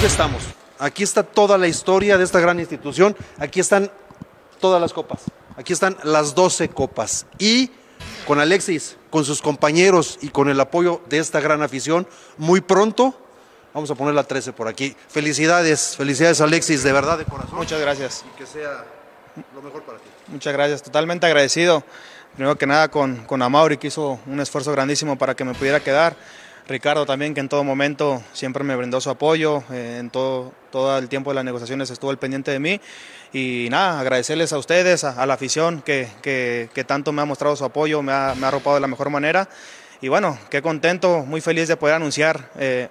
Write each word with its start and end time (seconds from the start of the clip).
¿dónde 0.00 0.12
estamos? 0.12 0.42
Aquí 0.78 1.02
está 1.02 1.22
toda 1.22 1.58
la 1.58 1.68
historia 1.68 2.16
de 2.16 2.24
esta 2.24 2.40
gran 2.40 2.58
institución. 2.58 3.14
Aquí 3.38 3.60
están 3.60 3.90
todas 4.58 4.80
las 4.80 4.94
copas. 4.94 5.24
Aquí 5.58 5.74
están 5.74 5.94
las 6.04 6.34
12 6.34 6.70
copas. 6.70 7.26
Y 7.38 7.70
con 8.26 8.40
Alexis, 8.40 8.96
con 9.10 9.26
sus 9.26 9.42
compañeros 9.42 10.18
y 10.22 10.30
con 10.30 10.48
el 10.48 10.58
apoyo 10.58 11.02
de 11.10 11.18
esta 11.18 11.40
gran 11.40 11.60
afición, 11.60 12.08
muy 12.38 12.62
pronto 12.62 13.14
vamos 13.74 13.90
a 13.90 13.94
poner 13.94 14.14
la 14.14 14.24
13 14.24 14.54
por 14.54 14.68
aquí. 14.68 14.96
Felicidades, 15.08 15.98
felicidades 15.98 16.40
Alexis, 16.40 16.82
de 16.82 16.92
verdad, 16.92 17.18
de 17.18 17.26
corazón. 17.26 17.56
Muchas 17.56 17.78
gracias. 17.78 18.24
Y 18.26 18.38
que 18.38 18.46
sea 18.46 18.86
lo 19.54 19.60
mejor 19.60 19.82
para 19.82 19.98
ti. 19.98 20.08
Muchas 20.28 20.54
gracias. 20.54 20.82
Totalmente 20.82 21.26
agradecido. 21.26 21.84
Primero 22.36 22.56
que 22.56 22.66
nada 22.66 22.90
con, 22.90 23.26
con 23.26 23.42
Amauri, 23.42 23.76
que 23.76 23.88
hizo 23.88 24.18
un 24.24 24.40
esfuerzo 24.40 24.72
grandísimo 24.72 25.18
para 25.18 25.34
que 25.36 25.44
me 25.44 25.52
pudiera 25.52 25.80
quedar. 25.80 26.16
Ricardo 26.70 27.04
también, 27.04 27.34
que 27.34 27.40
en 27.40 27.48
todo 27.48 27.64
momento 27.64 28.22
siempre 28.32 28.62
me 28.62 28.76
brindó 28.76 29.00
su 29.00 29.10
apoyo, 29.10 29.64
eh, 29.72 29.96
en 29.98 30.08
todo, 30.08 30.52
el 30.96 31.08
tiempo 31.08 31.30
de 31.30 31.34
las 31.34 31.44
negociaciones 31.44 31.90
estuvo 31.90 32.12
al 32.12 32.18
pendiente 32.18 32.52
de 32.52 32.60
mí. 32.60 32.80
Y 33.32 33.66
nada, 33.70 33.98
agradecerles 33.98 34.52
a 34.52 34.58
ustedes, 34.58 35.02
a, 35.02 35.26
la 35.26 35.34
afición 35.34 35.82
que, 35.82 36.70
tanto 36.86 37.10
me 37.10 37.22
ha 37.22 37.24
mostrado 37.24 37.56
su 37.56 37.64
apoyo, 37.64 38.02
me 38.02 38.12
ha, 38.12 38.36
me 38.36 38.46
arropado 38.46 38.76
de 38.76 38.80
la 38.80 38.86
mejor 38.86 39.10
manera. 39.10 39.48
Y 40.00 40.06
bueno, 40.06 40.38
qué 40.48 40.62
contento, 40.62 41.24
muy 41.26 41.40
feliz 41.40 41.66
de 41.66 41.76
poder 41.76 41.96
anunciar 41.96 42.50
eh, 42.56 42.88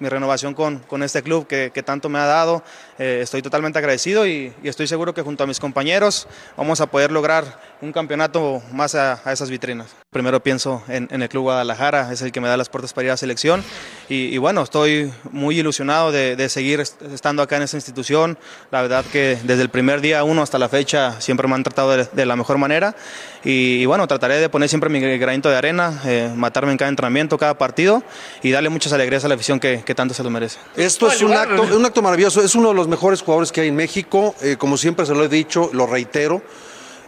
mi 0.00 0.08
renovación 0.08 0.52
con, 0.52 1.02
este 1.04 1.22
club 1.22 1.46
que, 1.46 1.70
tanto 1.84 2.08
me 2.08 2.18
ha 2.18 2.26
dado. 2.26 2.64
Eh, 2.98 3.20
estoy 3.22 3.42
totalmente 3.42 3.78
agradecido 3.78 4.26
y, 4.26 4.52
estoy 4.64 4.88
seguro 4.88 5.14
que 5.14 5.22
junto 5.22 5.44
a 5.44 5.46
mis 5.46 5.60
compañeros 5.60 6.26
vamos 6.56 6.80
a 6.80 6.86
poder 6.86 7.12
lograr 7.12 7.60
un 7.80 7.92
campeonato 7.92 8.60
más 8.72 8.96
a 8.96 9.32
esas 9.32 9.50
vitrinas. 9.50 9.94
Primero 10.14 10.38
pienso 10.38 10.80
en, 10.86 11.08
en, 11.10 11.22
el 11.22 11.28
Club 11.28 11.42
Guadalajara, 11.42 12.12
es 12.12 12.22
el 12.22 12.30
que 12.30 12.40
me 12.40 12.46
da 12.46 12.56
las 12.56 12.68
puertas 12.68 12.92
para 12.92 13.06
ir 13.06 13.10
a 13.10 13.16
selección 13.16 13.64
y, 14.08 14.26
y 14.26 14.38
bueno, 14.38 14.62
estoy 14.62 15.12
muy 15.32 15.58
ilusionado 15.58 16.12
de, 16.12 16.36
de, 16.36 16.48
seguir 16.48 16.78
estando 16.78 17.42
acá 17.42 17.56
en 17.56 17.62
esta 17.62 17.76
institución. 17.76 18.38
La 18.70 18.80
verdad 18.80 19.04
que 19.10 19.36
desde 19.42 19.62
el 19.62 19.70
primer 19.70 20.00
día 20.00 20.22
uno 20.22 20.40
hasta 20.40 20.56
la 20.56 20.68
fecha 20.68 21.20
siempre 21.20 21.48
me 21.48 21.56
han 21.56 21.64
tratado 21.64 21.96
de, 21.96 22.04
de 22.04 22.26
la 22.26 22.36
mejor 22.36 22.58
manera 22.58 22.94
y, 23.42 23.80
y, 23.82 23.86
bueno, 23.86 24.06
trataré 24.06 24.36
de 24.36 24.48
poner 24.48 24.68
siempre 24.68 24.88
mi 24.88 25.00
granito 25.00 25.50
de 25.50 25.56
arena, 25.56 26.00
eh, 26.04 26.32
matarme 26.36 26.70
en 26.70 26.78
cada 26.78 26.90
entrenamiento, 26.90 27.36
cada 27.36 27.58
partido 27.58 28.04
y 28.40 28.52
darle 28.52 28.68
muchas 28.68 28.92
alegrías 28.92 29.24
a 29.24 29.28
la 29.28 29.34
afición 29.34 29.58
que, 29.58 29.82
que 29.84 29.96
tanto 29.96 30.14
se 30.14 30.22
lo 30.22 30.30
merece. 30.30 30.60
Esto 30.76 31.08
es 31.10 31.22
un 31.22 31.32
acto, 31.32 31.62
un 31.76 31.84
acto 31.84 32.02
maravilloso, 32.02 32.40
es 32.40 32.54
uno 32.54 32.68
de 32.68 32.74
los 32.74 32.86
mejores 32.86 33.20
jugadores 33.20 33.50
que 33.50 33.62
hay 33.62 33.68
en 33.68 33.74
México, 33.74 34.36
eh, 34.42 34.54
como 34.56 34.76
siempre 34.76 35.06
se 35.06 35.12
lo 35.12 35.24
he 35.24 35.28
dicho, 35.28 35.70
lo 35.72 35.88
reitero. 35.88 36.40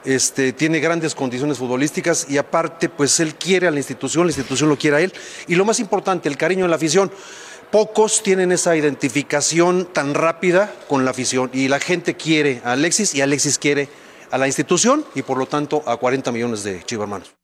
Este, 0.06 0.52
tiene 0.52 0.78
grandes 0.78 1.16
condiciones 1.16 1.58
futbolísticas 1.58 2.28
y 2.30 2.38
aparte, 2.38 2.88
pues 2.88 3.18
él 3.18 3.34
quiere 3.34 3.66
a 3.66 3.72
la 3.72 3.78
institución, 3.78 4.26
la 4.26 4.30
institución 4.30 4.68
lo 4.68 4.78
quiere 4.78 4.96
a 4.96 5.00
él. 5.00 5.12
Y 5.48 5.56
lo 5.56 5.64
más 5.64 5.80
importante, 5.80 6.28
el 6.28 6.36
cariño 6.36 6.64
en 6.64 6.70
la 6.70 6.76
afición. 6.76 7.10
Pocos 7.72 8.22
tienen 8.22 8.52
esa 8.52 8.76
identificación 8.76 9.88
tan 9.92 10.14
rápida 10.14 10.72
con 10.88 11.04
la 11.04 11.10
afición 11.10 11.50
y 11.52 11.66
la 11.66 11.80
gente 11.80 12.14
quiere 12.14 12.62
a 12.64 12.72
Alexis 12.72 13.16
y 13.16 13.20
Alexis 13.20 13.58
quiere 13.58 13.88
a 14.30 14.38
la 14.38 14.46
institución 14.46 15.04
y 15.16 15.22
por 15.22 15.36
lo 15.38 15.46
tanto 15.46 15.82
a 15.84 15.96
40 15.96 16.30
millones 16.30 16.62
de 16.62 16.84
chivarmanos. 16.84 17.34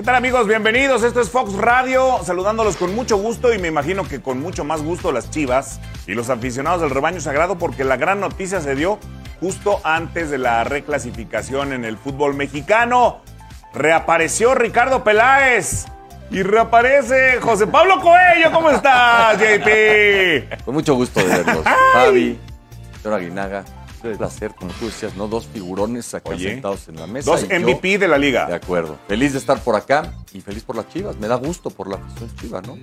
¿Qué 0.00 0.06
tal 0.06 0.14
amigos? 0.14 0.46
Bienvenidos. 0.46 1.02
Esto 1.02 1.20
es 1.20 1.28
Fox 1.28 1.52
Radio, 1.52 2.20
saludándolos 2.24 2.78
con 2.78 2.94
mucho 2.94 3.18
gusto 3.18 3.52
y 3.52 3.58
me 3.58 3.68
imagino 3.68 4.08
que 4.08 4.22
con 4.22 4.40
mucho 4.40 4.64
más 4.64 4.80
gusto 4.80 5.12
las 5.12 5.28
Chivas 5.28 5.78
y 6.06 6.14
los 6.14 6.30
aficionados 6.30 6.80
del 6.80 6.88
rebaño 6.88 7.20
sagrado 7.20 7.58
porque 7.58 7.84
la 7.84 7.98
gran 7.98 8.18
noticia 8.18 8.62
se 8.62 8.74
dio 8.74 8.98
justo 9.40 9.78
antes 9.84 10.30
de 10.30 10.38
la 10.38 10.64
reclasificación 10.64 11.74
en 11.74 11.84
el 11.84 11.98
fútbol 11.98 12.32
mexicano. 12.32 13.20
Reapareció 13.74 14.54
Ricardo 14.54 15.04
Peláez. 15.04 15.84
Y 16.30 16.44
reaparece 16.44 17.38
José 17.42 17.66
Pablo 17.66 18.00
Coello. 18.00 18.52
¿Cómo 18.54 18.70
estás, 18.70 19.36
JP? 19.38 20.64
Con 20.64 20.76
mucho 20.76 20.94
gusto 20.94 21.20
de 21.20 21.26
verlos. 21.26 21.64
Javi, 21.92 22.38
Víctor 22.94 23.12
Aguinaga, 23.12 23.64
un 24.02 24.16
placer, 24.16 24.54
como 24.54 24.72
tú 24.72 24.86
decías, 24.86 25.14
¿no? 25.16 25.28
Dos 25.28 25.46
figurones 25.46 26.12
acá 26.14 26.30
Oye, 26.30 26.50
sentados 26.50 26.88
en 26.88 26.96
la 26.96 27.06
mesa. 27.06 27.30
Dos 27.30 27.44
MVP 27.44 27.92
yo, 27.92 27.98
de 28.00 28.08
la 28.08 28.18
liga. 28.18 28.46
De 28.46 28.54
acuerdo. 28.54 28.98
Feliz 29.08 29.32
de 29.32 29.38
estar 29.38 29.60
por 29.62 29.76
acá 29.76 30.12
y 30.32 30.40
feliz 30.40 30.62
por 30.64 30.76
las 30.76 30.88
chivas. 30.88 31.16
Me 31.18 31.28
da 31.28 31.36
gusto 31.36 31.70
por 31.70 31.88
la 31.88 31.96
afición 31.96 32.30
chiva, 32.36 32.60
¿no? 32.62 32.78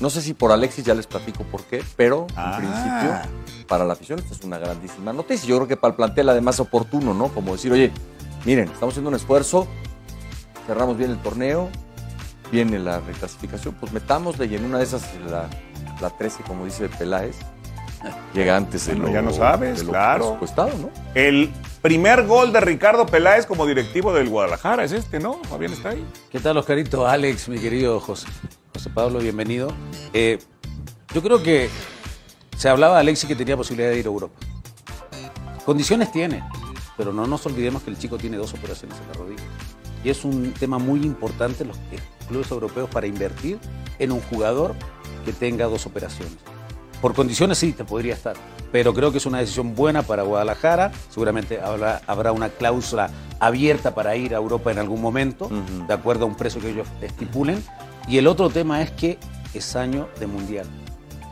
No 0.00 0.10
sé 0.10 0.22
si 0.22 0.34
por 0.34 0.52
Alexis 0.52 0.84
ya 0.84 0.94
les 0.94 1.06
platico 1.06 1.44
por 1.44 1.62
qué, 1.64 1.82
pero 1.96 2.26
Ah. 2.36 2.58
en 2.60 2.66
principio, 2.68 3.66
para 3.66 3.84
la 3.84 3.92
afición, 3.94 4.18
esta 4.18 4.34
es 4.34 4.42
una 4.44 4.58
grandísima 4.58 5.12
noticia. 5.12 5.48
Yo 5.48 5.56
creo 5.56 5.68
que 5.68 5.76
para 5.76 5.90
el 5.92 5.96
plantel, 5.96 6.28
además, 6.28 6.60
oportuno, 6.60 7.14
¿no? 7.14 7.28
Como 7.28 7.52
decir, 7.52 7.72
oye, 7.72 7.90
miren, 8.44 8.68
estamos 8.68 8.92
haciendo 8.94 9.10
un 9.10 9.16
esfuerzo, 9.16 9.66
cerramos 10.66 10.96
bien 10.96 11.10
el 11.10 11.18
torneo, 11.18 11.68
viene 12.52 12.78
la 12.78 13.00
reclasificación, 13.00 13.74
pues 13.74 13.92
metámosle 13.92 14.46
y 14.46 14.54
en 14.54 14.64
una 14.64 14.78
de 14.78 14.84
esas, 14.84 15.02
la, 15.28 15.48
la 16.00 16.10
13, 16.10 16.42
como 16.44 16.64
dice 16.64 16.88
Peláez, 16.88 17.36
llega 18.34 18.56
antes 18.56 18.86
de 18.86 18.92
Bueno, 18.94 19.08
lo, 19.08 19.12
ya 19.12 19.22
no 19.22 19.32
sabes, 19.32 19.78
de 19.78 19.84
lo 19.84 19.90
claro. 19.90 20.24
presupuestado, 20.24 20.70
¿no? 20.78 20.90
El 21.14 21.50
primer 21.82 22.26
gol 22.26 22.52
de 22.52 22.60
Ricardo 22.60 23.06
Peláez 23.06 23.46
como 23.46 23.66
directivo 23.66 24.12
del 24.12 24.28
Guadalajara 24.28 24.84
es 24.84 24.92
este, 24.92 25.18
¿no? 25.20 25.42
Fabián 25.44 25.72
está 25.72 25.90
ahí. 25.90 26.04
¿Qué 26.30 26.40
tal, 26.40 26.56
Oscarito? 26.56 27.06
Alex, 27.06 27.48
mi 27.48 27.58
querido 27.58 28.00
José, 28.00 28.26
José 28.72 28.90
Pablo, 28.90 29.18
bienvenido. 29.18 29.72
Eh, 30.12 30.38
yo 31.14 31.22
creo 31.22 31.42
que 31.42 31.70
se 32.56 32.68
hablaba 32.68 32.94
de 32.96 33.00
Alexis 33.00 33.28
que 33.28 33.36
tenía 33.36 33.56
posibilidad 33.56 33.90
de 33.90 33.98
ir 33.98 34.06
a 34.06 34.08
Europa. 34.08 34.38
Condiciones 35.64 36.10
tiene, 36.10 36.42
pero 36.96 37.12
no 37.12 37.26
nos 37.26 37.44
olvidemos 37.46 37.82
que 37.82 37.90
el 37.90 37.98
chico 37.98 38.18
tiene 38.18 38.36
dos 38.36 38.54
operaciones 38.54 38.98
en 39.00 39.08
la 39.08 39.14
rodilla. 39.14 39.42
Y 40.04 40.10
es 40.10 40.24
un 40.24 40.52
tema 40.52 40.78
muy 40.78 41.02
importante 41.02 41.64
los 41.64 41.76
clubes 42.28 42.50
europeos 42.50 42.88
para 42.90 43.06
invertir 43.06 43.58
en 43.98 44.12
un 44.12 44.20
jugador 44.20 44.74
que 45.24 45.32
tenga 45.32 45.66
dos 45.66 45.86
operaciones. 45.86 46.36
Por 47.00 47.14
condiciones 47.14 47.58
sí, 47.58 47.72
te 47.72 47.84
podría 47.84 48.14
estar. 48.14 48.36
Pero 48.72 48.92
creo 48.92 49.12
que 49.12 49.18
es 49.18 49.26
una 49.26 49.38
decisión 49.38 49.74
buena 49.74 50.02
para 50.02 50.22
Guadalajara. 50.22 50.90
Seguramente 51.10 51.60
habrá, 51.60 52.02
habrá 52.06 52.32
una 52.32 52.48
cláusula 52.48 53.10
abierta 53.40 53.94
para 53.94 54.16
ir 54.16 54.34
a 54.34 54.38
Europa 54.38 54.72
en 54.72 54.78
algún 54.78 55.00
momento, 55.00 55.46
uh 55.46 55.50
-huh. 55.50 55.86
de 55.86 55.94
acuerdo 55.94 56.24
a 56.24 56.28
un 56.28 56.34
precio 56.34 56.60
que 56.60 56.70
ellos 56.70 56.88
estipulen. 57.00 57.62
Y 58.08 58.18
el 58.18 58.26
otro 58.26 58.50
tema 58.50 58.82
es 58.82 58.90
que 58.90 59.18
es 59.54 59.76
año 59.76 60.08
de 60.18 60.26
mundial. 60.26 60.66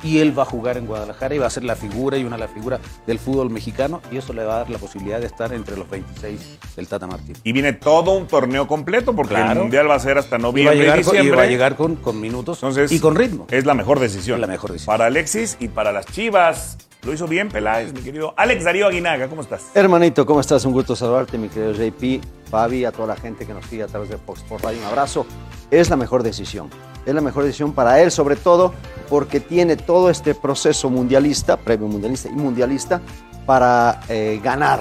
Y 0.03 0.19
él 0.19 0.39
va 0.39 0.43
a 0.43 0.47
jugar 0.47 0.77
en 0.77 0.87
Guadalajara 0.87 1.34
y 1.34 1.39
va 1.39 1.47
a 1.47 1.51
ser 1.51 1.65
la 1.65 1.77
figura 1.77 2.17
y 2.19 2.25
una 2.25 2.37
de 2.37 2.41
las 2.41 2.51
figuras 2.51 2.81
del 3.07 3.19
fútbol 3.19 3.51
mexicano. 3.51 4.01
Y 4.11 4.19
eso 4.19 4.33
le 4.33 4.45
va 4.45 4.55
a 4.55 4.59
dar 4.59 4.71
la 4.71 4.79
posibilidad 4.79 5.21
de 5.21 5.27
estar 5.27 5.53
entre 5.53 5.77
los 5.77 5.89
26 5.89 6.59
del 6.77 6.89
Tata 6.89 7.07
Martín. 7.07 7.37
Y 7.43 7.53
viene 7.53 7.73
todo 7.73 8.12
un 8.12 8.27
torneo 8.27 8.67
completo 8.67 9.15
porque 9.15 9.34
claro. 9.34 9.53
el 9.53 9.59
mundial 9.59 9.91
va 9.91 9.95
a 9.95 10.01
ser 10.01 10.19
hasta 10.19 10.39
noviembre. 10.39 10.62
Y 10.62 10.79
va 10.79 10.83
a 10.83 10.84
llegar, 10.84 10.97
y 10.97 11.03
diciembre. 11.03 11.31
Con, 11.31 11.34
y 11.34 11.37
va 11.37 11.43
a 11.43 11.47
llegar 11.47 11.77
con, 11.77 11.97
con 11.97 12.21
minutos 12.21 12.59
Entonces, 12.59 12.93
y 12.93 13.01
con 13.01 13.17
ritmo. 13.17 13.47
Es 13.51 13.65
la 13.65 13.75
mejor 13.75 14.01
decisión. 14.01 14.37
Es 14.37 14.41
la 14.41 14.47
mejor 14.47 14.73
decisión. 14.73 14.93
Para 14.93 15.07
Alexis 15.07 15.57
y 15.61 15.69
para 15.69 15.93
las 15.93 16.07
Chivas. 16.07 16.78
Lo 17.07 17.13
hizo 17.13 17.28
bien 17.28 17.49
Peláez, 17.51 17.93
mi 17.93 18.01
querido 18.01 18.34
Alex 18.37 18.65
Darío 18.65 18.89
Aguinaga, 18.89 19.28
¿cómo 19.28 19.43
estás? 19.43 19.71
Hermanito, 19.75 20.27
¿cómo 20.27 20.41
estás? 20.41 20.65
Un 20.65 20.73
gusto 20.73 20.97
saludarte, 20.97 21.39
mi 21.39 21.49
querido 21.49 21.73
JP, 21.73 22.25
Fabi, 22.51 22.84
a 22.84 22.91
toda 22.91 23.07
la 23.07 23.17
gente 23.17 23.47
que 23.47 23.55
nos 23.55 23.65
sigue 23.67 23.84
a 23.84 23.87
través 23.87 24.09
de 24.09 24.17
Fox 24.17 24.41
Sports 24.41 24.65
Radio. 24.65 24.81
Un 24.81 24.87
abrazo. 24.87 25.25
Es 25.71 25.89
la 25.89 25.95
mejor 25.95 26.25
decisión. 26.25 26.69
Es 27.06 27.15
la 27.15 27.21
mejor 27.21 27.44
decisión 27.44 27.72
para 27.72 28.03
él, 28.03 28.11
sobre 28.11 28.37
todo 28.37 28.75
porque 29.09 29.41
tiene 29.41 29.77
todo 29.77 30.11
este 30.11 30.34
proceso 30.34 30.91
mundialista, 30.91 31.56
previo 31.56 31.87
mundialista 31.87 32.28
y 32.28 32.33
mundialista, 32.33 33.00
para 33.47 34.00
eh, 34.09 34.41
ganar. 34.43 34.81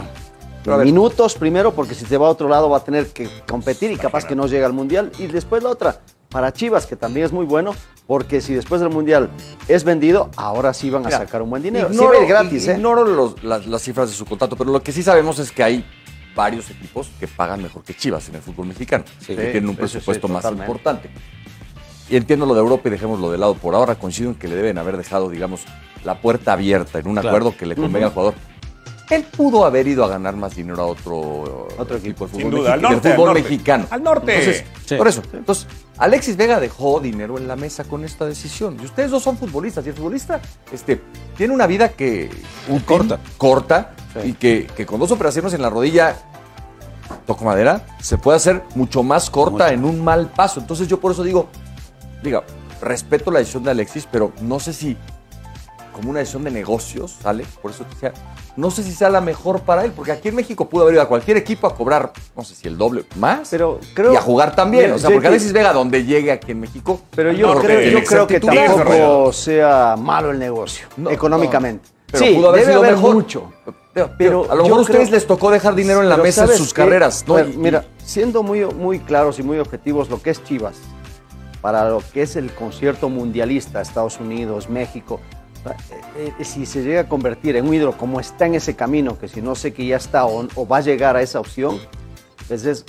Minutos 0.84 1.35
primero, 1.35 1.75
porque 1.75 1.94
si 1.94 2.06
te 2.06 2.18
va 2.18 2.25
a 2.25 2.31
otro 2.31 2.50
lado 2.50 2.69
va 2.69 2.78
a 2.78 2.84
tener 2.84 3.08
que 3.09 3.30
competir 3.47 3.91
y 3.91 3.97
capaz 3.97 4.25
que 4.25 4.35
no 4.35 4.47
llega 4.47 4.66
al 4.66 4.74
mundial. 4.74 5.12
Y 5.19 5.28
después 5.28 5.62
la 5.62 5.69
otra, 5.69 6.02
para 6.30 6.52
Chivas, 6.52 6.88
que 6.88 6.96
también 6.96 7.28
es 7.28 7.31
muy 7.31 7.46
bueno, 7.46 7.75
porque 8.08 8.41
si 8.41 8.53
después 8.53 8.81
del 8.81 8.90
Mundial 8.90 9.30
es 9.68 9.84
vendido, 9.84 10.30
ahora 10.35 10.74
sí 10.74 10.90
van 10.90 11.03
a 11.03 11.06
Mira, 11.06 11.19
sacar 11.19 11.41
un 11.41 11.50
buen 11.50 11.62
dinero. 11.62 11.90
Ignoro, 11.91 12.19
sí 12.19 12.25
gratis, 12.25 12.68
¿eh? 12.68 12.74
ignoro 12.74 13.06
los, 13.06 13.44
las, 13.44 13.66
las, 13.68 13.81
cifras 13.81 14.09
de 14.09 14.16
su 14.16 14.25
contrato, 14.25 14.56
pero 14.56 14.72
lo 14.72 14.81
que 14.81 14.91
sí 14.91 15.03
sabemos 15.03 15.40
es 15.40 15.52
que 15.52 15.64
hay 15.64 15.85
varios 16.35 16.70
equipos 16.70 17.09
que 17.20 17.28
pagan 17.28 17.61
mejor 17.61 17.84
que 17.84 17.96
Chivas 17.96 18.28
en 18.29 18.35
el 18.35 18.41
fútbol 18.41 18.67
mexicano, 18.67 19.05
sí, 19.20 19.35
que 19.35 19.52
tienen 19.52 19.70
un 19.70 19.76
presupuesto 19.76 20.28
sí, 20.28 20.34
más 20.34 20.46
importante. 20.46 21.09
Y 22.09 22.17
entiendo 22.17 22.46
lo 22.46 22.53
de 22.53 22.59
Europa 22.59 22.87
y 22.87 22.91
dejémoslo 22.91 23.31
de 23.31 23.37
lado 23.37 23.55
por 23.55 23.75
ahora. 23.75 23.96
Coincido 23.96 24.29
en 24.29 24.35
que 24.35 24.47
le 24.47 24.55
deben 24.55 24.78
haber 24.78 24.97
dejado, 24.97 25.29
digamos, 25.29 25.61
la 26.03 26.22
puerta 26.22 26.53
abierta 26.53 26.99
en 26.99 27.07
un 27.07 27.13
claro. 27.13 27.29
acuerdo 27.29 27.57
que 27.57 27.66
le 27.66 27.75
convenga 27.75 27.99
uh 27.99 28.02
-huh. 28.02 28.05
al 28.05 28.13
jugador. 28.13 28.34
Él 29.09 29.23
pudo 29.23 29.66
haber 29.66 29.87
ido 29.87 30.03
a 30.03 30.07
ganar 30.07 30.35
más 30.35 30.55
dinero 30.55 30.81
a 30.81 30.85
otro, 30.87 31.67
otro 31.78 31.97
equipo 31.97 32.25
de 32.25 32.31
fútbol, 32.31 32.52
duda, 32.52 32.73
al 32.73 32.81
norte, 32.81 33.11
fútbol 33.11 33.29
al 33.29 33.35
norte. 33.35 33.41
mexicano. 33.43 33.85
Al 33.91 34.03
norte. 34.03 34.40
Entonces, 34.40 34.66
sí. 34.85 34.96
Por 34.96 35.07
eso. 35.07 35.22
Entonces, 35.31 35.67
Alexis 35.97 36.35
Vega 36.35 36.59
dejó 36.59 36.99
dinero 36.99 37.37
en 37.37 37.47
la 37.47 37.55
mesa 37.55 37.84
con 37.84 38.03
esta 38.03 38.25
decisión. 38.25 38.78
Y 38.81 38.85
ustedes 38.85 39.11
dos 39.11 39.22
son 39.22 39.37
futbolistas. 39.37 39.85
Y 39.85 39.90
el 39.90 39.96
futbolista 39.96 40.41
este, 40.72 41.01
tiene 41.37 41.53
una 41.53 41.67
vida 41.67 41.90
que. 41.90 42.31
Un 42.67 42.79
corta. 42.79 43.19
Corta. 43.37 43.91
Sí. 44.13 44.29
Y 44.29 44.34
que, 44.34 44.67
que, 44.75 44.85
con 44.87 44.99
dos 44.99 45.11
operaciones 45.11 45.53
en 45.53 45.61
la 45.61 45.69
rodilla. 45.69 46.16
Toco 47.28 47.46
madera, 47.46 47.85
se 48.01 48.17
puede 48.17 48.37
hacer 48.37 48.63
mucho 48.73 49.03
más 49.03 49.29
corta 49.29 49.66
mucho. 49.66 49.67
en 49.67 49.85
un 49.85 50.03
mal 50.03 50.31
paso. 50.35 50.59
Entonces, 50.59 50.87
yo 50.87 50.99
por 50.99 51.11
eso 51.11 51.23
digo, 51.23 51.49
diga, 52.25 52.43
respeto 52.81 53.31
la 53.31 53.39
decisión 53.39 53.63
de 53.63 53.72
Alexis, 53.72 54.07
pero 54.11 54.31
no 54.41 54.59
sé 54.59 54.73
si 54.73 54.97
como 55.93 56.09
una 56.09 56.19
decisión 56.19 56.43
de 56.43 56.51
negocios, 56.51 57.16
¿sale? 57.23 57.45
Por 57.61 57.72
eso 57.72 57.85
te 57.85 57.93
decía, 57.93 58.13
no 58.57 58.69
sé 58.69 58.83
si 58.83 58.91
sea 58.91 59.09
la 59.09 59.22
mejor 59.22 59.61
para 59.61 59.85
él, 59.85 59.93
porque 59.95 60.11
aquí 60.11 60.27
en 60.27 60.35
México 60.35 60.67
pudo 60.67 60.83
haber 60.83 60.95
ido 60.95 61.03
a 61.03 61.07
cualquier 61.07 61.37
equipo 61.37 61.67
a 61.67 61.73
cobrar, 61.73 62.11
no 62.35 62.43
sé 62.43 62.53
si 62.53 62.67
el 62.67 62.77
doble 62.77 63.05
más, 63.16 63.47
Pero 63.49 63.79
creo- 63.93 64.11
y 64.11 64.17
a 64.17 64.22
jugar 64.22 64.53
también. 64.53 64.91
O 64.91 64.97
sea, 64.99 65.09
porque 65.09 65.27
Alexis 65.27 65.53
Vega, 65.53 65.72
donde 65.72 66.03
llegue 66.03 66.33
aquí 66.33 66.51
en 66.51 66.59
México, 66.59 66.99
Pero 67.16 67.31
No, 67.31 67.37
yo 67.37 67.53
porque 67.53 67.67
creo, 67.67 67.99
yo 67.99 68.03
creo 68.03 68.27
que 68.27 68.39
tampoco 68.41 69.31
sea 69.31 69.95
malo 69.97 70.31
el 70.31 70.39
negocio, 70.39 70.85
No, 70.97 71.09
económicamente. 71.11 71.87
pero 72.11 72.25
sí, 72.25 72.33
pudo 72.35 72.49
haber 72.49 72.59
debe 72.61 72.73
sido 72.73 72.83
haber 72.83 72.95
mejor. 72.97 73.13
mucho. 73.16 73.53
Pero, 73.93 74.11
Pero 74.17 74.51
a 74.51 74.55
lo 74.55 74.63
mejor 74.63 74.79
a 74.79 74.81
ustedes 74.81 74.99
creo- 75.07 75.11
les 75.11 75.25
tocó 75.27 75.49
dejar 75.49 75.73
dinero 75.75 76.01
en 76.03 76.09
la 76.09 76.17
mesa 76.17 76.41
en 76.41 76.47
¿sabes 76.47 76.57
sus 76.59 76.73
qué? 76.73 76.81
carreras, 76.81 77.23
¿no? 77.25 77.35
Mira, 77.55 77.85
siendo 78.03 78.43
muy, 78.43 78.66
muy 78.66 78.99
claros 78.99 79.39
y 79.39 79.43
muy 79.43 79.57
objetivos, 79.59 80.09
lo 80.09 80.22
que 80.22 80.31
es 80.31 80.43
Chivas, 80.43 80.75
para 81.66 81.90
lo 81.90 82.00
que 82.14 82.22
es 82.22 82.35
el 82.35 82.53
concierto 82.53 83.09
mundialista, 83.09 83.82
Estados 83.82 84.20
Unidos, 84.20 84.70
México, 84.70 85.20
eh, 86.16 86.32
eh, 86.38 86.44
si 86.44 86.67
se 86.67 86.84
llega 86.84 87.02
a 87.02 87.09
convertir 87.09 87.56
en 87.56 87.66
un 87.66 87.73
ídolo 87.73 87.97
como 87.97 88.20
está 88.20 88.46
en 88.46 88.53
ese 88.53 88.76
camino, 88.76 89.17
que 89.17 89.28
si 89.28 89.41
no 89.41 89.56
sé 89.56 89.73
que 89.73 89.84
ya 89.84 89.96
está 89.96 90.28
o, 90.28 90.67
va 90.67 90.78
a 90.78 90.82
llegar 90.82 91.16
a 91.16 91.23
esa 91.23 91.40
opción, 91.40 91.79
pues 92.47 92.67
es, 92.67 92.85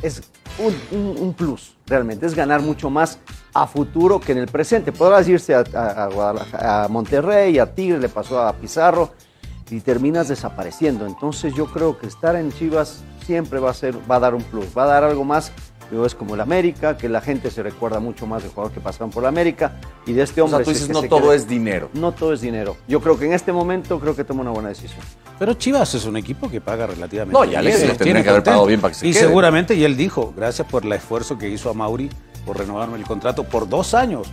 un, 0.58 1.32
plus, 1.32 1.74
realmente, 1.86 2.26
es 2.26 2.34
ganar 2.34 2.60
mucho 2.60 2.90
más 2.90 3.18
a 3.54 3.66
futuro 3.66 4.20
que 4.20 4.32
en 4.32 4.38
el 4.38 4.46
presente. 4.46 4.92
Podrás 4.92 5.26
irse 5.26 5.54
a, 5.54 5.64
a 5.72 6.86
Monterrey, 6.90 7.58
a 7.58 7.74
Tigre, 7.74 7.98
le 7.98 8.10
pasó 8.10 8.42
a 8.42 8.52
Pizarro, 8.52 9.10
y 9.70 9.80
terminas 9.80 10.28
desapareciendo. 10.28 11.06
Entonces 11.06 11.54
yo 11.54 11.66
creo 11.66 11.98
que 11.98 12.06
estar 12.06 12.36
en 12.36 12.52
Chivas 12.52 13.02
siempre 13.24 13.58
va 13.58 13.70
a, 13.70 13.74
ser, 13.74 13.98
va 14.10 14.16
a 14.16 14.20
dar 14.20 14.34
un 14.34 14.42
plus, 14.42 14.66
va 14.76 14.84
a 14.84 14.86
dar 14.86 15.04
algo 15.04 15.24
más. 15.24 15.52
Es 16.04 16.14
como 16.16 16.34
el 16.34 16.40
América, 16.40 16.96
que 16.96 17.08
la 17.08 17.20
gente 17.20 17.50
se 17.50 17.62
recuerda 17.62 18.00
mucho 18.00 18.26
más 18.26 18.42
de 18.42 18.48
jugadores 18.48 18.74
que 18.74 18.80
pasaron 18.80 19.10
por 19.10 19.22
la 19.22 19.28
América 19.28 19.72
y 20.04 20.12
de 20.14 20.22
este 20.22 20.40
o 20.40 20.44
hombre. 20.44 20.58
sea, 20.58 20.64
tú 20.64 20.70
dices, 20.72 20.88
no 20.88 21.00
se 21.00 21.08
todo 21.08 21.20
queda- 21.22 21.34
es 21.36 21.46
dinero. 21.48 21.90
No 21.94 22.12
todo 22.12 22.32
es 22.32 22.40
dinero. 22.40 22.76
Yo 22.88 23.00
creo 23.00 23.16
que 23.18 23.26
en 23.26 23.32
este 23.32 23.52
momento 23.52 24.00
creo 24.00 24.16
que 24.16 24.24
toma 24.24 24.40
una 24.42 24.50
buena 24.50 24.68
decisión. 24.70 25.00
Pero 25.38 25.54
Chivas 25.54 25.94
es 25.94 26.04
un 26.04 26.16
equipo 26.16 26.50
que 26.50 26.60
paga 26.60 26.86
relativamente 26.88 27.38
No, 27.38 27.44
y 27.44 27.54
Alexis 27.54 27.80
bien, 27.82 27.86
lo 27.88 27.92
los 27.92 27.98
tendrían 27.98 28.14
tiene 28.16 28.24
que 28.24 28.30
haber 28.30 28.42
pagado 28.42 28.66
bien 28.66 28.80
para 28.80 28.92
que 28.94 28.98
se 29.00 29.06
Y 29.06 29.12
quede. 29.12 29.20
seguramente, 29.22 29.74
y 29.74 29.84
él 29.84 29.96
dijo, 29.96 30.32
gracias 30.36 30.66
por 30.68 30.84
el 30.84 30.92
esfuerzo 30.92 31.38
que 31.38 31.48
hizo 31.48 31.70
a 31.70 31.74
Mauri 31.74 32.10
por 32.44 32.58
renovarme 32.58 32.96
el 32.96 33.04
contrato 33.04 33.44
por 33.44 33.68
dos 33.68 33.94
años. 33.94 34.28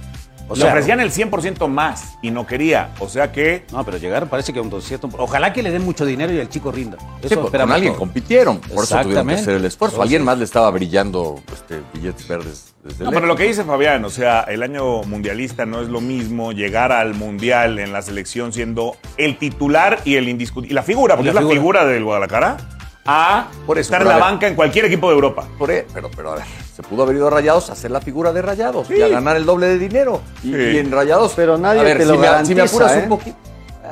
O 0.50 0.56
Le 0.56 0.66
ofrecían 0.66 1.00
el 1.00 1.12
100% 1.12 1.68
más 1.70 2.16
y 2.22 2.30
no 2.30 2.46
quería. 2.46 2.90
O 3.00 3.08
sea 3.08 3.32
que 3.32 3.66
No, 3.72 3.84
pero 3.86 3.98
llegar 3.98 4.28
parece 4.28 4.52
que 4.54 4.60
un 4.60 4.70
200. 4.70 5.12
Ojalá 5.18 5.54
que 5.54 5.64
le 5.64 5.72
den 5.72 5.84
mucho 5.84 6.06
dinero 6.06 6.34
y 6.34 6.38
el 6.40 6.50
chico 6.50 6.72
rinda. 6.72 6.98
Eso 7.22 7.30
Sí, 7.30 7.36
pues, 7.36 7.52
con 7.52 7.72
alguien 7.72 7.94
compitieron, 7.96 8.60
por 8.60 8.84
eso 8.84 9.00
tuvieron 9.02 9.28
que 9.28 9.34
hacer 9.36 9.56
el 9.56 9.66
esfuerzo. 9.66 9.96
Entonces- 9.96 10.02
Alguien 10.02 10.24
más 10.24 10.38
le 10.38 10.44
estaba 10.44 10.70
brillando 10.72 11.42
este, 11.52 11.82
billetes 11.94 12.28
verdes 12.28 12.74
desde 12.84 13.04
No, 13.06 13.12
pero 13.12 13.26
lo 13.26 13.36
que 13.36 13.44
dice 13.44 13.64
Fabián, 13.64 14.04
o 14.04 14.10
sea, 14.10 14.42
el 14.42 14.62
año 14.64 15.04
mundialista 15.04 15.66
no 15.66 15.82
es 15.82 15.88
lo 15.88 16.02
mismo 16.02 16.52
llegar 16.52 16.92
al 16.92 17.14
mundial 17.14 17.80
en 17.80 17.94
la 17.94 18.02
selección 18.02 18.52
siendo 18.52 18.98
el 19.18 19.38
titular 19.38 20.00
y 20.04 20.16
el 20.16 20.28
indiscutible. 20.28 20.74
Y 20.74 20.76
la 20.76 20.84
figura, 20.84 21.16
porque 21.16 21.32
la 21.32 21.32
es 21.32 21.36
la 21.36 21.42
figura. 21.42 21.82
figura 21.82 21.86
del 21.86 22.04
Guadalajara, 22.04 22.58
a 23.06 23.48
Por 23.66 23.78
eso, 23.78 23.88
estar 23.88 24.02
en 24.02 24.08
la 24.08 24.14
ver. 24.16 24.24
banca 24.24 24.48
en 24.48 24.56
cualquier 24.56 24.86
equipo 24.86 25.10
de 25.10 25.16
Europa. 25.16 25.46
Por 25.58 25.72
e- 25.72 25.86
pero, 25.94 26.10
pero 26.16 26.32
a 26.32 26.36
ver, 26.36 26.46
se 26.76 26.82
pudo 26.84 27.04
haber 27.04 27.18
ido 27.18 27.28
a 27.28 27.32
Rayados 27.32 27.70
a 27.70 27.74
hacer 27.74 27.92
la 27.92 28.00
figura 28.02 28.32
de 28.32 28.42
Rayados 28.42 28.88
Sí. 28.88 28.96
y 28.98 29.02
a 29.02 29.08
ganar 29.10 29.36
el 29.36 29.46
doble 29.46 29.68
de 29.68 29.78
dinero. 29.78 30.22
Y, 30.44 30.52
Sí. 30.52 30.56
y 30.58 30.78
en 30.78 30.92
Rayados. 30.92 31.34
Pero 31.36 31.58
nadie 31.58 31.82
a 31.82 31.84
ver, 31.84 31.98
te 31.98 32.04
si 32.04 32.10
lo 32.10 32.18
me, 32.18 32.46
si 32.46 32.56
me 32.56 32.62
apuras 32.62 32.94
¿eh? 32.96 33.00
un 33.04 33.10
poquito. 33.10 33.38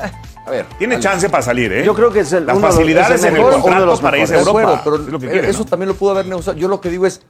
eh, 0.01 0.11
a 0.45 0.49
ver. 0.49 0.65
Tiene 0.79 0.99
chance 0.99 1.29
para 1.29 1.43
salir, 1.43 1.71
¿eh? 1.73 1.83
Yo 1.85 1.93
creo 1.93 2.11
que 2.11 2.21
es 2.21 2.31
el- 2.33 2.45
Las 2.45 2.55
uno 2.57 2.65
de 2.65 2.67
los- 2.69 2.75
facilidades 2.77 3.15
es 3.19 3.23
el 3.23 3.29
en 3.29 3.35
el 3.35 3.41
uno 3.41 3.55
de 3.57 3.61
contrato 3.61 3.85
los 3.85 3.99
para 4.01 4.17
irse 4.17 4.33
a 4.33 4.37
de 4.37 4.41
Europa. 4.43 4.59
acuerdo, 4.61 4.81
pero 4.83 4.95
es 4.95 5.11
lo 5.11 5.19
que 5.19 5.25
eh, 5.27 5.31
quiere, 5.31 5.49
eso 5.49 5.59
¿no? 5.59 5.65
también 5.65 5.89
lo 5.89 5.95
pudo 5.95 6.11
haber 6.11 6.25
negociado. 6.27 6.57
Yo 6.57 6.67
lo 6.67 6.79
que 6.81 6.89
digo 6.89 7.05
es. 7.05 7.21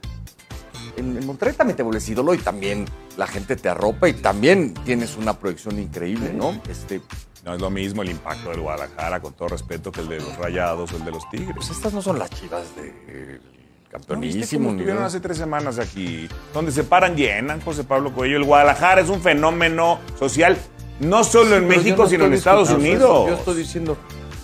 En, 0.96 1.16
en 1.16 1.26
Monterrey 1.26 1.54
también 1.54 1.76
te 1.76 1.82
vuelves 1.82 2.06
ídolo 2.08 2.34
y 2.34 2.38
también 2.38 2.84
la 3.16 3.26
gente 3.26 3.56
te 3.56 3.68
arropa 3.68 4.08
y 4.08 4.12
también 4.12 4.74
tienes 4.84 5.16
una 5.16 5.32
proyección 5.38 5.78
increíble, 5.78 6.32
¿no? 6.34 6.60
Este, 6.70 7.00
No 7.44 7.54
es 7.54 7.60
lo 7.60 7.70
mismo 7.70 8.02
el 8.02 8.10
impacto 8.10 8.50
del 8.50 8.60
Guadalajara, 8.60 9.20
con 9.20 9.32
todo 9.32 9.48
respeto, 9.48 9.90
que 9.90 10.00
el 10.00 10.08
de 10.08 10.18
los 10.18 10.36
Rayados 10.36 10.92
o 10.92 10.96
el 10.96 11.04
de 11.04 11.10
los 11.10 11.28
Tigres. 11.30 11.54
pues 11.56 11.70
estas 11.70 11.92
no 11.92 12.00
son 12.00 12.18
las 12.18 12.30
chivas 12.30 12.64
de 12.76 12.94
eh, 13.08 13.40
¿No 13.42 13.90
campeonísimo. 13.90 14.70
ni 14.70 14.76
estuvieron 14.78 15.02
hace 15.02 15.18
tres 15.20 15.38
semanas 15.38 15.78
aquí, 15.78 16.28
donde 16.54 16.70
se 16.70 16.84
paran, 16.84 17.16
llenan, 17.16 17.60
José 17.60 17.82
Pablo 17.84 18.12
Coello. 18.14 18.36
El 18.36 18.44
Guadalajara 18.44 19.00
es 19.00 19.08
un 19.08 19.20
fenómeno 19.20 19.98
social, 20.18 20.56
no 21.00 21.24
solo 21.24 21.56
en 21.56 21.66
México, 21.66 22.04
no 22.04 22.08
sino 22.08 22.24
en 22.26 22.32
Estados 22.34 22.70
Unidos. 22.70 23.02
eso. 23.02 23.28
Yo 23.28 23.34
estoy 23.34 23.56
diciendo, 23.56 23.96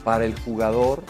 para 0.02 0.24
el 0.24 0.38
jugador, 0.40 1.02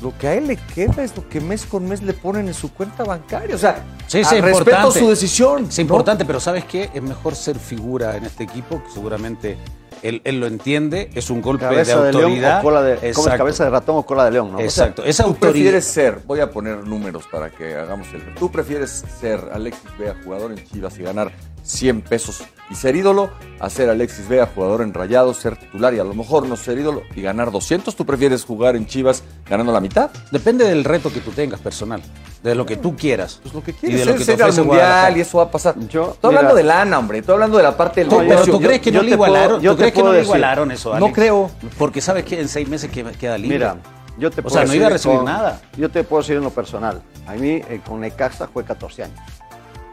lo 0.00 0.16
que 0.16 0.28
a 0.28 0.34
él 0.34 0.46
le 0.46 0.56
queda 0.56 1.02
es 1.02 1.16
lo 1.16 1.28
que 1.28 1.40
mes 1.40 1.66
con 1.66 1.88
mes 1.88 2.02
le 2.02 2.12
ponen 2.12 2.46
en 2.46 2.54
su 2.54 2.72
cuenta 2.72 3.02
bancaria. 3.04 3.56
O 3.56 3.58
sea, 3.58 3.84
Sí, 4.06 4.18
respeto 4.22 4.48
importante. 4.60 4.98
su 5.00 5.08
decisión. 5.10 5.64
Es 5.64 5.78
¿no? 5.78 5.82
importante, 5.82 6.24
pero 6.24 6.38
¿sabes 6.38 6.64
qué? 6.66 6.88
Es 6.94 7.02
mejor 7.02 7.34
ser 7.34 7.58
figura 7.58 8.16
en 8.16 8.24
este 8.24 8.44
equipo, 8.44 8.82
que 8.84 8.90
seguramente 8.92 9.56
él, 10.04 10.20
él 10.24 10.38
lo 10.40 10.46
entiende, 10.46 11.10
es 11.14 11.30
un 11.30 11.40
golpe 11.42 11.64
Cabeza 11.64 11.98
de 12.00 12.06
de, 12.06 12.12
león 12.12 12.24
autoridad. 12.24 12.60
o 12.60 12.62
cola 12.62 12.82
de, 12.82 12.94
¿cómo 12.96 13.06
es? 13.06 13.16
Exacto. 13.16 13.38
cabeza 13.38 13.64
de 13.64 13.70
ratón 13.70 13.96
o 13.96 14.02
cola 14.06 14.24
de 14.26 14.30
león, 14.30 14.52
¿no? 14.52 14.60
Exacto, 14.60 15.02
esa 15.04 15.24
Tú 15.24 15.30
autoridad. 15.30 15.52
prefieres 15.52 15.84
ser, 15.84 16.18
voy 16.26 16.40
a 16.40 16.50
poner 16.50 16.78
números 16.86 17.24
para 17.30 17.50
que 17.50 17.74
hagamos 17.74 18.06
el. 18.14 18.34
Tú 18.34 18.50
prefieres 18.52 19.04
ser 19.20 19.40
Alexis 19.52 19.98
Vega, 19.98 20.14
jugador 20.24 20.52
en 20.52 20.64
Chivas 20.64 20.98
y 20.98 21.02
ganar 21.02 21.32
100 21.64 22.02
pesos 22.02 22.42
y 22.70 22.74
ser 22.76 22.96
ídolo, 22.96 23.30
a 23.60 23.68
ser 23.68 23.90
Alexis 23.90 24.26
Vega, 24.28 24.48
jugador 24.54 24.80
en 24.82 24.94
Rayados, 24.94 25.36
ser 25.36 25.56
titular 25.56 25.92
y 25.94 25.98
a 25.98 26.04
lo 26.04 26.14
mejor 26.14 26.46
no 26.48 26.56
ser 26.56 26.78
ídolo 26.78 27.02
y 27.14 27.20
ganar 27.22 27.50
200. 27.50 27.94
¿Tú 27.94 28.06
prefieres 28.06 28.44
jugar 28.44 28.74
en 28.76 28.86
Chivas 28.86 29.22
ganando 29.48 29.72
la 29.72 29.80
mitad? 29.80 30.10
Depende 30.30 30.64
del 30.66 30.82
reto 30.84 31.12
que 31.12 31.20
tú 31.20 31.30
tengas 31.30 31.60
personal, 31.60 32.00
de 32.42 32.54
lo 32.54 32.64
que 32.64 32.76
tú 32.76 32.96
quieras. 32.96 33.40
Pues 33.42 33.54
lo 33.54 33.62
que 33.62 33.72
Y 33.72 33.74
quieres 33.74 33.98
de 34.00 34.04
lo 34.06 34.12
es 34.12 34.26
que 34.26 34.36
te 34.36 34.42
al 34.42 34.52
mundial 34.54 35.16
y 35.16 35.20
eso 35.20 35.38
va 35.38 35.44
a 35.44 35.50
pasar. 35.50 35.74
Yo, 35.88 36.12
estoy 36.12 36.28
hablando 36.34 36.54
de 36.54 36.62
lana, 36.62 36.98
hombre. 36.98 37.18
Estoy 37.18 37.34
hablando 37.34 37.56
de 37.58 37.62
la 37.64 37.76
parte 37.76 38.00
del 38.00 38.08
pero 38.08 38.22
negocio. 38.22 38.52
tú 38.54 38.60
crees 38.60 38.80
que 38.80 38.90
yo 38.90 39.02
no 39.02 39.08
le 39.08 39.16
puedo- 39.16 39.30
igualaron, 39.30 39.62
¿tú 39.62 39.76
crees 39.76 39.92
que 39.92 40.02
no 40.02 40.12
le 40.12 40.18
decir- 40.18 40.24
igualaron 40.24 40.70
eso, 40.72 40.90
No 40.90 40.96
Alex? 40.96 41.14
creo. 41.14 41.50
Porque 41.78 42.00
sabes 42.00 42.24
que 42.24 42.40
en 42.40 42.48
seis 42.48 42.66
meses 42.68 42.90
que- 42.90 43.04
queda 43.04 43.36
libre. 43.36 43.58
Mira, 43.58 43.76
yo 44.18 44.30
te 44.30 44.40
O 44.40 44.44
puedo 44.44 44.56
sea, 44.56 44.64
no 44.64 44.74
iba 44.74 44.86
a 44.86 44.90
decir 44.90 45.10
recibir 45.10 45.16
con- 45.18 45.26
nada. 45.26 45.60
Yo 45.76 45.90
te 45.90 46.02
puedo 46.02 46.22
decir 46.22 46.36
en 46.36 46.44
lo 46.44 46.50
personal. 46.50 47.02
A 47.26 47.32
mí 47.34 47.50
eh, 47.68 47.80
con 47.86 48.00
Necaxa 48.00 48.48
fue 48.48 48.64
14 48.64 49.04
años. 49.04 49.18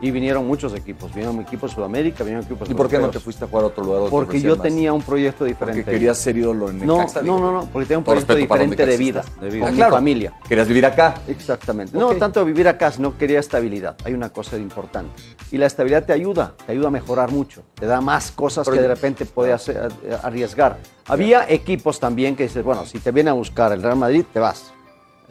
Y 0.04 0.10
vinieron 0.10 0.48
muchos 0.48 0.74
equipos. 0.74 1.14
Vinieron 1.14 1.40
equipos 1.42 1.70
de 1.72 1.76
Sudamérica, 1.76 2.24
vinieron 2.24 2.44
equipos 2.44 2.68
¿Y 2.70 2.74
por 2.74 2.90
qué 2.90 2.98
no 2.98 3.10
te 3.12 3.20
fuiste 3.20 3.46
a 3.46 3.48
jugar 3.48 3.66
a 3.66 3.68
otro 3.68 3.84
lugar? 3.84 4.10
Porque 4.10 4.42
yo 4.42 4.56
más? 4.56 4.64
tenía 4.64 4.92
un 4.94 5.04
proyecto 5.04 5.46
diferente. 5.46 5.82
Porque 5.84 5.92
querías 5.98 6.18
ser 6.18 6.36
ídolo 6.38 6.70
en 6.72 6.86
no, 6.86 6.98
Necaxa, 6.98 7.22
no, 7.22 7.40
no, 7.40 7.52
no, 7.52 7.66
porque 7.72 7.86
tenía 7.88 8.00
un 8.00 8.04
proyecto 8.04 8.34
diferente 8.36 8.84
de 8.86 8.98
vida, 8.98 9.24
de 9.40 9.48
Ah, 9.48 9.52
vida, 9.52 9.66
con 9.68 9.76
claro. 9.76 9.92
mi 9.92 9.96
familia. 9.98 10.34
Querías 10.50 10.68
vivir 10.68 10.86
acá. 10.88 11.14
Exactamente. 11.28 11.96
No 11.98 12.16
tanto 12.16 12.44
vivir 12.44 12.68
acá, 12.68 12.92
sino 12.92 13.16
quería 13.18 13.40
estabilidad. 13.40 13.96
Hay 14.04 14.14
una 14.14 14.30
cosa 14.30 14.58
importante. 14.58 15.22
Y 15.52 15.58
la 15.58 15.68
estabilidad 15.68 16.04
te 16.06 16.14
ayuda, 16.14 16.54
te 16.66 16.72
ayuda 16.72 16.88
a 16.88 16.92
mejorar 16.92 17.32
mucho. 17.32 17.62
Te 17.76 17.86
da 17.86 18.02
más 18.02 18.32
cosas 18.32 18.66
Pero 18.66 18.78
que 18.78 18.82
de 18.82 18.88
repente 18.88 19.26
puede 19.26 19.54
hacer- 19.54 19.92
eh, 20.04 20.18
arriesgar. 20.24 20.78
Había 21.08 21.48
equipos 21.48 22.00
también 22.00 22.36
que 22.36 22.44
dices, 22.44 22.64
bueno, 22.64 22.86
si 22.86 22.98
te 23.00 23.12
viene 23.12 23.30
a 23.30 23.34
buscar 23.34 23.72
el 23.72 23.84
Real 23.84 23.98
Madrid, 23.98 24.24
te 24.34 24.40
vas. 24.40 24.74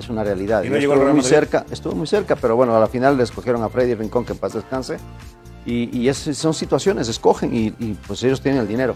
Es 0.01 0.09
una 0.09 0.25
realidad. 0.25 0.63
¿Y 0.63 0.67
Yo 0.67 0.73
no 0.73 0.79
llegó 0.79 0.95
el 0.95 0.99
estuve 0.99 1.05
Real 1.05 1.15
muy 1.15 1.23
cerca, 1.25 1.67
estuvo 1.71 1.95
muy 1.95 2.07
cerca, 2.07 2.35
pero 2.37 2.57
bueno, 2.57 2.75
a 2.77 2.81
la 2.81 2.87
final 2.89 3.17
le 3.17 3.23
escogieron 3.23 3.63
a 3.63 3.69
Freddy 3.69 3.95
Rincón, 3.95 4.25
que 4.25 4.33
en 4.33 4.39
paz 4.39 4.55
descanse. 4.55 4.97
Y, 5.67 5.97
y 5.97 6.09
es- 6.09 6.17
son 6.37 6.55
situaciones, 6.55 7.07
escogen 7.09 7.55
y, 7.55 7.67
y, 7.79 7.97
pues 8.07 8.23
ellos 8.25 8.41
tienen 8.41 8.63
el 8.63 8.67
dinero. 8.69 8.95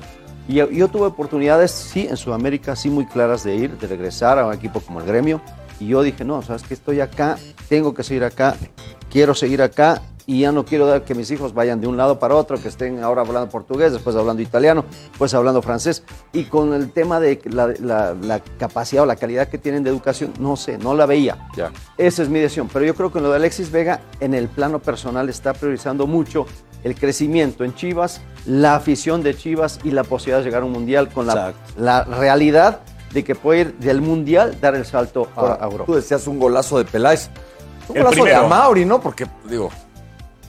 Y 0.48 0.54
yo, 0.54 0.70
yo 0.70 0.88
tuve 0.88 1.06
oportunidades, 1.06 1.70
sí, 1.70 2.06
en 2.08 2.16
Sudamérica, 2.16 2.74
sí 2.74 2.88
muy 2.90 3.06
claras 3.06 3.44
de 3.44 3.54
ir, 3.54 3.78
de 3.78 3.86
regresar 3.86 4.38
a 4.38 4.46
un 4.46 4.54
equipo 4.54 4.80
como 4.80 5.00
el 5.00 5.06
Gremio. 5.06 5.40
Y 5.78 5.88
yo 5.88 6.02
dije, 6.02 6.24
no, 6.24 6.40
sabes 6.42 6.62
que 6.62 6.74
estoy 6.74 7.00
acá, 7.00 7.36
tengo 7.68 7.92
que 7.94 8.02
seguir 8.02 8.24
acá, 8.24 8.56
quiero 9.10 9.34
seguir 9.34 9.60
acá 9.62 10.00
y 10.26 10.40
ya 10.40 10.52
no 10.52 10.64
quiero 10.64 10.86
dar 10.86 11.04
que 11.04 11.14
mis 11.14 11.30
hijos 11.30 11.52
vayan 11.52 11.80
de 11.80 11.86
un 11.86 11.96
lado 11.96 12.18
para 12.18 12.34
otro, 12.34 12.58
que 12.60 12.68
estén 12.68 13.02
ahora 13.02 13.22
hablando 13.22 13.48
portugués, 13.50 13.92
después 13.92 14.16
hablando 14.16 14.40
italiano, 14.42 14.84
después 15.10 15.34
hablando 15.34 15.60
francés. 15.60 16.02
Y 16.32 16.44
con 16.44 16.72
el 16.72 16.90
tema 16.92 17.20
de 17.20 17.40
la, 17.44 17.68
la- 17.80 18.14
la 18.14 18.40
capacidad 18.58 19.02
o 19.02 19.06
la 19.06 19.16
calidad 19.16 19.48
que 19.48 19.58
tienen 19.58 19.84
de 19.84 19.90
educación, 19.90 20.32
no 20.40 20.56
sé, 20.56 20.78
no 20.78 20.94
la 20.94 21.06
veía. 21.06 21.48
Ya. 21.56 21.70
Esa 21.98 22.22
es 22.22 22.28
mi 22.28 22.38
decisión. 22.40 22.68
Pero 22.72 22.84
yo 22.86 22.94
creo 22.94 23.12
que 23.12 23.20
lo 23.20 23.30
de 23.30 23.36
Alexis 23.36 23.70
Vega, 23.70 24.00
en 24.20 24.32
el 24.34 24.48
plano 24.48 24.78
personal, 24.80 25.28
está 25.28 25.52
priorizando 25.52 26.06
mucho 26.06 26.46
el 26.84 26.94
crecimiento 26.94 27.64
en 27.64 27.74
Chivas, 27.74 28.20
la 28.46 28.76
afición 28.76 29.22
de 29.22 29.34
Chivas 29.36 29.78
y 29.84 29.90
la 29.90 30.04
posibilidad 30.04 30.38
de 30.38 30.44
llegar 30.44 30.62
a 30.62 30.66
un 30.66 30.72
mundial 30.72 31.08
con 31.10 31.26
la, 31.26 31.54
la 31.78 32.04
realidad 32.04 32.80
de 33.12 33.24
que 33.24 33.34
puede 33.34 33.60
ir 33.60 33.74
del 33.78 34.00
mundial 34.00 34.58
dar 34.60 34.74
el 34.74 34.84
salto 34.84 35.28
a, 35.36 35.40
Ahora, 35.40 35.58
a 35.60 35.64
Europa. 35.64 35.84
tú 35.86 35.94
decías 35.94 36.26
un 36.26 36.38
golazo 36.38 36.78
de 36.78 36.84
Peláez. 36.84 37.28
Un 37.88 37.96
El 37.96 38.02
golazo 38.02 38.22
primero. 38.22 38.40
de 38.40 38.46
Amauri, 38.46 38.84
¿no? 38.84 39.00
Porque, 39.00 39.26
digo, 39.48 39.70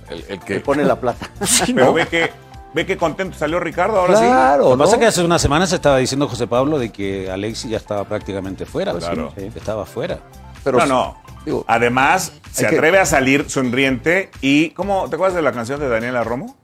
el, 0.09 0.25
el 0.29 0.39
que... 0.39 0.55
Que 0.55 0.59
pone 0.59 0.83
la 0.83 0.99
plata. 0.99 1.29
Pero 1.73 1.93
ve 1.93 2.07
que, 2.07 2.31
ve 2.73 2.85
que 2.85 2.97
contento 2.97 3.37
salió 3.37 3.59
Ricardo 3.59 3.99
ahora 3.99 4.17
sí. 4.17 4.25
claro, 4.25 4.63
Lo 4.63 4.69
que 4.71 4.77
¿no? 4.77 4.83
pasa 4.83 4.95
es 4.95 4.99
que 4.99 5.05
hace 5.07 5.23
una 5.23 5.39
semana 5.39 5.67
se 5.67 5.75
estaba 5.75 5.97
diciendo 5.97 6.27
José 6.27 6.47
Pablo 6.47 6.79
de 6.79 6.91
que 6.91 7.29
Alexis 7.31 7.69
ya 7.71 7.77
estaba 7.77 8.03
prácticamente 8.05 8.65
fuera. 8.65 8.91
Pues 8.91 9.05
claro. 9.05 9.33
Sí, 9.37 9.49
estaba 9.55 9.85
fuera. 9.85 10.19
Pero, 10.63 10.79
no, 10.79 10.85
no. 10.85 11.17
digo, 11.45 11.63
Además, 11.67 12.31
se 12.51 12.67
que- 12.67 12.75
atreve 12.75 12.99
a 12.99 13.05
salir 13.05 13.49
sonriente 13.49 14.31
y, 14.41 14.71
¿cómo? 14.71 15.07
¿Te 15.09 15.15
acuerdas 15.15 15.35
de 15.35 15.41
la 15.43 15.51
canción 15.51 15.79
de 15.79 15.87
Daniela 15.89 16.23
Romo? 16.23 16.55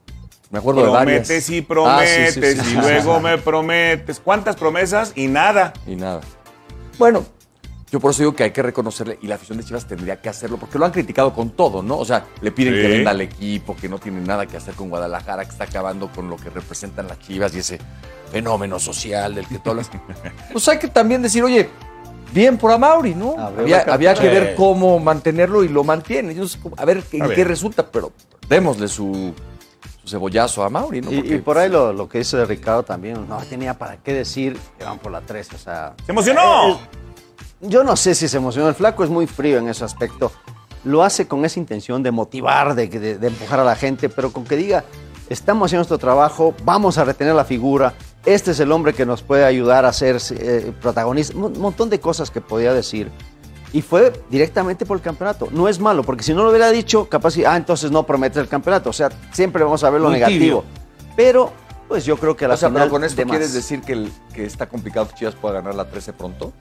me 0.50 0.58
acuerdo 0.58 0.82
de 0.84 0.90
varias. 0.90 1.26
Prometes 1.28 1.48
y 1.48 1.54
Ah, 1.54 1.56
sí, 1.56 1.62
prometes 1.62 2.34
sí, 2.34 2.40
sí, 2.42 2.52
sí, 2.52 2.60
y 2.60 2.64
sí, 2.64 2.74
luego 2.76 3.20
me 3.20 3.38
prometes. 3.38 4.20
¿Cuántas 4.20 4.54
promesas? 4.56 5.12
Y 5.14 5.28
nada. 5.28 5.72
Y 5.86 5.96
nada. 5.96 6.20
Bueno, 6.98 7.24
Yo 7.92 8.00
por 8.00 8.10
eso 8.12 8.22
digo 8.22 8.34
que 8.34 8.44
hay 8.44 8.50
que 8.52 8.62
reconocerle 8.62 9.18
y 9.20 9.26
la 9.26 9.34
afición 9.34 9.58
de 9.58 9.64
Chivas 9.64 9.86
tendría 9.86 10.18
que 10.18 10.30
hacerlo 10.30 10.56
porque 10.56 10.78
lo 10.78 10.86
han 10.86 10.92
criticado 10.92 11.34
con 11.34 11.50
todo, 11.50 11.82
¿no? 11.82 11.98
O 11.98 12.04
sea, 12.06 12.24
le 12.40 12.50
piden 12.50 12.74
Sí. 12.74 12.80
que 12.80 12.88
venda 12.88 13.10
al 13.10 13.20
equipo, 13.20 13.76
que 13.76 13.86
no 13.88 13.98
tiene 13.98 14.22
nada 14.22 14.46
que 14.46 14.56
hacer 14.56 14.72
con 14.74 14.88
Guadalajara, 14.88 15.44
que 15.44 15.50
está 15.50 15.64
acabando 15.64 16.08
con 16.10 16.30
lo 16.30 16.36
que 16.36 16.48
representan 16.48 17.06
las 17.06 17.18
Chivas 17.18 17.54
y 17.54 17.58
ese 17.58 17.78
fenómeno 18.32 18.78
social 18.78 19.34
del 19.34 19.46
que 19.46 19.58
tú 19.58 19.68
hablas. 19.70 19.90
pues 20.52 20.66
hay 20.68 20.78
que 20.78 20.88
también 20.88 21.20
decir, 21.20 21.44
oye, 21.44 21.68
bien 22.32 22.56
por 22.56 22.70
Amauri, 22.72 23.14
¿no? 23.14 23.36
Había, 23.38 23.80
había 23.82 24.14
que 24.14 24.26
ver 24.28 24.54
cómo 24.54 24.98
mantenerlo 24.98 25.62
y 25.62 25.68
lo 25.68 25.84
mantiene. 25.84 26.34
Yo 26.34 26.44
a 26.78 26.84
ver 26.86 27.04
en 27.12 27.22
A 27.22 27.28
qué 27.28 27.34
ver. 27.36 27.48
resulta, 27.48 27.86
pero 27.86 28.10
démosle 28.48 28.88
su, 28.88 29.34
su 30.02 30.08
cebollazo 30.08 30.64
a 30.64 30.70
Mauri, 30.70 31.02
¿no? 31.02 31.12
Y, 31.12 31.16
Porque, 31.16 31.34
y 31.34 31.38
por 31.40 31.58
ahí 31.58 31.68
lo, 31.68 31.92
lo 31.92 32.08
que 32.08 32.16
dice 32.18 32.42
Ricardo 32.46 32.84
también, 32.84 33.28
no 33.28 33.36
tenía 33.42 33.74
para 33.76 33.98
qué 33.98 34.14
decir 34.14 34.56
que 34.78 34.84
van 34.86 34.98
por 34.98 35.12
la 35.12 35.20
3, 35.20 35.52
o 35.52 35.58
sea... 35.58 35.92
¡Se 36.06 36.12
emocionó! 36.12 36.70
Eh, 36.70 36.78
Yo 37.62 37.84
no 37.84 37.96
sé 37.96 38.14
si 38.14 38.28
se 38.28 38.36
emocionó, 38.38 38.68
el 38.68 38.74
flaco 38.74 39.04
es 39.04 39.10
muy 39.10 39.26
frío 39.26 39.58
en 39.58 39.68
ese 39.68 39.84
aspecto. 39.84 40.32
Lo 40.84 41.02
hace 41.04 41.28
con 41.28 41.44
esa 41.44 41.60
intención 41.60 42.02
de 42.02 42.10
motivar, 42.10 42.74
de, 42.74 42.88
de- 42.88 43.18
de 43.18 43.26
empujar 43.28 43.60
a 43.60 43.64
la 43.64 43.76
gente, 43.76 44.08
pero 44.08 44.32
con 44.32 44.44
que 44.44 44.56
diga, 44.56 44.84
estamos 45.28 45.66
haciendo 45.68 45.80
nuestro 45.82 45.98
trabajo, 45.98 46.54
vamos 46.64 46.98
a 46.98 47.04
retener 47.04 47.34
la 47.36 47.44
figura, 47.44 47.94
este 48.26 48.50
es 48.50 48.60
el 48.60 48.72
hombre 48.72 48.92
que 48.94 49.06
nos 49.06 49.22
puede 49.22 49.44
ayudar 49.44 49.84
a 49.84 49.92
ser 49.92 50.18
eh, 50.30 50.72
protagonista, 50.82 51.36
un 51.36 51.58
montón 51.60 51.88
de 51.88 52.00
cosas 52.00 52.30
que 52.32 52.40
podía 52.40 52.74
decir. 52.74 53.10
Y 53.72 53.80
fue 53.80 54.12
directamente 54.28 54.84
por 54.84 54.96
el 54.98 55.02
campeonato. 55.02 55.48
No 55.50 55.66
es 55.68 55.78
malo, 55.78 56.02
porque 56.02 56.22
si 56.24 56.34
no 56.34 56.42
lo 56.42 56.50
hubiera 56.50 56.70
dicho, 56.70 57.08
capaz, 57.08 57.36
ah, 57.46 57.56
entonces 57.56 57.90
no 57.90 58.02
promete 58.04 58.38
el 58.38 58.46
campeonato. 58.48 58.90
O 58.90 58.92
sea, 58.92 59.08
siempre 59.32 59.64
vamos 59.64 59.82
a 59.82 59.88
ver 59.88 60.00
lo 60.00 60.08
Muy 60.10 60.18
negativo. 60.18 60.62
Pero, 61.16 61.50
pues 61.88 62.04
yo 62.04 62.18
creo 62.18 62.36
que 62.36 62.44
a 62.44 62.48
la 62.48 62.54
o 62.54 62.56
sea, 62.58 62.68
final... 62.68 62.82
pero 62.82 62.90
con 62.90 63.04
esto 63.04 63.22
de 63.22 63.26
quieres 63.28 63.54
decir 63.54 63.80
que, 63.80 63.92
el- 63.94 64.12
que 64.34 64.44
está 64.44 64.68
complicado 64.68 65.08
que 65.08 65.14
Chivas 65.14 65.34
pueda 65.36 65.54
ganar 65.54 65.74
la 65.74 65.88
13 65.88 66.12
pronto. 66.12 66.52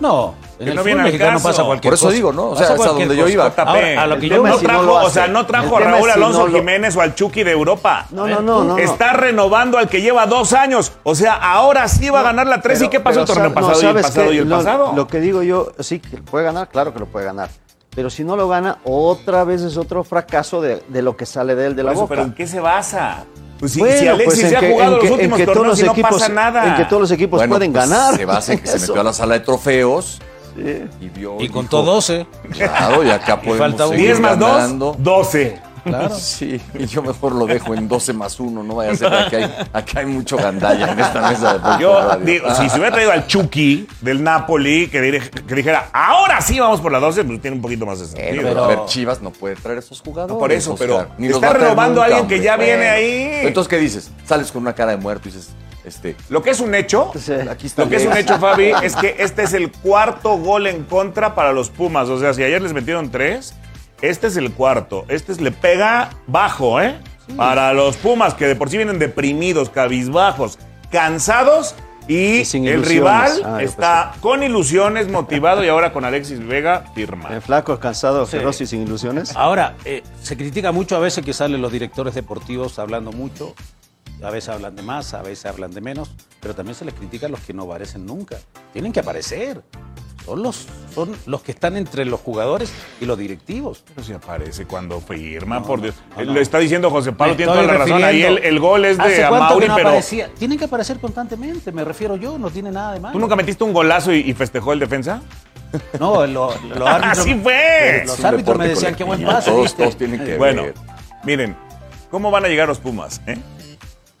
No, 0.00 0.34
en 0.58 0.64
Que 0.64 0.70
el 0.70 0.74
no 0.76 0.80
fútbol 0.80 0.84
viene 0.84 1.00
al 1.00 1.06
mexicano 1.06 1.32
caso. 1.38 1.48
pasa 1.48 1.64
cualquier 1.64 1.90
Por 1.90 1.94
eso 1.94 2.06
cosa. 2.06 2.14
digo, 2.16 2.32
¿no? 2.32 2.48
O 2.50 2.56
sea, 2.56 2.68
hasta 2.68 2.86
donde 2.88 3.16
yo 3.16 3.28
iba. 3.28 3.52
Ahora, 3.56 4.02
a 4.02 4.06
lo 4.06 4.18
que 4.18 4.28
yo 4.28 4.42
no 4.42 4.58
si 4.58 4.64
no 4.64 4.68
trajo, 4.68 4.82
lo 4.82 4.94
o 4.94 5.10
sea, 5.10 5.28
no 5.28 5.46
trajo 5.46 5.78
El 5.78 5.84
a 5.86 5.90
Raúl 5.92 6.04
si 6.06 6.10
Alonso 6.10 6.46
lo- 6.48 6.56
Jiménez 6.58 6.96
o 6.96 7.00
al 7.02 7.14
Chucky 7.14 7.44
de 7.44 7.52
Europa. 7.52 8.06
No, 8.10 8.26
no, 8.26 8.40
no, 8.40 8.64
no. 8.64 8.78
Está 8.78 9.12
renovando 9.12 9.78
al 9.78 9.88
que 9.88 10.00
lleva 10.00 10.26
dos 10.26 10.52
años. 10.54 10.92
O 11.04 11.14
sea, 11.14 11.34
ahora 11.34 11.86
sí 11.88 12.10
va 12.10 12.20
a 12.20 12.22
ganar 12.24 12.46
la 12.48 12.60
3. 12.60 12.78
¿Y 12.78 12.80
Pero- 12.80 12.90
qué 12.90 13.00
pasó 13.00 13.20
el 13.20 13.26
torneo 13.26 13.54
pasado 13.54 13.72
y 13.74 13.76
el 13.76 13.80
¿sabes 13.90 14.02
pasado 14.06 14.32
y 14.32 14.38
el 14.38 14.48
Lo- 14.48 14.56
pasado? 14.56 14.92
Lo 14.96 15.06
que 15.06 15.20
digo 15.20 15.42
yo, 15.42 15.72
sí, 15.78 16.00
que 16.00 16.16
puede 16.18 16.44
ganar, 16.46 16.68
claro 16.68 16.92
que 16.92 16.98
lo 16.98 17.06
puede 17.06 17.26
ganar. 17.26 17.48
Pero 17.94 18.08
si 18.08 18.24
no 18.24 18.36
lo 18.36 18.48
gana, 18.48 18.78
otra 18.84 19.44
vez 19.44 19.60
es 19.62 19.76
otro 19.76 20.02
fracaso 20.02 20.62
de, 20.62 20.82
de 20.88 21.02
lo 21.02 21.14
que 21.16 21.26
sale 21.26 21.54
de 21.54 21.66
él 21.66 21.76
de 21.76 21.82
la 21.82 21.92
eso, 21.92 22.00
boca. 22.00 22.08
¿Pero 22.14 22.22
en 22.22 22.32
qué 22.32 22.46
se 22.46 22.58
basa? 22.58 23.24
Pues 23.62 23.70
si, 23.74 23.78
Bueno, 23.78 23.96
si 23.96 24.08
Alexis 24.08 24.40
pues 24.40 24.50
ya 24.50 24.58
que- 24.58 24.66
ha 24.66 24.70
jugado 24.72 24.90
los 24.96 25.04
que- 25.04 25.12
últimos 25.12 25.38
que 25.38 25.44
todos 25.44 25.56
torneos 25.56 25.78
los 25.78 25.80
y 25.80 25.86
no 25.86 25.92
equipos- 25.92 26.20
pasa 26.20 26.28
nada. 26.32 26.66
En 26.66 26.74
que 26.74 26.84
todos 26.86 27.02
los 27.02 27.10
equipos 27.12 27.38
Bueno, 27.38 27.54
pueden 27.54 27.72
pues, 27.72 27.88
ganar. 27.88 28.16
Se 28.16 28.24
basa 28.24 28.52
en 28.54 28.58
que 28.58 28.66
se 28.66 28.78
metió 28.80 29.00
a 29.00 29.04
la 29.04 29.12
sala 29.12 29.34
de 29.34 29.40
trofeos 29.40 30.18
Sí. 30.56 30.82
y 31.00 31.08
vio. 31.10 31.36
Y 31.36 31.42
dijo, 31.42 31.54
contó 31.54 31.82
12. 31.84 32.26
Claro, 32.50 33.04
y 33.04 33.10
acá 33.10 33.36
podemos 33.36 33.58
falta 33.58 33.84
uno. 33.86 33.92
seguir 33.92 34.06
10 34.08 34.20
más 34.20 34.36
2, 34.36 34.50
ganando. 34.50 34.96
12. 34.98 35.60
Claro. 35.84 36.14
Sí, 36.14 36.60
y 36.78 36.86
yo 36.86 37.02
mejor 37.02 37.32
lo 37.32 37.46
dejo 37.46 37.74
en 37.74 37.88
12 37.88 38.12
más 38.12 38.38
1, 38.38 38.62
no 38.62 38.74
vaya 38.76 38.92
a 38.92 38.96
ser 38.96 39.12
que 39.30 39.36
hay, 39.36 39.54
acá 39.72 40.00
hay 40.00 40.06
mucho 40.06 40.36
gandalla 40.36 40.92
en 40.92 41.00
esta 41.00 41.28
mesa 41.28 41.58
de 41.58 41.82
Yo 41.82 42.16
digo, 42.18 42.54
si 42.54 42.68
se 42.68 42.76
hubiera 42.78 42.92
traído 42.92 43.12
al 43.12 43.26
Chucky 43.26 43.86
del 44.00 44.22
Napoli, 44.22 44.88
que, 44.88 45.00
dijera, 45.54 45.88
ahora 45.92 46.40
sí 46.40 46.60
vamos 46.60 46.80
por 46.80 46.92
la 46.92 47.00
12, 47.00 47.24
pues 47.24 47.40
tiene 47.40 47.56
un 47.56 47.62
poquito 47.62 47.84
más 47.86 47.98
de 48.00 48.06
sentido. 48.06 48.28
pero, 48.42 48.48
pero- 48.48 48.64
a 48.64 48.68
ver, 48.68 48.78
Chivas 48.86 49.20
no 49.22 49.30
puede 49.32 49.56
traer 49.56 49.78
esos 49.78 50.00
jugadores. 50.00 50.38
Por 50.38 50.52
eso, 50.52 50.74
pero. 50.78 51.08
Ni 51.18 51.28
está 51.28 51.52
renovando 51.52 52.00
a 52.00 52.04
alguien 52.06 52.26
que 52.28 52.34
hombre. 52.36 52.44
ya 52.44 52.56
viene 52.56 52.88
ahí. 52.88 53.30
Entonces, 53.46 53.68
¿qué 53.68 53.78
dices? 53.78 54.10
Sales 54.24 54.52
con 54.52 54.62
una 54.62 54.74
cara 54.74 54.92
de 54.92 54.98
muerto 54.98 55.28
y 55.28 55.32
dices, 55.32 55.50
este, 55.84 56.14
Lo 56.28 56.42
que 56.42 56.50
es 56.50 56.60
un 56.60 56.74
hecho, 56.76 57.10
Sí. 57.18 57.32
aquí 57.50 57.66
está 57.66 57.82
lo 57.82 57.90
que 57.90 57.96
es 57.96 58.06
un 58.06 58.16
hecho, 58.16 58.38
Fabi, 58.38 58.72
es 58.84 58.94
que 58.94 59.16
este 59.18 59.42
es 59.42 59.52
el 59.52 59.72
cuarto 59.72 60.36
gol 60.38 60.68
en 60.68 60.84
contra 60.84 61.34
para 61.34 61.52
los 61.52 61.70
Pumas. 61.70 62.08
O 62.08 62.20
sea, 62.20 62.32
si 62.34 62.42
ayer 62.44 62.62
les 62.62 62.72
metieron 62.72 63.10
tres, 63.10 63.54
este 64.02 64.26
es 64.26 64.36
el 64.36 64.52
cuarto. 64.52 65.04
Este 65.08 65.32
es, 65.32 65.40
le 65.40 65.50
pega 65.52 66.10
bajo, 66.26 66.80
¿eh? 66.80 66.96
Para 67.36 67.72
los 67.72 67.96
Pumas, 67.96 68.34
que 68.34 68.46
de 68.46 68.56
por 68.56 68.68
sí 68.68 68.76
vienen 68.76 68.98
deprimidos, 68.98 69.70
cabizbajos, 69.70 70.58
cansados. 70.90 71.74
Y, 72.08 72.40
Y 72.40 72.44
sin 72.44 72.66
el 72.66 72.82
rival 72.84 73.30
Ah, 73.44 73.62
está 73.62 74.12
con 74.20 74.42
ilusiones, 74.42 75.08
motivado 75.08 75.64
y 75.64 75.68
ahora 75.68 75.92
con 75.92 76.04
Alexis 76.04 76.44
Vega 76.44 76.84
firma. 76.96 77.28
El 77.32 77.40
flaco, 77.40 77.78
cansado, 77.78 78.26
Sí. 78.26 78.32
feroz 78.38 78.60
y 78.60 78.66
sin 78.66 78.82
ilusiones. 78.82 79.36
Ahora, 79.36 79.76
eh, 79.84 80.02
se 80.20 80.36
critica 80.36 80.72
mucho 80.72 80.96
a 80.96 80.98
veces 80.98 81.24
que 81.24 81.32
salen 81.32 81.62
los 81.62 81.70
directores 81.70 82.14
deportivos 82.14 82.80
hablando 82.80 83.12
mucho. 83.12 83.54
A 84.24 84.30
veces 84.30 84.50
hablan 84.50 84.76
de 84.76 84.82
más, 84.82 85.14
a 85.14 85.22
veces 85.22 85.46
hablan 85.46 85.72
de 85.72 85.80
menos, 85.80 86.10
pero 86.40 86.54
también 86.54 86.74
se 86.76 86.84
les 86.84 86.94
critica 86.94 87.26
a 87.26 87.28
los 87.28 87.40
que 87.40 87.52
no 87.52 87.64
aparecen 87.64 88.06
nunca. 88.06 88.36
Tienen 88.72 88.92
que 88.92 89.00
aparecer. 89.00 89.62
Son 90.24 90.40
los, 90.40 90.68
son 90.94 91.16
los 91.26 91.42
que 91.42 91.50
están 91.50 91.76
entre 91.76 92.04
los 92.04 92.20
jugadores 92.20 92.72
y 93.00 93.06
los 93.06 93.18
directivos. 93.18 93.82
Pero 93.92 94.06
si 94.06 94.12
aparece 94.12 94.66
cuando 94.66 95.00
firma, 95.00 95.58
No, 95.58 95.66
por 95.66 95.80
Dios. 95.80 95.96
no, 96.16 96.24
no. 96.24 96.32
Le 96.34 96.40
está 96.40 96.58
diciendo 96.58 96.88
José 96.90 97.10
Pablo, 97.10 97.34
tiene 97.34 97.50
toda 97.50 97.64
la 97.64 97.72
razón. 97.74 98.04
Ahí 98.04 98.22
el, 98.22 98.60
gol 98.60 98.84
es 98.84 98.98
de 98.98 99.02
¿Hace 99.02 99.26
cuánto 99.28 99.46
Amauri, 99.46 99.62
que 99.64 99.68
no 99.68 99.74
pero 99.74 99.88
aparecía? 99.88 100.28
Tienen 100.38 100.58
que 100.58 100.66
aparecer 100.66 101.00
constantemente, 101.00 101.72
me 101.72 101.82
refiero 101.82 102.14
yo, 102.14 102.38
no 102.38 102.50
tiene 102.50 102.70
nada 102.70 102.92
de 102.92 103.00
malo. 103.00 103.12
¿tú 103.14 103.18
nunca 103.18 103.34
metiste 103.34 103.64
un 103.64 103.72
golazo 103.72 104.12
y, 104.12 104.20
y 104.20 104.32
festejó 104.34 104.72
el 104.72 104.78
defensa? 104.78 105.20
No, 105.98 106.24
lo- 106.28 106.54
los 106.54 106.54
árbitros. 106.88 107.18
¡Así 107.18 107.34
fue! 107.34 108.02
Los 108.06 108.14
Es 108.14 108.20
un 108.20 108.26
árbitros 108.26 108.58
me 108.58 108.68
decían 108.68 108.94
qué 108.94 109.02
buen 109.02 109.24
pase, 109.24 109.50
Todos, 109.50 109.74
todos 109.74 109.96
tienen 109.96 110.24
que 110.24 110.36
Bueno, 110.38 110.62
ver. 110.62 110.74
miren, 111.24 111.56
¿cómo 112.12 112.30
van 112.30 112.44
a 112.44 112.48
llegar 112.48 112.68
los 112.68 112.78
Pumas? 112.78 113.20
eh? 113.26 113.38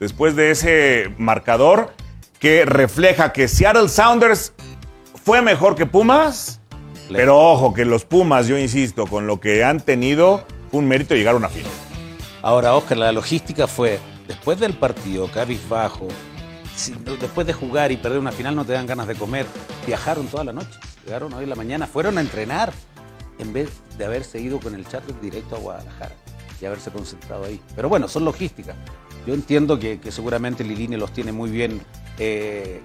Después 0.02 0.34
de 0.34 0.50
ese 0.50 1.14
marcador 1.16 1.92
que 2.40 2.64
refleja 2.64 3.32
que 3.32 3.46
Seattle 3.46 3.88
Sounders 3.88 4.52
fue 5.24 5.42
mejor 5.42 5.76
que 5.76 5.86
Pumas, 5.86 6.60
pero 7.08 7.38
ojo, 7.38 7.72
que 7.72 7.84
los 7.84 8.04
Pumas, 8.04 8.48
yo 8.48 8.58
insisto, 8.58 9.06
con 9.06 9.28
lo 9.28 9.38
que 9.38 9.62
han 9.62 9.78
tenido, 9.78 10.44
fue 10.72 10.80
un 10.80 10.88
mérito 10.88 11.14
llegar 11.14 11.34
a 11.34 11.36
una 11.36 11.48
final. 11.48 11.70
Ahora, 12.42 12.74
Oscar, 12.74 12.98
la 12.98 13.12
logística 13.12 13.68
fue, 13.68 14.00
después 14.26 14.58
del 14.58 14.72
partido, 14.72 15.30
cabizbajo, 15.30 16.08
después 17.20 17.46
de 17.46 17.52
jugar 17.52 17.92
y 17.92 17.96
perder 17.96 18.18
una 18.18 18.32
final 18.32 18.56
no 18.56 18.64
te 18.64 18.72
dan 18.72 18.88
ganas 18.88 19.06
de 19.06 19.14
comer, 19.14 19.46
viajaron 19.86 20.26
toda 20.26 20.42
la 20.42 20.52
noche, 20.52 20.80
llegaron 21.06 21.32
hoy 21.32 21.44
en 21.44 21.50
la 21.50 21.54
mañana, 21.54 21.86
fueron 21.86 22.18
a 22.18 22.22
entrenar, 22.22 22.72
en 23.38 23.52
vez 23.52 23.70
de 23.96 24.04
haberse 24.04 24.40
ido 24.40 24.58
con 24.58 24.74
el 24.74 24.84
charter 24.84 25.14
directo 25.20 25.54
a 25.54 25.60
Guadalajara 25.60 26.16
y 26.60 26.66
haberse 26.66 26.90
concentrado 26.90 27.44
ahí. 27.44 27.60
Pero 27.76 27.88
bueno, 27.88 28.08
son 28.08 28.24
logísticas. 28.24 28.74
Yo 29.26 29.34
entiendo 29.34 29.78
que, 29.78 29.98
seguramente 30.10 30.64
Lilini 30.64 30.96
los 30.96 31.12
tiene 31.12 31.32
muy 31.32 31.50
bien 31.50 31.80
eh, 32.18 32.80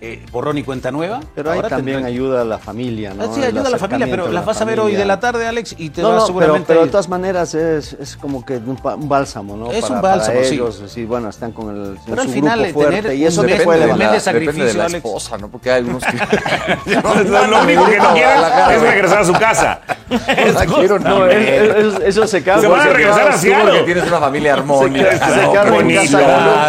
eh, 0.00 0.24
borrón 0.32 0.56
y 0.58 0.62
cuenta 0.62 0.90
nueva. 0.90 1.20
Pero 1.34 1.50
ahí 1.50 1.56
Ahora 1.58 1.68
también 1.68 1.98
tendrán- 1.98 2.12
ayuda 2.12 2.40
a 2.42 2.44
la 2.44 2.58
familia, 2.58 3.12
¿no? 3.14 3.24
Ah, 3.24 3.28
sí, 3.34 3.42
ayuda 3.42 3.66
a 3.68 3.70
la 3.70 3.78
familia, 3.78 4.06
pero 4.10 4.28
las 4.28 4.42
de 4.42 4.46
vas 4.46 4.60
a 4.60 4.64
ver 4.64 4.80
hoy 4.80 4.94
de 4.96 5.04
la 5.04 5.20
tarde, 5.20 5.46
Alex, 5.46 5.74
y 5.78 5.90
te 5.90 6.02
No, 6.02 6.08
vas 6.08 6.16
no, 6.16 6.20
pero, 6.20 6.26
seguramente 6.26 6.66
pero 6.68 6.80
a 6.80 6.84
de 6.84 6.90
todas 6.90 7.08
maneras 7.08 7.54
es, 7.54 7.92
es 7.94 8.16
como 8.16 8.44
que 8.44 8.56
un, 8.56 8.78
bálsamo, 9.08 9.56
¿no? 9.56 9.70
Es 9.70 9.82
para, 9.82 9.94
un 9.94 10.00
bálsamo, 10.02 10.34
para 10.36 10.46
sí. 10.48 10.54
ellos, 10.54 10.82
sí, 10.86 11.04
bueno, 11.04 11.28
están 11.28 11.52
con 11.52 11.68
el 11.74 11.98
Pero 12.06 12.22
al 12.22 12.28
su 12.28 12.34
final, 12.34 12.60
grupo 12.62 12.80
fuerte 12.80 13.02
tener 13.02 13.14
y 13.18 13.24
eso 13.26 13.42
mes- 13.42 13.62
puede 13.62 13.80
de 13.80 13.86
depende 13.86 14.14
de 14.14 14.20
sacrificio, 14.20 14.78
la 14.78 14.84
Alex. 14.86 14.94
esposa, 15.04 15.38
¿no? 15.38 15.48
Porque 15.48 15.70
hay 15.70 15.78
algunos 15.78 16.02
que... 16.04 16.16
Lo, 17.30 17.46
lo 17.46 17.62
único 17.62 17.84
que 17.86 17.98
no 17.98 18.12
quieren 18.14 18.38
es 18.74 18.80
regresar 18.82 19.18
a 19.18 19.24
su 19.24 19.32
casa. 19.34 19.80
la 20.54 20.66
quiero, 20.66 20.98
no, 20.98 21.08
No, 21.20 21.26
eh. 21.26 21.72
es- 21.78 21.94
es- 21.94 22.00
eso 22.08 22.26
se 22.26 22.42
cambia. 22.42 22.62
Se 22.62 22.68
van 22.68 22.80
a 22.88 22.92
regresar 22.92 23.28
a 23.28 23.36
Seattle. 23.38 23.64
porque 23.70 23.82
tienes 23.84 24.06
una 24.08 24.18
familia 24.20 24.54
armónica. 24.54 25.08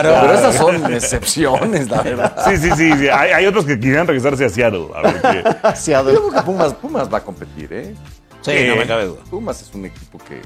Pero 0.02 0.34
esas 0.34 0.56
son 0.56 0.94
excepciones, 0.94 1.90
la 1.90 2.02
verdad. 2.02 2.34
Sí, 2.48 2.58
sí, 2.58 2.70
sí. 2.76 2.92
Hay, 3.22 3.32
hay 3.32 3.46
otros 3.46 3.66
que 3.66 3.78
quisieran 3.80 4.08
regresarse 4.08 4.46
a 4.46 4.50
Seattle. 4.50 4.88
A 4.96 5.02
ver 5.04 5.22
qué. 5.22 5.44
hacia 5.68 6.02
Yo 6.02 6.06
creo 6.10 6.32
que 6.32 6.42
Pumas, 6.42 6.74
Pumas 6.74 7.14
va 7.14 7.20
a 7.20 7.24
competir, 7.24 7.72
¿eh? 7.72 7.96
Sí, 8.42 8.52
Eh, 8.52 8.68
no 8.70 8.76
me 8.78 8.88
cabe 8.88 9.06
duda. 9.06 9.20
Pumas 9.30 9.62
es 9.62 9.72
un 9.76 9.86
equipo 9.86 10.18
que 10.18 10.38
eh, 10.40 10.44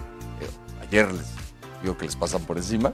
ayer 0.88 1.10
les 1.12 1.26
digo 1.82 1.98
que 1.98 2.06
les 2.06 2.16
pasan 2.18 2.42
por 2.44 2.58
encima. 2.58 2.92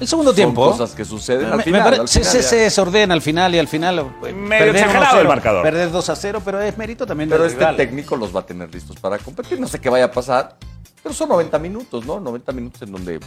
El 0.00 0.08
segundo 0.08 0.30
Son 0.32 0.36
tiempo. 0.36 0.70
cosas 0.72 0.90
que 0.96 1.04
suceden 1.04 1.48
me- 1.50 1.54
al 1.54 1.62
final. 1.62 1.82
pare- 1.84 1.96
al 1.98 2.08
se, 2.08 2.20
final 2.24 2.42
se- 2.42 2.56
desordena 2.56 3.14
al 3.14 3.22
final 3.22 3.54
y 3.54 3.58
al 3.60 3.68
final. 3.68 3.98
eh, 4.26 4.32
Medio 4.32 4.48
perder 4.66 4.76
exagerado 4.76 5.16
1-0, 5.18 5.20
el 5.20 5.28
marcador. 5.28 5.62
Perder 5.62 5.90
2 5.92 6.08
a 6.10 6.16
0, 6.16 6.42
pero 6.44 6.60
es 6.60 6.76
mérito 6.76 7.06
también 7.06 7.30
Pero 7.30 7.44
del 7.44 7.52
este 7.52 7.60
rival. 7.60 7.76
técnico 7.76 8.16
los 8.16 8.34
va 8.34 8.40
a 8.40 8.46
tener 8.46 8.74
listos 8.74 8.96
para 8.98 9.18
competir. 9.18 9.60
No 9.60 9.68
sé 9.68 9.80
qué 9.80 9.88
vaya 9.88 10.06
a 10.06 10.10
pasar, 10.10 10.56
pero 11.00 11.14
son 11.14 11.28
90 11.28 11.56
minutos, 11.60 12.04
¿no? 12.04 12.18
90 12.18 12.50
minutos 12.52 12.82
en 12.82 12.90
donde 12.90 13.20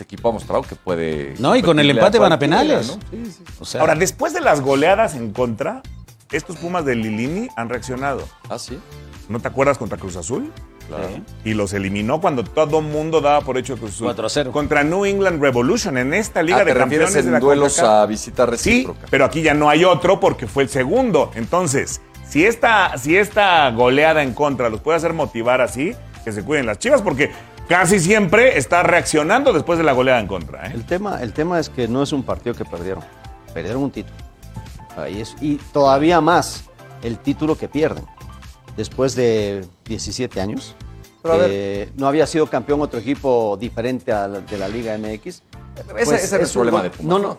este 0.00 0.04
equipo 0.14 0.30
ha 0.30 0.32
mostrado 0.32 0.62
que 0.62 0.74
puede. 0.76 1.34
No, 1.38 1.54
y 1.54 1.62
con 1.62 1.78
el 1.78 1.90
empate 1.90 2.18
van 2.18 2.32
a 2.32 2.38
penales. 2.38 2.88
¿no? 2.88 2.94
Sí, 3.10 3.32
sí. 3.32 3.44
O 3.60 3.64
sea, 3.66 3.82
Ahora, 3.82 3.94
después 3.94 4.32
de 4.32 4.40
las 4.40 4.62
goleadas 4.62 5.14
en 5.14 5.32
contra, 5.32 5.82
estos 6.32 6.56
Pumas 6.56 6.84
de 6.86 6.94
Lilini 6.94 7.48
han 7.56 7.68
reaccionado. 7.68 8.26
Ah, 8.48 8.58
sí. 8.58 8.78
¿No 9.28 9.40
te 9.40 9.48
acuerdas 9.48 9.76
contra 9.76 9.98
Cruz 9.98 10.16
Azul? 10.16 10.50
Claro. 10.88 11.08
Y 11.44 11.52
los 11.54 11.72
eliminó 11.74 12.20
cuando 12.20 12.42
todo 12.44 12.80
mundo 12.80 13.20
daba 13.20 13.42
por 13.42 13.58
hecho 13.58 13.76
Cruz 13.76 13.92
Azul. 13.96 14.06
4 14.06 14.26
a 14.26 14.30
0. 14.30 14.52
Contra 14.52 14.82
New 14.84 15.04
England 15.04 15.40
Revolution 15.42 15.98
en 15.98 16.14
esta 16.14 16.42
Liga 16.42 16.58
Ah, 16.58 16.64
de 16.64 16.72
¿te 16.72 16.78
Campeones 16.78 17.12
de 17.14 17.20
en 17.20 17.32
la 17.32 17.40
duelos 17.40 17.78
a 17.80 18.06
visita 18.06 18.44
Sí, 18.46 18.50
recíproca? 18.50 19.06
pero 19.10 19.24
aquí 19.26 19.42
ya 19.42 19.52
no 19.54 19.68
hay 19.68 19.84
otro 19.84 20.18
porque 20.18 20.46
fue 20.46 20.62
el 20.62 20.68
segundo. 20.70 21.30
Entonces, 21.34 22.00
si 22.26 22.46
esta, 22.46 22.96
si 22.96 23.16
esta 23.18 23.70
goleada 23.72 24.22
en 24.22 24.32
contra 24.32 24.70
los 24.70 24.80
puede 24.80 24.96
hacer 24.96 25.12
motivar 25.12 25.60
así, 25.60 25.92
que 26.24 26.32
se 26.32 26.42
cuiden 26.42 26.66
las 26.66 26.78
chivas, 26.78 27.00
porque 27.02 27.30
casi 27.70 27.98
siempre 28.00 28.58
está 28.58 28.82
reaccionando 28.82 29.52
después 29.54 29.78
de 29.78 29.84
la 29.84 29.92
goleada 29.92 30.20
en 30.20 30.26
contra. 30.26 30.66
¿eh? 30.66 30.72
El 30.74 30.84
tema, 30.84 31.22
el 31.22 31.32
tema 31.32 31.58
es 31.58 31.70
que 31.70 31.88
no 31.88 32.02
es 32.02 32.12
un 32.12 32.22
partido 32.24 32.54
que 32.54 32.64
perdieron. 32.66 33.02
Perdieron 33.54 33.82
un 33.84 33.90
título. 33.90 34.16
Ahí 34.96 35.20
es. 35.22 35.34
Y 35.40 35.54
todavía 35.72 36.20
más. 36.20 36.64
el 37.02 37.16
título 37.18 37.56
que 37.56 37.66
pierden 37.66 38.04
después 38.76 39.14
de 39.14 39.64
17 39.86 40.38
años. 40.38 40.74
Pero 41.22 41.34
a 41.34 41.36
ver. 41.38 41.50
Eh, 41.50 41.92
no 41.96 42.06
había 42.08 42.26
sido 42.26 42.46
campeón 42.46 42.80
otro 42.82 43.00
equipo 43.00 43.56
diferente 43.58 44.12
a 44.12 44.28
la- 44.28 44.40
de 44.40 44.58
la 44.58 44.68
Liga 44.68 44.98
MX. 44.98 45.26
Ese, 45.26 45.42
Pues, 45.94 46.12
ese 46.24 46.36
no 46.36 46.42
es 46.42 46.48
el 46.50 46.52
problema 46.52 46.78
gol- 46.78 46.82
de 46.82 46.90
Pumas. 46.90 47.10
no, 47.10 47.18
no. 47.18 47.38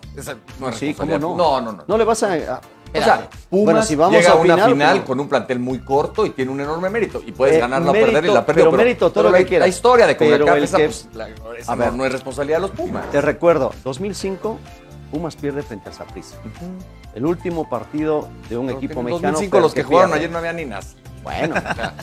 No 0.59 0.69
es 0.69 0.75
Sí, 0.77 0.93
¿cómo 0.95 1.19
no? 1.19 1.35
No, 1.35 1.61
no, 1.61 1.71
no. 1.73 1.83
No 1.87 1.97
le 1.97 2.03
vas 2.05 2.23
a... 2.23 2.33
a- 2.33 2.61
O 2.93 3.03
sea, 3.03 3.29
Pumas 3.49 3.63
bueno, 3.65 3.83
si 3.83 3.95
vamos 3.95 4.17
llega 4.17 4.31
a 4.31 4.35
una 4.35 4.65
final 4.67 4.93
pero- 4.95 5.05
con 5.05 5.19
un 5.19 5.29
plantel 5.29 5.59
muy 5.59 5.79
corto 5.79 6.25
y 6.25 6.31
tiene 6.31 6.51
un 6.51 6.59
enorme 6.61 6.89
mérito. 6.89 7.21
Y 7.25 7.31
puedes 7.31 7.55
Eh, 7.55 7.59
ganarla 7.59 7.91
o 7.91 7.93
perder 7.93 8.25
y 8.25 8.27
la 8.29 8.45
perdió. 8.45 8.65
pero 8.65 8.77
mérito, 8.77 9.11
todo 9.11 9.23
pero 9.23 9.29
lo 9.29 9.37
que 9.37 9.43
la, 9.43 9.49
quieras. 9.49 9.65
La 9.67 9.69
historia 9.69 10.07
de 10.07 10.15
Pero 10.15 10.45
CONCACAF 10.45 10.63
esa, 10.63 10.77
que- 10.77 10.85
pues, 10.85 11.07
la- 11.13 11.29
esa 11.57 11.71
A 11.71 11.75
no, 11.75 11.83
ver. 11.83 11.93
no 11.93 12.05
es 12.05 12.11
responsabilidad 12.11 12.57
de 12.57 12.61
los 12.61 12.71
Pumas. 12.71 13.09
Te 13.11 13.21
recuerdo, 13.21 13.73
2005, 13.83 14.57
Pumas 15.11 15.35
pierde 15.35 15.61
frente 15.63 15.89
a 15.89 15.93
Saprissa. 15.93 16.35
El 17.15 17.25
último 17.25 17.67
partido 17.69 18.29
de 18.49 18.57
un 18.57 18.67
que 18.67 18.73
equipo 18.73 18.99
en 19.01 19.05
mexicano. 19.07 19.31
2005 19.33 19.51
pero 19.51 19.61
los 19.63 19.73
que 19.73 19.83
jugaron 19.83 20.11
pierde. 20.11 20.19
ayer 20.25 20.31
no 20.31 20.37
había 20.37 20.53
ni 20.53 20.65
nas. 20.65 20.95
Bueno, 21.23 21.55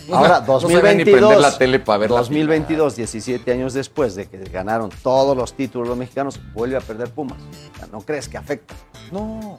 no 0.08 0.16
ahora 0.16 0.40
no 0.46 0.60
sabían 0.60 0.98
ni 0.98 1.04
2022, 1.04 1.12
prender 1.20 1.40
la 1.40 1.58
tele 1.58 1.80
para 1.80 1.98
ver 1.98 2.10
la 2.10 2.18
2022, 2.18 2.96
17 2.96 3.52
años 3.52 3.74
después 3.74 4.14
de 4.14 4.26
que 4.26 4.38
ganaron 4.44 4.90
todos 5.02 5.36
los 5.36 5.54
títulos 5.54 5.88
los 5.88 5.96
mexicanos, 5.96 6.40
vuelve 6.54 6.76
a 6.76 6.80
perder 6.80 7.10
Pumas. 7.10 7.38
O 7.74 7.78
sea, 7.78 7.88
¿No 7.90 8.00
crees 8.00 8.28
que 8.28 8.36
afecta? 8.38 8.74
No. 9.10 9.58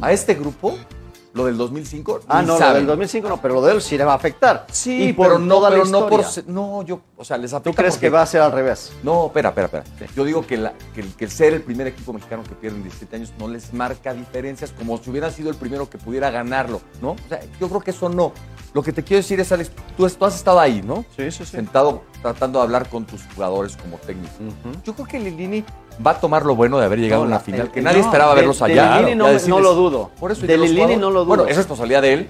A 0.00 0.12
este 0.12 0.34
grupo, 0.34 0.76
lo 1.34 1.46
del 1.46 1.56
2005, 1.56 2.20
Ah, 2.28 2.42
no, 2.42 2.52
lo 2.52 2.58
saben. 2.58 2.74
del 2.76 2.86
2005 2.88 3.26
no, 3.28 3.40
pero 3.40 3.54
lo 3.54 3.62
de 3.62 3.72
él 3.72 3.80
sí 3.82 3.96
le 3.96 4.04
va 4.04 4.12
a 4.12 4.16
afectar. 4.16 4.66
Sí, 4.70 5.04
Y 5.08 5.12
por 5.14 5.28
pero 5.28 5.38
no, 5.38 5.66
pero 5.68 5.84
no 5.86 6.06
por. 6.08 6.22
No, 6.46 6.82
yo. 6.82 7.00
O 7.16 7.24
sea, 7.24 7.38
les 7.38 7.50
¿Tú 7.50 7.56
afecta. 7.56 7.76
crees 7.82 7.94
porque- 7.94 8.06
que 8.06 8.10
va 8.10 8.22
a 8.22 8.26
ser 8.26 8.42
al 8.42 8.52
revés? 8.52 8.92
No, 9.02 9.26
espera, 9.28 9.48
espera, 9.48 9.66
espera. 9.68 10.10
Yo 10.14 10.24
digo 10.24 10.46
que, 10.46 10.58
la- 10.58 10.74
que, 10.94 11.00
el- 11.00 11.14
que 11.16 11.24
el 11.24 11.30
ser 11.30 11.54
el 11.54 11.62
primer 11.62 11.86
equipo 11.86 12.12
mexicano 12.12 12.42
que 12.44 12.54
pierde 12.54 12.76
en 12.76 12.82
17 12.82 13.16
años 13.16 13.32
no 13.38 13.48
les 13.48 13.72
marca 13.72 14.12
diferencias 14.12 14.72
como 14.72 14.98
si 14.98 15.08
hubiera 15.10 15.30
sido 15.30 15.48
el 15.48 15.56
primero 15.56 15.88
que 15.88 15.96
pudiera 15.98 16.30
ganarlo, 16.30 16.82
¿no? 17.00 17.12
O 17.12 17.16
sea, 17.28 17.40
yo 17.58 17.68
creo 17.68 17.80
que 17.80 17.92
eso 17.92 18.08
no. 18.10 18.32
Lo 18.74 18.82
que 18.82 18.92
te 18.92 19.02
quiero 19.02 19.18
decir 19.18 19.38
es, 19.38 19.52
Alex, 19.52 19.70
tú, 19.96 20.08
tú 20.08 20.24
has 20.24 20.34
estado 20.34 20.58
ahí, 20.58 20.80
¿no? 20.82 21.04
Sí, 21.16 21.30
sí, 21.30 21.44
sí. 21.44 21.56
Sentado 21.56 22.02
tratando 22.22 22.58
de 22.60 22.64
hablar 22.64 22.88
con 22.88 23.04
tus 23.04 23.22
jugadores 23.34 23.76
como 23.76 23.98
técnico. 23.98 24.32
Yo 24.84 24.94
creo 24.94 25.06
que 25.06 25.18
Lilini 25.18 25.62
va 26.04 26.12
a 26.12 26.20
tomar 26.20 26.46
lo 26.46 26.56
bueno 26.56 26.78
de 26.78 26.86
haber 26.86 26.98
llegado 27.00 27.22
No, 27.22 27.24
a 27.24 27.28
una 27.28 27.36
la- 27.36 27.40
final, 27.42 27.60
el- 27.62 27.70
que 27.70 27.82
nadie 27.82 27.98
no, 27.98 28.04
esperaba 28.06 28.30
de- 28.32 28.40
verlos 28.40 28.58
de 28.60 28.64
allá. 28.64 29.00
Lilini 29.00 29.14
no 29.16 29.26
no 29.48 29.60
lo 29.60 29.74
dudo. 29.74 30.10
Por 30.18 30.32
eso, 30.32 30.46
De 30.46 30.56
Lilini 30.56 30.96
no 30.96 31.10
lo 31.10 31.20
dudo. 31.20 31.26
Bueno, 31.26 31.46
es 31.46 31.56
responsabilidad 31.56 32.00
de 32.02 32.12
él 32.14 32.28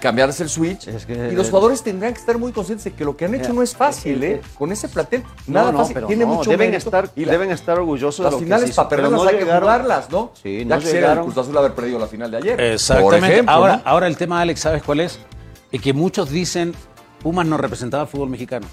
cambiarse 0.00 0.44
el 0.44 0.48
switch. 0.48 0.86
Es 0.88 1.04
que- 1.04 1.30
y 1.32 1.34
los 1.34 1.48
jugadores 1.50 1.82
tendrán 1.82 2.14
que 2.14 2.20
estar 2.20 2.38
muy 2.38 2.52
conscientes 2.52 2.84
de 2.84 2.92
que 2.92 3.04
lo 3.04 3.16
que 3.16 3.24
han 3.26 3.34
hecho 3.34 3.52
no 3.52 3.62
es 3.62 3.74
fácil, 3.76 4.22
¿eh? 4.22 4.40
Con 4.56 4.70
ese 4.72 4.88
plantel, 4.88 5.24
nada 5.48 5.72
no, 5.72 5.78
fácil. 5.78 5.94
pero 5.94 6.06
Tiene 6.06 6.24
no, 6.24 6.34
mucho 6.34 6.48
deben 6.50 6.70
mérito. 6.70 6.88
estar, 6.88 7.10
Y 7.16 7.24
la- 7.26 7.32
deben 7.32 7.50
estar 7.50 7.78
orgullosos 7.78 8.18
de 8.18 8.22
las 8.24 8.32
lo 8.32 8.38
que 8.38 8.44
finales 8.44 8.74
para 8.76 8.88
perderlas 8.88 9.20
no 9.22 9.28
hay 9.28 9.36
que 9.36 9.44
jugarlas, 9.44 10.08
¿no? 10.10 10.30
Sí, 10.40 10.58
ya 10.64 10.76
no 10.76 10.80
quisiera 10.80 10.98
el 10.98 11.02
llegaron. 11.02 11.24
Cruz 11.24 11.36
Azul 11.38 11.58
haber 11.58 11.74
perdido 11.74 11.98
la 11.98 12.06
final 12.06 12.30
de 12.30 12.36
ayer. 12.38 12.56
Por 12.56 12.64
Exactamente. 12.64 13.26
ejemplo, 13.32 13.52
ahora, 13.54 13.76
¿no? 13.78 13.82
ahora 13.84 14.06
el 14.06 14.16
tema, 14.16 14.40
Alex, 14.40 14.60
¿sabes 14.60 14.82
cuál 14.84 15.00
es? 15.00 15.18
Es 15.72 15.80
que 15.82 15.92
muchos 15.92 16.30
dicen, 16.30 16.74
Pumas 17.22 17.46
no 17.46 17.56
representaba 17.56 18.02
al 18.04 18.08
fútbol 18.08 18.30
mexicano. 18.30 18.66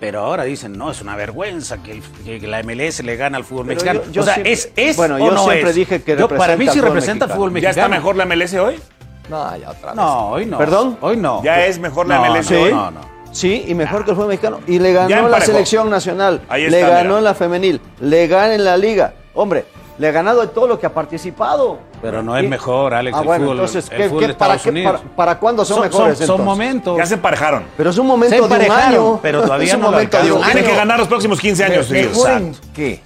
Pero 0.00 0.20
ahora 0.20 0.44
dicen, 0.44 0.78
no, 0.78 0.90
es 0.92 1.00
una 1.02 1.16
vergüenza 1.16 1.82
que, 1.82 1.90
el- 1.92 2.02
que- 2.40 2.46
la 2.46 2.60
MLS 2.62 3.02
le 3.02 3.16
gana 3.16 3.38
al 3.38 3.44
fútbol 3.44 3.66
Pero 3.66 3.80
mexicano. 3.80 4.00
yo- 4.06 4.12
yo 4.12 4.22
o 4.22 4.24
sea, 4.24 4.34
siempre- 4.34 4.52
¿es, 4.52 4.72
es 4.76 4.96
bueno, 4.96 5.16
o 5.16 5.18
yo 5.18 5.30
no 5.32 5.44
siempre 5.44 5.70
es? 5.70 5.74
dije 5.76 6.02
que 6.02 6.16
Yo, 6.16 6.28
Para 6.28 6.56
mí 6.56 6.66
representa 6.66 6.72
sí 6.72 6.78
al 6.78 6.84
fútbol 6.84 6.94
representa 6.94 7.24
al 7.24 7.28
mexicano. 7.30 7.34
fútbol 7.34 7.48
¿Ya 7.50 7.54
mexicano. 7.68 7.86
está 7.86 7.88
mejor 7.88 8.16
la 8.16 8.26
MLS 8.26 8.54
hoy? 8.60 8.80
No, 9.28 9.56
ya 9.56 9.70
otra 9.70 9.86
vez. 9.88 9.96
No, 9.96 10.28
hoy 10.30 10.46
no. 10.46 10.58
¿Perdón? 10.58 10.98
Hoy 11.00 11.16
no. 11.16 11.42
¿Ya 11.42 11.66
es 11.66 11.78
mejor 11.80 12.06
la 12.06 12.16
No, 12.18 12.22
MLS 12.32 12.50
no, 12.54 12.60
hoy? 12.62 12.70
No, 12.72 12.90
no. 12.92 13.00
Sí, 13.32 13.64
y 13.66 13.74
mejor 13.74 14.04
que 14.04 14.10
el 14.12 14.16
fútbol 14.16 14.28
mexicano. 14.30 14.60
Y 14.68 14.78
le 14.78 14.92
ganó 14.92 15.08
Ya 15.08 15.22
la 15.22 15.40
selección 15.40 15.90
nacional. 15.90 16.42
Ahí 16.48 16.70
le 16.70 16.80
está, 16.80 16.90
ganó 16.90 17.04
mira. 17.08 17.18
en 17.18 17.24
la 17.24 17.34
femenil. 17.34 17.80
Le 18.00 18.26
gana 18.28 18.54
en 18.54 18.64
la 18.64 18.76
liga. 18.76 19.14
Hombre, 19.34 19.66
le 19.98 20.08
ha 20.08 20.12
ganado 20.12 20.42
en 20.44 20.48
todo 20.50 20.66
lo 20.68 20.78
que 20.78 20.86
ha 20.86 20.94
participado. 20.94 21.78
Pero 22.00 22.22
no 22.22 22.36
es 22.36 22.44
Y- 22.44 22.48
mejor, 22.48 22.94
Alex, 22.94 23.16
Ah, 23.16 23.20
el 23.20 23.26
bueno, 23.26 23.44
fútbol- 23.46 23.52
entonces, 23.56 23.88
el 23.90 23.96
¿qué- 23.98 24.08
fútbol 24.08 24.20
qué- 24.20 24.28
de 24.28 24.34
para, 24.34 24.54
Estados 24.54 24.62
qué- 24.62 24.70
Unidos. 24.70 25.00
para, 25.00 25.16
para 25.16 25.38
cuándo 25.40 25.64
son, 25.64 25.76
Son, 25.78 25.84
mejores? 25.88 26.18
son- 26.18 26.44
momentos. 26.44 26.96
Ya 26.96 27.06
se 27.06 27.14
emparejaron. 27.14 27.64
Pero 27.76 27.90
es 27.90 27.98
un 27.98 28.04
Se 28.04 28.08
momento 28.08 28.48
de 28.48 28.54
un 28.66 28.70
año. 28.72 29.18
pero 29.22 29.42
todavía 29.42 29.66
es 29.68 29.74
un 29.74 29.80
no 29.80 29.86
lo 29.86 29.92
momento 29.92 30.22
de 30.22 30.32
un. 30.32 30.42
Tiene 30.42 30.62
que 30.64 30.74
ganar 30.76 30.98
los 30.98 31.08
próximos 31.08 31.40
15 31.40 31.64
años 31.64 31.86
seguidos. 31.86 32.12
¿Mejor 32.16 32.30
en 32.30 32.56
qué? 32.74 33.02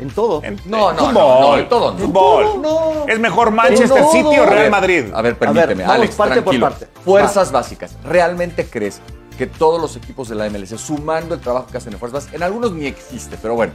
En 0.00 0.10
todo. 0.10 0.40
En- 0.44 0.60
No, 0.66 0.92
no, 0.92 0.98
fútbol. 0.98 1.14
no, 1.14 1.40
no, 1.40 1.56
en 1.58 1.68
todo 1.68 1.92
no. 1.92 1.98
Fútbol. 1.98 2.62
No. 2.62 3.06
Es 3.08 3.18
mejor 3.18 3.50
Manchester 3.50 3.98
En 3.98 4.08
City 4.10 4.38
o 4.38 4.42
todo. 4.42 4.46
Real 4.46 4.58
A 4.58 4.62
ver, 4.62 4.70
Madrid. 4.70 5.04
A 5.12 5.22
ver, 5.22 5.36
permíteme, 5.38 5.82
vamos 5.82 5.96
Alex, 5.96 6.14
parte 6.14 6.42
por 6.42 6.60
parte. 6.60 6.86
Fuerzas 7.04 7.50
básicas. 7.50 7.96
¿Realmente 8.04 8.66
crees 8.70 9.00
que 9.36 9.46
todos 9.48 9.80
los 9.80 9.96
equipos 9.96 10.28
de 10.28 10.34
la 10.36 10.46
MLS, 10.46 10.76
sumando 10.78 11.34
el 11.34 11.40
trabajo 11.40 11.66
que 11.70 11.78
hacen 11.78 11.92
en 11.92 11.98
fuerzas 11.98 12.20
básicas, 12.20 12.36
en 12.36 12.42
algunos 12.44 12.72
ni 12.72 12.86
existe, 12.86 13.36
pero 13.42 13.54
bueno, 13.54 13.72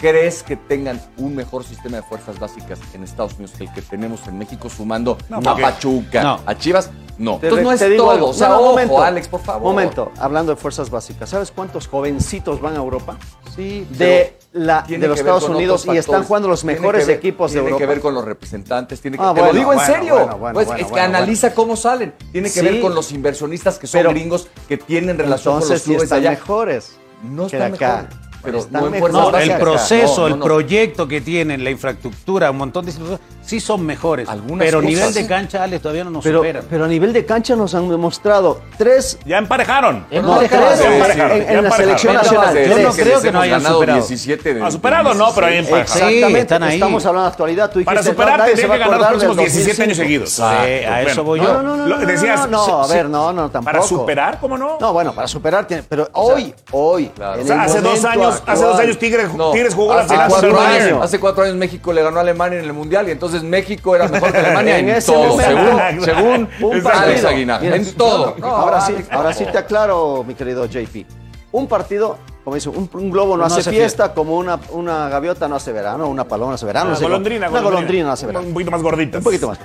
¿crees 0.00 0.42
que 0.42 0.56
tengan 0.56 1.00
un 1.18 1.34
mejor 1.34 1.64
sistema 1.64 1.98
de 1.98 2.02
fuerzas 2.02 2.38
básicas 2.38 2.78
en 2.94 3.04
Estados 3.04 3.34
Unidos 3.34 3.52
que 3.56 3.64
el 3.64 3.72
que 3.72 3.82
tenemos 3.82 4.26
en 4.26 4.38
México, 4.38 4.68
sumando 4.70 5.18
a 5.30 5.40
porque- 5.40 5.62
Pachuca, 5.62 6.22
No. 6.22 6.40
a 6.46 6.54
Chivas? 6.56 6.90
No. 7.18 7.36
Te- 7.36 7.48
Entonces 7.48 7.64
no 7.64 7.72
es 7.72 7.80
digo 7.90 8.04
todo. 8.04 8.10
algo. 8.12 8.28
O 8.28 8.32
sea, 8.32 8.48
No, 8.48 8.54
no, 8.54 8.60
ojo, 8.62 8.70
momento. 8.70 9.02
Alex, 9.02 9.28
por 9.28 9.42
favor. 9.42 9.62
Momento, 9.62 10.10
hablando 10.18 10.54
de 10.54 10.56
fuerzas 10.60 10.88
básicas. 10.88 11.28
¿Sabes 11.28 11.50
cuántos 11.50 11.86
jovencitos 11.86 12.62
van 12.62 12.74
a 12.74 12.78
Europa? 12.78 13.18
Sí, 13.54 13.86
De, 13.90 14.38
pero 14.50 14.64
la, 14.64 14.84
tiene 14.84 15.02
de 15.02 15.08
los 15.08 15.18
Estados 15.18 15.44
Unidos 15.48 15.84
y 15.86 15.98
están 15.98 16.24
jugando 16.24 16.48
los 16.48 16.62
Tiene 16.62 16.76
mejores 16.80 17.06
ver- 17.06 17.16
equipos 17.18 17.50
de 17.52 17.56
tiene 17.56 17.68
Europa. 17.68 17.78
que 17.80 17.86
ver 17.86 18.00
con 18.00 18.14
los 18.14 18.24
representantes, 18.24 19.00
tiene 19.02 19.18
que, 19.18 19.22
Ah, 19.22 19.34
te 19.34 19.42
lo 19.42 19.52
digo 19.52 19.72
en 19.74 19.80
serio. 19.80 20.14
bueno, 20.14 20.38
bueno, 20.38 20.54
pues 20.54 20.66
bueno, 20.68 20.80
es 20.80 20.86
que 20.86 20.90
bueno, 20.92 21.04
analiza 21.06 21.54
cómo 21.54 21.76
salen. 21.76 22.14
Tiene 22.32 22.48
que 22.50 22.60
Sí. 22.60 22.64
ver 22.64 22.80
con 22.80 22.94
los 22.94 23.12
inversionistas 23.12 23.78
que 23.78 23.86
son 23.86 23.98
Pero- 23.98 24.10
gringos 24.10 24.48
que 24.66 24.78
tienen 24.78 25.18
relación 25.18 25.54
con 25.54 25.60
los 25.60 25.64
Entonces 25.68 25.84
clubes 25.84 26.00
de 26.00 26.04
están 26.04 26.18
allá. 26.20 26.30
mejores. 26.30 26.92
No 27.22 27.44
están 27.46 27.72
de 27.72 27.76
acá. 27.76 28.06
mejor, 28.10 28.29
pero 28.42 28.66
no 28.70 28.86
en 28.94 29.00
No, 29.12 29.36
el 29.38 29.52
proceso, 29.58 30.20
No, 30.22 30.26
el 30.34 30.38
no, 30.38 30.44
proyecto 30.44 31.06
que 31.08 31.20
tienen, 31.20 31.62
la 31.64 31.70
infraestructura, 31.70 32.50
un 32.50 32.58
montón 32.58 32.86
de 32.86 32.92
cosas, 32.92 33.20
sí 33.42 33.60
son 33.60 33.84
mejores. 33.84 34.28
Algunas 34.28 34.64
pero 34.66 34.78
cosas. 34.78 34.90
nivel 34.90 35.14
de 35.14 35.26
cancha, 35.26 35.62
Alex, 35.64 35.82
todavía 35.82 36.04
no 36.04 36.10
nos 36.10 36.24
Pero, 36.24 36.38
superan. 36.38 36.64
pero 36.70 36.84
a 36.84 36.88
nivel 36.88 37.12
de 37.12 37.24
cancha 37.26 37.56
nos 37.56 37.74
han 37.74 37.88
demostrado 37.88 38.60
tres 38.78 39.18
Ya 39.26 39.38
emparejaron. 39.38 40.06
Ya 40.10 40.18
en- 40.18 40.24
emparejaron, 40.24 41.42
en, 41.42 41.64
la 41.64 41.70
selección 41.72 42.14
nacional. 42.14 42.54
yo 42.68 42.78
no 42.78 42.92
que 42.94 43.02
creo 43.02 43.20
que 43.20 43.32
no 43.32 43.40
hayan 43.40 43.62
superado. 43.62 43.98
17 44.00 44.54
de 44.54 44.62
Ah, 44.62 44.70
superado 44.70 45.14
no, 45.14 45.32
pero 45.34 45.46
ahí 45.46 45.58
emparejaron. 45.58 45.80
Exactamente, 46.08 46.30
Sí, 46.30 46.36
están 46.42 46.62
ahí. 46.62 46.74
estamos 46.74 47.06
hablando 47.06 47.26
de 47.26 47.30
actualidad. 47.32 47.70
Tú 47.70 47.84
Para 47.84 48.00
dijiste, 48.00 48.16
superar 48.22 48.44
tendría 48.46 48.66
va 48.66 48.76
que 48.76 48.82
a 48.82 48.86
ganar 48.88 49.00
los 49.00 49.08
próximos 49.08 49.36
del 49.36 49.44
17 49.46 49.82
años 49.82 49.98
2005. 49.98 50.26
seguidos. 50.26 50.30
Sí, 50.30 50.42
a 50.86 51.02
eso 51.02 51.24
voy 51.24 51.40
yo. 51.40 51.52
No, 51.52 51.62
no, 51.62 51.76
no, 51.76 51.86
Lo- 51.86 51.98
no, 51.98 52.06
decías, 52.06 52.48
no, 52.48 52.66
no, 52.66 52.82
a 52.82 52.86
ver, 52.86 53.08
no, 53.08 53.32
no, 53.32 53.50
tampoco. 53.50 53.64
Para 53.72 53.82
superar, 53.82 54.38
¿cómo 54.40 54.56
no? 54.58 54.78
No, 54.80 54.92
bueno, 54.92 55.12
para 55.12 55.26
superar, 55.28 55.66
tiene- 55.66 55.82
pero 55.88 56.08
hoy, 56.12 56.54
hoy, 56.72 57.10
hace 57.18 57.80
dos 57.80 58.00
momento 58.02 58.10
hace 58.46 58.64
dos 58.64 58.78
años 58.78 58.98
Tigres, 58.98 59.32
No, 59.34 59.50
Tigres 59.52 59.74
jugó 59.74 59.94
la 59.94 60.04
final 60.04 60.28
cuatro 60.28 60.58
hace 61.02 61.20
cuatro 61.20 61.44
años 61.44 61.56
México 61.56 61.92
le 61.92 62.02
ganó 62.02 62.18
a 62.18 62.20
Alemania 62.22 62.58
en 62.58 62.64
el 62.64 62.72
Mundial 62.72 63.08
y 63.08 63.12
entonces 63.12 63.42
México 63.42 63.94
era 63.94 64.08
mejor 64.08 64.32
que 64.32 64.38
Alemania 64.38 64.78
en, 64.78 64.88
En 64.88 64.96
ese 64.96 65.12
todo, 65.12 65.28
momento. 65.28 66.04
según, 66.04 66.48
según. 66.58 66.86
Alex 66.92 67.24
en 67.62 67.94
todo. 67.94 68.34
no, 68.38 68.46
ahora 68.46 68.80
sí, 68.80 68.94
ahora 69.10 69.32
sí 69.32 69.44
te 69.50 69.58
aclaro, 69.58 70.24
mi 70.24 70.34
querido 70.34 70.66
JP. 70.66 71.06
Un 71.52 71.66
partido, 71.66 72.16
como 72.44 72.54
dice, 72.54 72.68
un, 72.68 72.88
un 72.92 73.10
globo 73.10 73.36
no, 73.36 73.38
No 73.38 73.44
hace 73.46 73.60
hace 73.60 73.70
fiesta, 73.70 74.14
como 74.14 74.36
una, 74.36 74.58
una 74.70 75.08
gaviota 75.08 75.48
no 75.48 75.56
hace 75.56 75.72
verano, 75.72 76.08
una 76.08 76.24
paloma 76.24 76.50
no 76.50 76.54
hace 76.54 76.66
verano. 76.66 76.86
Una 76.86 76.92
no 76.92 76.96
sé 76.96 77.02
cómo. 77.02 77.14
golondrina, 77.14 77.50
Una 77.50 77.60
golondrina 77.60 78.04
no 78.06 78.12
hace 78.12 78.26
verano. 78.26 78.46
Un 78.46 78.52
poquito 78.52 78.70
más 78.70 78.82
gordita. 78.82 79.18
Un 79.18 79.24
poquito 79.24 79.48
más. 79.48 79.58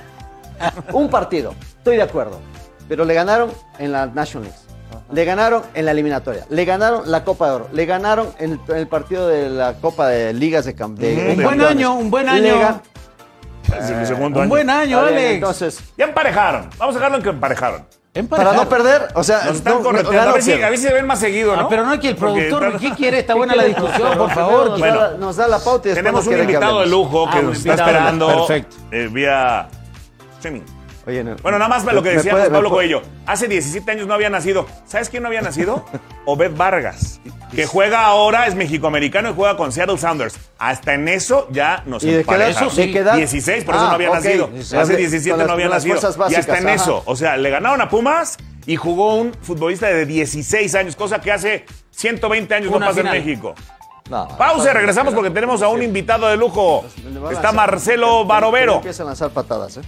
Un 0.92 1.08
partido, 1.08 1.54
estoy 1.78 1.96
de 1.96 2.02
acuerdo. 2.02 2.40
Pero 2.88 3.04
le 3.04 3.14
ganaron 3.14 3.50
en 3.78 3.92
la 3.92 4.06
National 4.06 4.48
League. 4.48 4.65
Le 5.12 5.24
ganaron 5.24 5.62
en 5.74 5.84
la 5.84 5.92
eliminatoria. 5.92 6.44
Le 6.50 6.64
ganaron 6.64 7.10
la 7.10 7.22
Copa 7.24 7.46
de 7.48 7.52
Oro. 7.54 7.68
Le 7.72 7.86
ganaron 7.86 8.28
en 8.38 8.52
el, 8.52 8.60
en 8.68 8.76
el 8.76 8.88
partido 8.88 9.28
de 9.28 9.48
la 9.50 9.74
Copa 9.74 10.08
de 10.08 10.32
Ligas 10.32 10.64
de, 10.64 10.74
cam- 10.76 10.94
de 10.94 11.12
Ujú. 11.12 11.20
de 11.22 11.28
Un 11.30 11.34
buen 11.36 11.46
Campeones. 11.48 11.70
año, 11.70 11.94
un 11.94 12.10
buen 12.10 12.28
año. 12.28 12.60
gan- 12.60 12.80
Es 13.78 13.90
el 13.90 14.06
segundo 14.06 14.38
Un 14.38 14.42
año. 14.44 14.48
buen 14.50 14.70
año, 14.70 15.00
Alex. 15.00 15.34
Entonces, 15.34 15.80
Ya 15.96 16.04
emparejaron. 16.06 16.70
Vamos 16.78 16.94
a 16.96 16.98
dejarlo 16.98 17.18
en 17.18 17.22
que 17.22 17.28
emparejaron. 17.30 17.86
para 18.30 18.52
no 18.54 18.66
perder, 18.68 19.08
o 19.14 19.22
sea, 19.22 19.44
Nos 19.44 19.56
están 19.56 19.82
no- 19.82 19.92
no- 19.92 19.98
a, 19.98 20.32
ver 20.32 20.42
si, 20.42 20.52
a 20.54 20.70
ver 20.70 20.78
si 20.78 20.86
se 20.88 20.92
ven 20.94 21.06
más 21.06 21.20
seguido, 21.20 21.54
¿no? 21.54 21.62
Ah, 21.62 21.66
pero 21.68 21.84
no 21.84 21.90
hay 21.92 21.98
que 21.98 22.08
el 22.08 22.16
productor, 22.16 22.64
está- 22.64 22.78
¿qué 22.78 22.90
quiere? 22.94 23.18
Está 23.18 23.34
buena 23.34 23.54
la 23.54 23.64
discusión, 23.64 24.16
por 24.16 24.30
favor. 24.30 24.70
Nos, 24.70 24.78
Bueno. 24.78 24.98
da, 25.00 25.10
la- 25.12 25.16
nos 25.18 25.36
da 25.36 25.46
la 25.48 25.58
pauta 25.58 25.88
y 25.88 25.90
después 25.90 25.96
Tenemos 25.96 26.26
un 26.26 26.38
invitado 26.40 26.80
de 26.80 26.86
lujo 26.86 27.28
que 27.30 27.36
Ah, 27.36 27.40
un 27.40 27.46
nos 27.48 27.56
está 27.58 27.68
invitado. 27.70 27.90
esperando 27.90 28.26
Perfecto. 28.46 28.76
eh, 28.90 29.08
vía 29.12 29.68
streaming. 30.36 30.62
Oye, 31.06 31.22
no- 31.22 31.36
Bueno, 31.36 31.58
nada 31.58 31.68
más 31.68 31.84
lo 31.84 32.02
que 32.02 32.08
¿me 32.10 32.16
decía 32.16 32.32
puede- 32.32 32.50
Pablo 32.50 32.68
Coello. 32.70 33.00
Hace 33.26 33.46
17 33.46 33.88
años 33.92 34.06
no 34.08 34.14
había 34.14 34.28
nacido. 34.28 34.66
¿Sabes 34.86 35.08
quién 35.08 35.22
no 35.22 35.28
había 35.28 35.40
nacido? 35.40 35.84
Obed 36.26 36.56
Vargas, 36.56 37.20
que 37.54 37.64
juega 37.64 38.04
ahora, 38.06 38.46
es 38.48 38.56
mexicoamericano 38.56 39.30
y 39.30 39.34
juega 39.34 39.56
con 39.56 39.70
Seattle 39.70 39.98
Sounders. 39.98 40.36
Hasta 40.58 40.94
en 40.94 41.06
eso 41.08 41.46
ya 41.52 41.84
nos 41.86 42.02
¿Y 42.02 42.08
de 42.10 42.24
qué 42.24 42.34
edad? 42.34 42.48
emparejaron. 42.48 42.76
¿De 42.76 42.90
qué 42.90 42.98
edad? 42.98 43.14
16, 43.16 43.62
por 43.64 43.74
eso 43.76 43.84
Ah, 43.84 43.88
no 43.88 43.94
había 43.94 44.10
nacido. 44.10 44.50
Hace 44.52 44.76
con 44.76 44.96
17 44.96 45.36
las- 45.38 45.46
no 45.46 45.52
había 45.52 45.68
nacido. 45.68 45.94
fuerzas 45.94 46.16
y 46.16 46.34
hasta 46.34 46.52
básicas, 46.54 46.60
en 46.60 46.66
ajá. 46.68 46.74
eso. 46.74 47.02
O 47.06 47.14
sea, 47.14 47.36
le 47.36 47.50
ganaron 47.50 47.80
a 47.80 47.88
Pumas 47.88 48.36
y 48.66 48.74
jugó 48.74 49.14
un 49.14 49.32
futbolista 49.42 49.86
de 49.86 50.06
16 50.06 50.74
años, 50.74 50.96
cosa 50.96 51.20
que 51.20 51.30
hace 51.30 51.66
120 51.92 52.52
años 52.52 52.70
Una 52.70 52.80
no 52.80 52.86
pasa 52.86 52.98
final. 53.00 53.16
en 53.16 53.24
México. 53.26 53.54
No, 54.10 54.26
Pausa, 54.36 54.72
regresamos 54.72 55.14
porque 55.14 55.30
tenemos 55.30 55.62
a 55.62 55.68
un 55.68 55.82
invitado 55.84 56.26
de 56.28 56.36
lujo. 56.36 56.84
Está 57.30 57.52
Marcelo 57.52 58.24
Barovero. 58.24 58.76
Empieza 58.76 59.04
a 59.04 59.06
lanzar 59.06 59.30
patadas, 59.30 59.76
¿eh? 59.76 59.80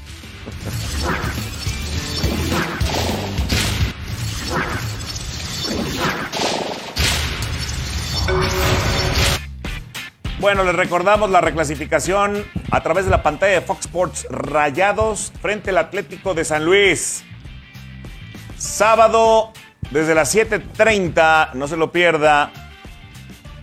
Bueno, 10.41 10.63
les 10.63 10.77
recordamos 10.77 11.31
la 11.31 11.41
reclasificación 11.41 12.45
a 12.71 12.81
través 12.81 13.07
de 13.07 13.11
la 13.11 13.25
pantalla 13.25 13.55
de 13.55 13.61
Fox 13.61 13.87
Sports 13.87 14.27
Rayados 14.31 15.33
frente 15.43 15.71
al 15.71 15.79
Atlético 15.79 16.33
de 16.33 16.45
San 16.45 16.65
Luis. 16.65 17.25
sábado 18.57 19.53
desde 19.91 20.15
las 20.15 20.33
7.30, 20.33 21.55
no 21.55 21.67
se 21.67 21.77
lo 21.77 21.91
pierda, 21.91 22.53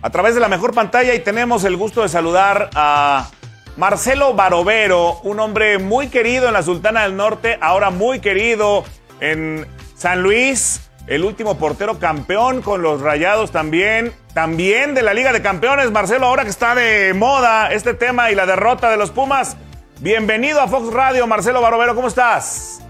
a 0.02 0.10
través 0.10 0.34
de 0.34 0.40
la 0.40 0.48
mejor 0.48 0.74
pantalla 0.74 1.14
y 1.14 1.20
tenemos 1.20 1.64
el 1.64 1.78
gusto 1.78 2.02
de 2.02 2.10
saludar 2.10 2.68
a 2.74 3.30
Marcelo 3.78 4.34
Barovero, 4.34 5.20
un 5.22 5.40
hombre 5.40 5.78
muy 5.78 6.08
querido 6.08 6.46
en 6.48 6.52
la 6.52 6.62
Sultana 6.62 7.04
del 7.04 7.16
Norte, 7.16 7.58
ahora 7.60 7.88
muy 7.88 8.20
querido 8.20 8.84
en 9.20 9.66
San 9.96 10.22
Luis, 10.22 10.85
el 11.06 11.24
último 11.24 11.56
portero 11.56 11.98
campeón 11.98 12.62
con 12.62 12.82
los 12.82 13.00
Rayados 13.00 13.52
también, 13.52 14.12
también 14.34 14.94
de 14.94 15.02
la 15.02 15.14
Liga 15.14 15.32
de 15.32 15.40
Campeones, 15.40 15.90
Marcelo, 15.90 16.26
ahora 16.26 16.42
que 16.42 16.50
está 16.50 16.74
de 16.74 17.14
moda 17.14 17.72
este 17.72 17.94
tema 17.94 18.30
y 18.30 18.34
la 18.34 18.46
derrota 18.46 18.90
de 18.90 18.96
los 18.96 19.10
Pumas. 19.10 19.56
Bienvenido 20.00 20.60
a 20.60 20.68
Fox 20.68 20.92
Radio, 20.92 21.26
Marcelo 21.26 21.60
Barovero, 21.60 21.94
¿cómo 21.94 22.08
estás? 22.08 22.82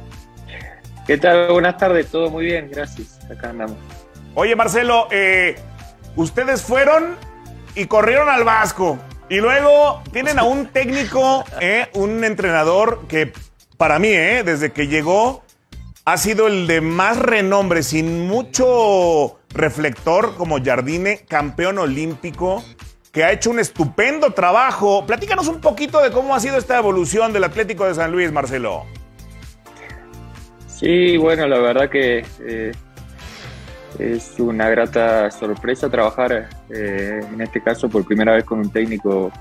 ¿Qué 1.06 1.18
tal? 1.18 1.52
Buenas 1.52 1.76
tardes, 1.76 2.10
todo 2.10 2.30
muy 2.30 2.46
bien, 2.46 2.70
gracias. 2.70 3.18
Acá 3.30 3.50
andamos. 3.50 3.76
Oye, 4.34 4.56
Marcelo, 4.56 5.08
eh, 5.10 5.56
ustedes 6.16 6.62
fueron 6.62 7.16
y 7.74 7.86
corrieron 7.86 8.28
al 8.28 8.44
Vasco. 8.44 8.98
Y 9.28 9.36
luego 9.36 10.02
tienen 10.12 10.38
a 10.38 10.44
un 10.44 10.66
técnico, 10.68 11.44
eh, 11.60 11.88
un 11.94 12.24
entrenador 12.24 13.06
que 13.08 13.32
para 13.76 13.98
mí, 13.98 14.08
eh, 14.08 14.42
desde 14.44 14.72
que 14.72 14.88
llegó, 14.88 15.42
ha 16.06 16.16
sido 16.18 16.46
el 16.46 16.68
de 16.68 16.80
más 16.80 17.18
renombre, 17.18 17.82
sin 17.82 18.28
mucho 18.28 19.40
reflector 19.52 20.36
como 20.36 20.62
Jardine, 20.64 21.24
campeón 21.28 21.78
olímpico, 21.78 22.62
que 23.10 23.24
ha 23.24 23.32
hecho 23.32 23.50
un 23.50 23.58
estupendo 23.58 24.32
trabajo. 24.32 25.04
Platícanos 25.04 25.48
un 25.48 25.60
poquito 25.60 26.00
de 26.00 26.12
cómo 26.12 26.36
ha 26.36 26.38
sido 26.38 26.58
esta 26.58 26.78
evolución 26.78 27.32
del 27.32 27.42
Atlético 27.42 27.86
de 27.86 27.94
San 27.94 28.12
Luis, 28.12 28.30
Marcelo. 28.30 28.84
Sí, 30.68 31.16
bueno, 31.16 31.48
la 31.48 31.58
verdad 31.58 31.90
que 31.90 32.24
eh, 32.38 32.72
es 33.98 34.38
una 34.38 34.70
grata 34.70 35.28
sorpresa 35.32 35.90
trabajar 35.90 36.48
eh, 36.70 37.20
en 37.32 37.40
este 37.40 37.60
caso 37.60 37.88
por 37.88 38.06
primera 38.06 38.34
vez 38.34 38.44
con 38.44 38.60
un 38.60 38.70
técnico 38.70 39.32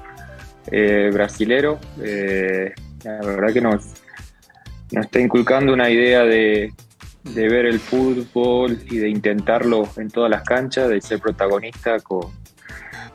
eh, 0.72 1.12
brasilero. 1.14 1.78
la 1.98 3.22
verdad 3.22 3.54
que 3.54 3.62
nos, 3.62 4.05
nos 4.96 5.06
está 5.08 5.20
inculcando 5.20 5.74
una 5.74 5.90
idea 5.90 6.24
de, 6.24 6.72
de 7.24 7.50
ver 7.50 7.66
el 7.66 7.80
fútbol 7.80 8.80
y 8.90 8.98
de 8.98 9.10
intentarlo 9.10 9.90
en 9.98 10.10
todas 10.10 10.32
las 10.32 10.44
canchas, 10.44 10.88
de 10.88 11.02
ser 11.02 11.20
protagonista 11.20 12.00
con, 12.00 12.32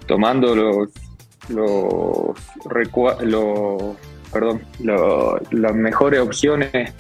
tomando 0.07 0.55
los, 0.55 0.91
los, 1.49 2.37
perdón, 4.31 4.61
las 4.83 5.75
mejores 5.75 6.21
opciones 6.21 6.93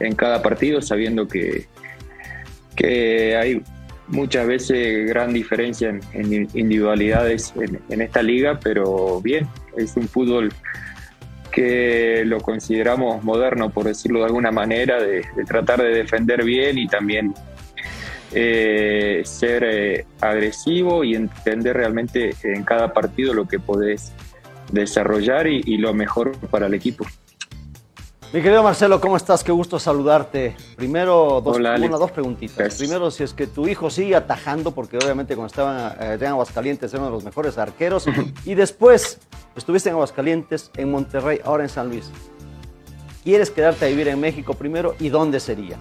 en 0.00 0.14
cada 0.16 0.42
partido, 0.42 0.82
sabiendo 0.82 1.28
que, 1.28 1.68
que 2.74 3.36
hay 3.36 3.62
muchas 4.08 4.48
veces 4.48 5.08
gran 5.08 5.32
diferencia 5.32 5.90
en, 5.90 6.48
individualidades 6.54 7.54
en, 7.88 8.00
esta 8.00 8.20
liga, 8.20 8.58
pero 8.60 9.20
bien, 9.20 9.46
es 9.76 9.96
un 9.96 10.08
fútbol 10.08 10.52
que 11.54 12.24
lo 12.24 12.40
consideramos 12.40 13.22
moderno, 13.22 13.70
por 13.70 13.84
decirlo 13.84 14.20
de 14.20 14.26
alguna 14.26 14.50
manera, 14.50 15.00
de, 15.00 15.24
tratar 15.46 15.82
de 15.82 15.90
defender 15.90 16.44
bien 16.44 16.78
y 16.78 16.88
también 16.88 17.32
eh, 18.32 19.22
ser 19.24 19.64
eh, 19.64 20.06
agresivo 20.20 21.04
y 21.04 21.14
entender 21.14 21.76
realmente 21.76 22.34
en 22.42 22.64
cada 22.64 22.92
partido 22.92 23.32
lo 23.34 23.46
que 23.46 23.60
podés 23.60 24.12
desarrollar 24.72 25.46
y 25.46 25.76
lo 25.76 25.94
mejor 25.94 26.36
para 26.50 26.66
el 26.66 26.74
equipo. 26.74 27.06
Mi 28.34 28.42
querido 28.42 28.64
Marcelo, 28.64 29.00
¿cómo 29.00 29.16
estás? 29.16 29.44
Qué 29.44 29.52
gusto 29.52 29.78
saludarte. 29.78 30.56
Primero, 30.74 31.40
dos, 31.40 31.56
dos 31.56 32.10
preguntitas. 32.10 32.74
Primero, 32.78 33.08
si 33.12 33.22
es 33.22 33.32
que 33.32 33.46
tu 33.46 33.68
hijo 33.68 33.90
sigue 33.90 34.16
atajando, 34.16 34.72
porque 34.72 34.96
obviamente 34.96 35.36
cuando 35.36 35.46
estaba 35.46 35.94
eh, 36.00 36.18
en 36.20 36.26
Aguascalientes 36.26 36.92
era 36.92 37.00
uno 37.00 37.10
de 37.10 37.14
los 37.14 37.24
mejores 37.24 37.58
arqueros. 37.58 38.06
y 38.44 38.56
después, 38.56 39.20
estuviste 39.54 39.90
en 39.90 39.94
Aguascalientes, 39.94 40.72
en 40.76 40.90
Monterrey, 40.90 41.38
ahora 41.44 41.62
en 41.62 41.68
San 41.68 41.90
Luis. 41.90 42.10
¿Quieres 43.22 43.52
quedarte 43.52 43.84
a 43.84 43.88
vivir 43.88 44.08
en 44.08 44.18
México 44.18 44.54
primero 44.54 44.96
y 44.98 45.10
dónde 45.10 45.38
sería? 45.38 45.76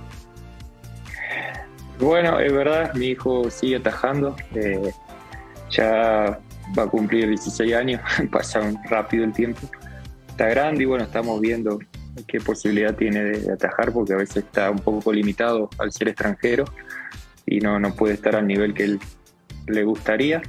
Bueno, 2.00 2.40
es 2.40 2.54
verdad, 2.54 2.94
mi 2.94 3.08
hijo 3.08 3.50
sigue 3.50 3.78
atajando. 3.78 4.36
Eh, 4.54 4.92
ya 5.72 6.40
va 6.78 6.84
a 6.84 6.88
cumplir 6.88 7.30
16 7.30 7.74
años, 7.74 8.02
pasa 8.32 8.62
rápido 8.92 9.24
el 9.24 9.34
tiempo. 9.34 9.62
Está 10.28 10.50
grande 10.50 10.84
y 10.84 10.86
bueno, 10.86 11.04
estamos 11.04 11.42
viendo 11.42 11.80
qué 12.28 12.40
posibilidad 12.40 12.96
tiene 12.96 13.24
de, 13.24 13.54
atajar, 13.54 13.92
porque 13.92 14.14
a 14.14 14.18
veces 14.18 14.38
está 14.38 14.70
un 14.70 14.80
poco 14.80 15.12
limitado 15.12 15.70
al 15.80 15.92
ser 15.92 16.10
extranjero 16.10 16.66
y 17.46 17.60
no, 17.60 17.80
no 17.80 17.96
puede 17.96 18.16
estar 18.16 18.36
al 18.36 18.48
nivel 18.48 18.74
que 18.74 18.84
él 18.84 19.00
le 19.68 19.84
gustaría. 19.84 20.42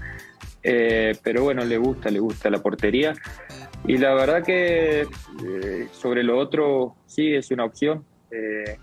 Eh, 0.62 1.16
pero 1.22 1.44
bueno, 1.44 1.64
le 1.64 1.76
gusta, 1.76 2.10
le 2.10 2.20
gusta 2.20 2.50
la 2.50 2.62
portería. 2.62 3.14
Y 3.86 3.98
la 3.98 4.14
verdad 4.14 4.42
que 4.42 5.02
eh, 5.02 5.88
sobre 5.92 6.22
lo 6.22 6.38
otro, 6.38 6.96
sí, 7.06 7.34
es 7.34 7.50
una 7.50 7.64
opción. 7.64 8.04
Eh, 8.30 8.78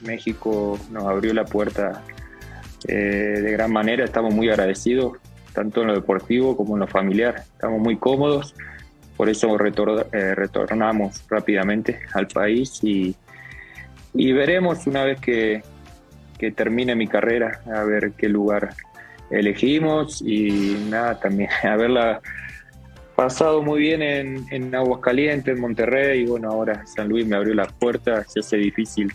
México 0.00 0.78
nos 0.90 1.04
abrió 1.04 1.32
la 1.32 1.44
puerta 1.44 2.02
de 2.84 3.52
gran 3.52 3.72
manera, 3.72 4.04
estamos 4.04 4.34
muy 4.34 4.48
agradecidos, 4.48 5.16
tanto 5.52 5.82
en 5.82 5.86
lo 5.86 5.94
deportivo 5.94 6.56
como 6.56 6.74
en 6.74 6.80
lo 6.80 6.88
familiar. 6.88 7.36
Estamos 7.54 7.80
muy 7.80 7.96
cómodos 7.96 8.56
por 9.22 9.28
eso 9.28 9.56
eh, 9.56 10.34
retornamos 10.34 11.24
rápidamente 11.30 12.00
al 12.12 12.26
país 12.26 12.80
y, 12.82 13.14
veremos 14.12 14.84
una 14.88 15.04
vez 15.04 15.20
que, 15.20 15.62
termine 16.56 16.96
mi 16.96 17.06
carrera 17.06 17.60
a 17.72 17.84
ver 17.84 18.14
qué 18.18 18.28
lugar 18.28 18.74
elegimos 19.30 20.20
y 20.22 20.88
nada, 20.90 21.20
también 21.20 21.50
haberla 21.62 22.20
pasado 23.14 23.62
muy 23.62 23.78
bien 23.78 24.02
en, 24.02 24.44
en 24.50 24.74
Aguascalientes, 24.74 25.54
en 25.54 25.60
Monterrey 25.60 26.22
y 26.22 26.26
bueno, 26.26 26.50
ahora 26.50 26.84
San 26.84 27.08
Luis 27.08 27.24
me 27.24 27.36
abrió 27.36 27.54
las 27.54 27.72
puertas, 27.74 28.26
se 28.32 28.40
hace 28.40 28.56
difícil 28.56 29.12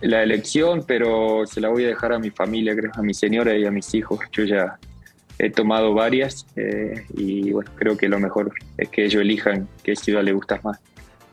la 0.00 0.22
elección, 0.22 0.84
pero 0.86 1.46
se 1.46 1.60
la 1.60 1.68
voy 1.68 1.84
a 1.84 1.88
dejar 1.88 2.14
a 2.14 2.18
mi 2.18 2.30
familia, 2.30 2.74
creo, 2.74 2.92
a 2.94 3.02
mi 3.02 3.12
señora 3.12 3.54
y 3.54 3.66
a 3.66 3.70
mis 3.70 3.92
hijos. 3.94 4.20
Yo 4.32 4.44
ya 4.44 4.78
he 5.40 5.50
tomado 5.50 5.94
varias 5.94 6.46
eh, 6.56 7.06
y 7.16 7.50
bueno, 7.50 7.70
creo 7.76 7.96
que 7.96 8.08
lo 8.08 8.20
mejor 8.20 8.52
es 8.76 8.88
que 8.90 9.06
ellos 9.06 9.22
elijan 9.22 9.68
qué 9.82 9.96
ciudad 9.96 10.22
les 10.22 10.34
gusta 10.34 10.60
más. 10.62 10.78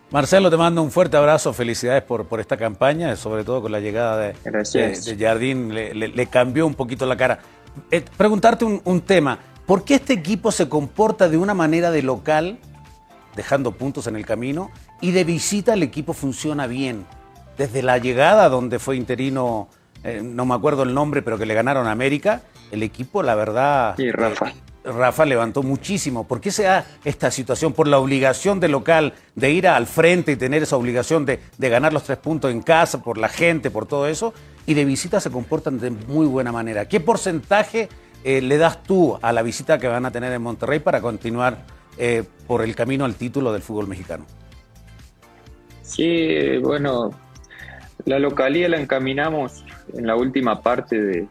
Marcelo, 0.10 0.50
te 0.50 0.56
mando 0.56 0.82
un 0.82 0.90
fuerte 0.90 1.18
abrazo, 1.18 1.52
felicidades 1.52 2.04
por, 2.04 2.26
por 2.26 2.40
esta 2.40 2.56
campaña, 2.56 3.14
sobre 3.18 3.44
todo 3.44 3.62
con 3.62 3.74
la 3.74 3.82
llegada 3.82 4.18
de, 4.18 5.18
Jardín, 5.20 5.74
le, 5.74 6.28
cambió 6.28 6.66
un 6.66 6.76
poquito 6.76 7.06
la 7.06 7.18
cara. 7.18 7.40
Eh, 7.92 8.04
preguntarte 8.16 8.64
un, 8.64 8.82
un 8.86 9.02
tema, 9.02 9.38
¿por 9.66 9.84
qué 9.84 9.96
este 9.96 10.14
equipo 10.14 10.54
se 10.54 10.70
comporta 10.70 11.28
de 11.28 11.36
una 11.36 11.54
manera 11.54 11.92
de 11.92 12.04
local, 12.04 12.58
dejando 13.36 13.74
puntos 13.74 14.08
en 14.08 14.16
el 14.16 14.26
camino, 14.26 14.72
y 15.02 15.12
de 15.12 15.26
visita 15.26 15.74
el 15.74 15.84
equipo 15.84 16.14
funciona 16.14 16.68
bien? 16.68 17.06
Desde 17.58 17.84
la 17.84 17.98
llegada, 17.98 18.48
donde 18.48 18.80
fue 18.80 18.96
interino, 18.96 19.68
eh, 20.04 20.22
no 20.24 20.46
me 20.46 20.56
acuerdo 20.56 20.84
el 20.84 20.94
nombre, 20.94 21.22
pero 21.22 21.38
que 21.38 21.46
le 21.46 21.54
ganaron 21.54 21.88
a 21.88 21.92
América, 21.92 22.42
el 22.72 22.84
equipo, 22.84 23.24
la 23.24 23.36
verdad. 23.36 23.96
Sí, 23.98 24.12
Rafa. 24.12 24.54
Rafa 24.88 25.26
levantó 25.26 25.64
muchísimo. 25.64 26.28
¿Por 26.28 26.40
qué 26.40 26.52
se 26.52 26.64
da 26.64 26.86
esta 27.04 27.30
situación? 27.32 27.74
Por 27.74 27.88
la 27.88 28.00
obligación 28.00 28.60
del 28.60 28.72
local 28.72 29.14
de 29.36 29.52
ir 29.52 29.68
al 29.68 29.86
frente 29.86 30.32
y 30.32 30.36
tener 30.36 30.64
esa 30.64 30.78
obligación 30.78 31.26
de, 31.26 31.40
ganar 31.58 31.94
los 31.94 32.04
tres 32.04 32.18
puntos 32.18 32.52
en 32.52 32.62
casa, 32.62 33.04
por 33.04 33.18
la 33.18 33.30
gente, 33.30 33.70
por 33.70 33.86
todo 33.86 34.08
eso. 34.08 34.34
Y 34.66 34.74
de 34.74 34.86
visita 34.86 35.20
se 35.20 35.30
comportan 35.30 35.80
de 35.80 35.92
muy 35.92 36.26
buena 36.26 36.52
manera. 36.52 36.88
¿Qué 36.88 37.00
porcentaje 37.00 37.90
eh, 38.24 38.42
le 38.42 38.58
das 38.58 38.84
tú 38.84 39.18
a 39.22 39.32
la 39.32 39.42
visita 39.42 39.78
que 39.78 39.88
van 39.88 40.06
a 40.06 40.12
tener 40.12 40.32
en 40.32 40.42
Monterrey 40.42 40.80
para 40.80 41.02
continuar 41.02 41.66
eh, 41.98 42.24
por 42.48 42.62
el 42.62 42.76
camino 42.76 43.06
al 43.06 43.16
título 43.16 43.54
del 43.54 43.62
fútbol 43.62 43.88
mexicano? 43.88 44.26
Sí, 45.82 46.58
bueno, 46.58 47.12
la 48.06 48.20
localía 48.20 48.68
la 48.68 48.80
encaminamos 48.80 49.64
en 49.94 50.08
la 50.08 50.16
última 50.16 50.62
parte 50.62 51.28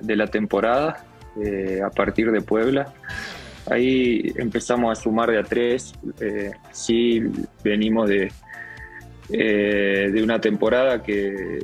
de, 0.00 0.16
la 0.16 0.26
temporada 0.26 1.04
eh, 1.42 1.80
a 1.84 1.90
partir 1.90 2.30
de 2.30 2.40
Puebla. 2.40 2.92
Ahí 3.68 4.32
empezamos 4.36 4.96
a 4.96 5.00
sumar 5.00 5.30
de 5.30 5.38
a 5.38 5.42
tres. 5.42 5.92
Eh, 6.20 6.52
sí, 6.70 7.22
venimos 7.64 8.08
de, 8.08 8.30
eh, 9.30 10.10
de 10.12 10.22
una 10.22 10.40
temporada 10.40 11.02
que, 11.02 11.58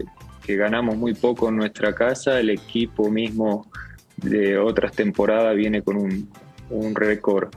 ganamos 0.45 0.97
muy 0.97 1.15
poco 1.15 1.49
en 1.49 1.57
nuestra 1.57 1.95
casa. 1.95 2.39
El 2.39 2.51
equipo 2.51 3.09
mismo 3.11 3.67
de 4.17 4.59
otras 4.59 4.93
temporadas 4.93 5.57
viene 5.57 5.83
con 5.83 5.97
un, 5.97 6.29
un 6.69 6.95
récord 6.95 7.49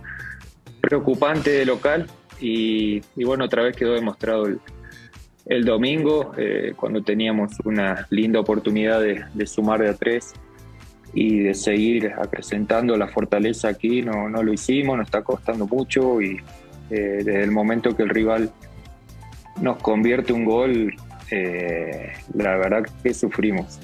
preocupante 0.80 1.50
de 1.50 1.66
local. 1.66 2.08
Y, 2.40 3.02
bueno, 3.24 3.46
otra 3.46 3.64
vez 3.64 3.76
quedó 3.76 3.94
demostrado 3.94 4.46
el, 4.46 4.60
domingo, 5.46 6.32
cuando 6.76 7.04
teníamos 7.04 7.54
una 7.64 8.08
linda 8.10 8.40
oportunidad 8.40 9.02
de, 9.02 9.26
de 9.34 9.46
sumar 9.46 9.82
de 9.82 9.90
a 9.90 9.94
tres 9.94 10.34
y 11.16 11.40
de 11.40 11.54
seguir 11.54 12.12
acrecentando 12.18 12.98
la 12.98 13.08
fortaleza 13.08 13.70
aquí, 13.70 14.02
no, 14.02 14.28
no 14.28 14.44
lo 14.44 14.52
hicimos, 14.52 14.98
nos 14.98 15.08
está 15.08 15.24
costando 15.24 15.66
mucho 15.66 16.22
y 16.22 16.38
eh, 16.90 17.22
desde 17.24 17.44
el 17.44 17.52
momento 17.52 17.96
que 17.96 18.04
el 18.04 18.10
rival 18.10 18.52
nos 19.62 19.78
convierte 19.82 20.34
un 20.34 20.44
gol, 20.44 20.94
eh, 21.32 22.12
la 22.34 22.58
verdad 22.58 22.84
que 23.02 23.14
sufrimos 23.14 23.80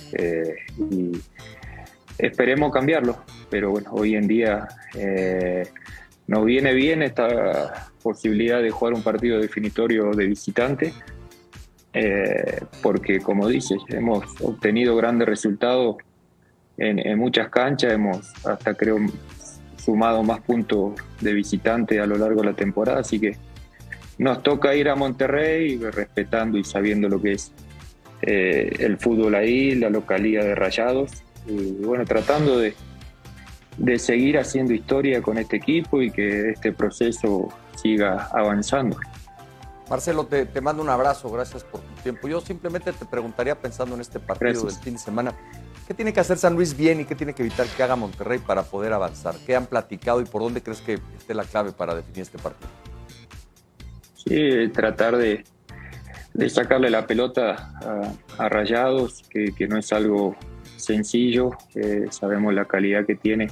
y 0.91 1.11
esperemos 2.17 2.73
cambiarlo, 2.73 3.23
pero 3.49 3.71
bueno, 3.71 3.91
hoy 3.93 4.15
en 4.15 4.27
día 4.27 4.67
nos 6.27 6.45
viene 6.45 6.73
bien 6.73 7.01
esta 7.01 7.89
posibilidad 8.03 8.61
de 8.61 8.71
jugar 8.71 8.93
un 8.93 9.03
partido 9.03 9.39
definitorio 9.39 10.11
de 10.11 10.27
visitante, 10.27 10.93
porque 12.81 13.19
como 13.19 13.47
dices, 13.47 13.79
hemos 13.89 14.23
obtenido 14.41 14.95
grandes 14.95 15.27
resultados 15.27 15.97
en, 16.77 17.17
muchas 17.19 17.49
canchas, 17.49 17.93
hemos 17.93 18.33
hasta 18.45 18.73
creo 18.73 18.97
sumado 19.77 20.23
más 20.23 20.41
puntos 20.41 20.93
de 21.19 21.33
visitante 21.33 21.99
a 21.99 22.05
lo 22.05 22.17
largo 22.17 22.41
de 22.41 22.47
la 22.47 22.53
temporada, 22.53 22.99
así 22.99 23.19
que 23.19 23.35
nos 24.17 24.43
toca 24.43 24.75
ir 24.75 24.89
a 24.89 24.95
Monterrey 24.95 25.77
respetando 25.77 26.57
y 26.57 26.63
sabiendo 26.63 27.09
lo 27.09 27.21
que 27.21 27.33
es 27.33 27.51
eh, 28.21 28.71
el 28.79 28.97
fútbol 28.97 29.35
ahí, 29.35 29.75
la 29.75 29.89
localidad 29.89 30.43
de 30.43 30.55
Rayados, 30.55 31.23
y 31.47 31.83
bueno, 31.83 32.05
tratando 32.05 32.59
de, 32.59 32.75
de 33.77 33.97
seguir 33.97 34.37
haciendo 34.37 34.73
historia 34.73 35.21
con 35.21 35.37
este 35.39 35.57
equipo 35.57 36.01
y 36.01 36.11
que 36.11 36.51
este 36.51 36.71
proceso 36.71 37.49
siga 37.75 38.29
avanzando. 38.31 38.97
Marcelo, 39.91 40.25
te, 40.25 40.45
te, 40.45 40.61
mando 40.61 40.81
un 40.81 40.87
abrazo, 40.87 41.29
gracias 41.29 41.65
por 41.65 41.81
tu 41.81 42.01
tiempo. 42.01 42.25
Yo 42.29 42.39
simplemente 42.39 42.93
te 42.93 43.03
preguntaría, 43.03 43.59
pensando 43.59 43.93
en 43.93 43.99
este 43.99 44.21
partido 44.21 44.63
del 44.63 44.75
fin 44.75 44.93
de 44.93 44.99
semana, 44.99 45.33
¿qué 45.85 45.93
tiene 45.93 46.13
que 46.13 46.21
hacer 46.21 46.37
San 46.37 46.55
Luis 46.55 46.77
bien 46.77 47.01
y 47.01 47.03
qué 47.03 47.13
tiene 47.13 47.33
que 47.33 47.43
evitar 47.43 47.67
que 47.67 47.83
haga 47.83 47.97
Monterrey 47.97 48.39
para 48.39 48.63
poder 48.63 48.93
avanzar? 48.93 49.35
¿Qué 49.45 49.53
han 49.53 49.65
platicado 49.65 50.21
y 50.21 50.23
por 50.23 50.43
dónde 50.43 50.63
crees 50.63 50.79
que 50.79 50.93
esté 51.17 51.33
la 51.33 51.43
clave 51.43 51.73
para 51.73 51.93
definir 51.93 52.21
este 52.21 52.37
partido? 52.37 52.69
Sí, 54.13 54.69
tratar 54.69 55.17
de, 55.17 55.43
sacarle 56.47 56.89
la 56.89 57.05
pelota 57.05 57.73
a, 58.37 58.47
Rayados, 58.47 59.23
que, 59.29 59.67
no 59.67 59.77
es 59.77 59.91
algo 59.91 60.37
sencillo, 60.77 61.49
sabemos 62.11 62.53
la 62.53 62.63
calidad 62.63 63.05
que 63.05 63.15
tiene 63.15 63.49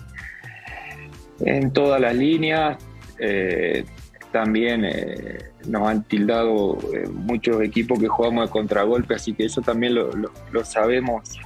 en 1.41 1.73
todas 1.73 1.99
las 1.99 2.15
líneas. 2.15 2.77
Eh, 3.17 3.83
también 4.31 4.85
eh, 4.85 5.48
nos 5.67 5.87
han 5.87 6.03
tildado 6.03 6.77
eh, 6.93 7.07
muchos 7.07 7.61
equipos 7.61 7.99
que 7.99 8.07
jugamos 8.07 8.47
de 8.47 8.51
contragolpe, 8.51 9.15
así 9.15 9.33
que 9.33 9.45
eso 9.45 9.61
también 9.61 9.95
lo, 9.95 10.65
sabemos 10.65 11.37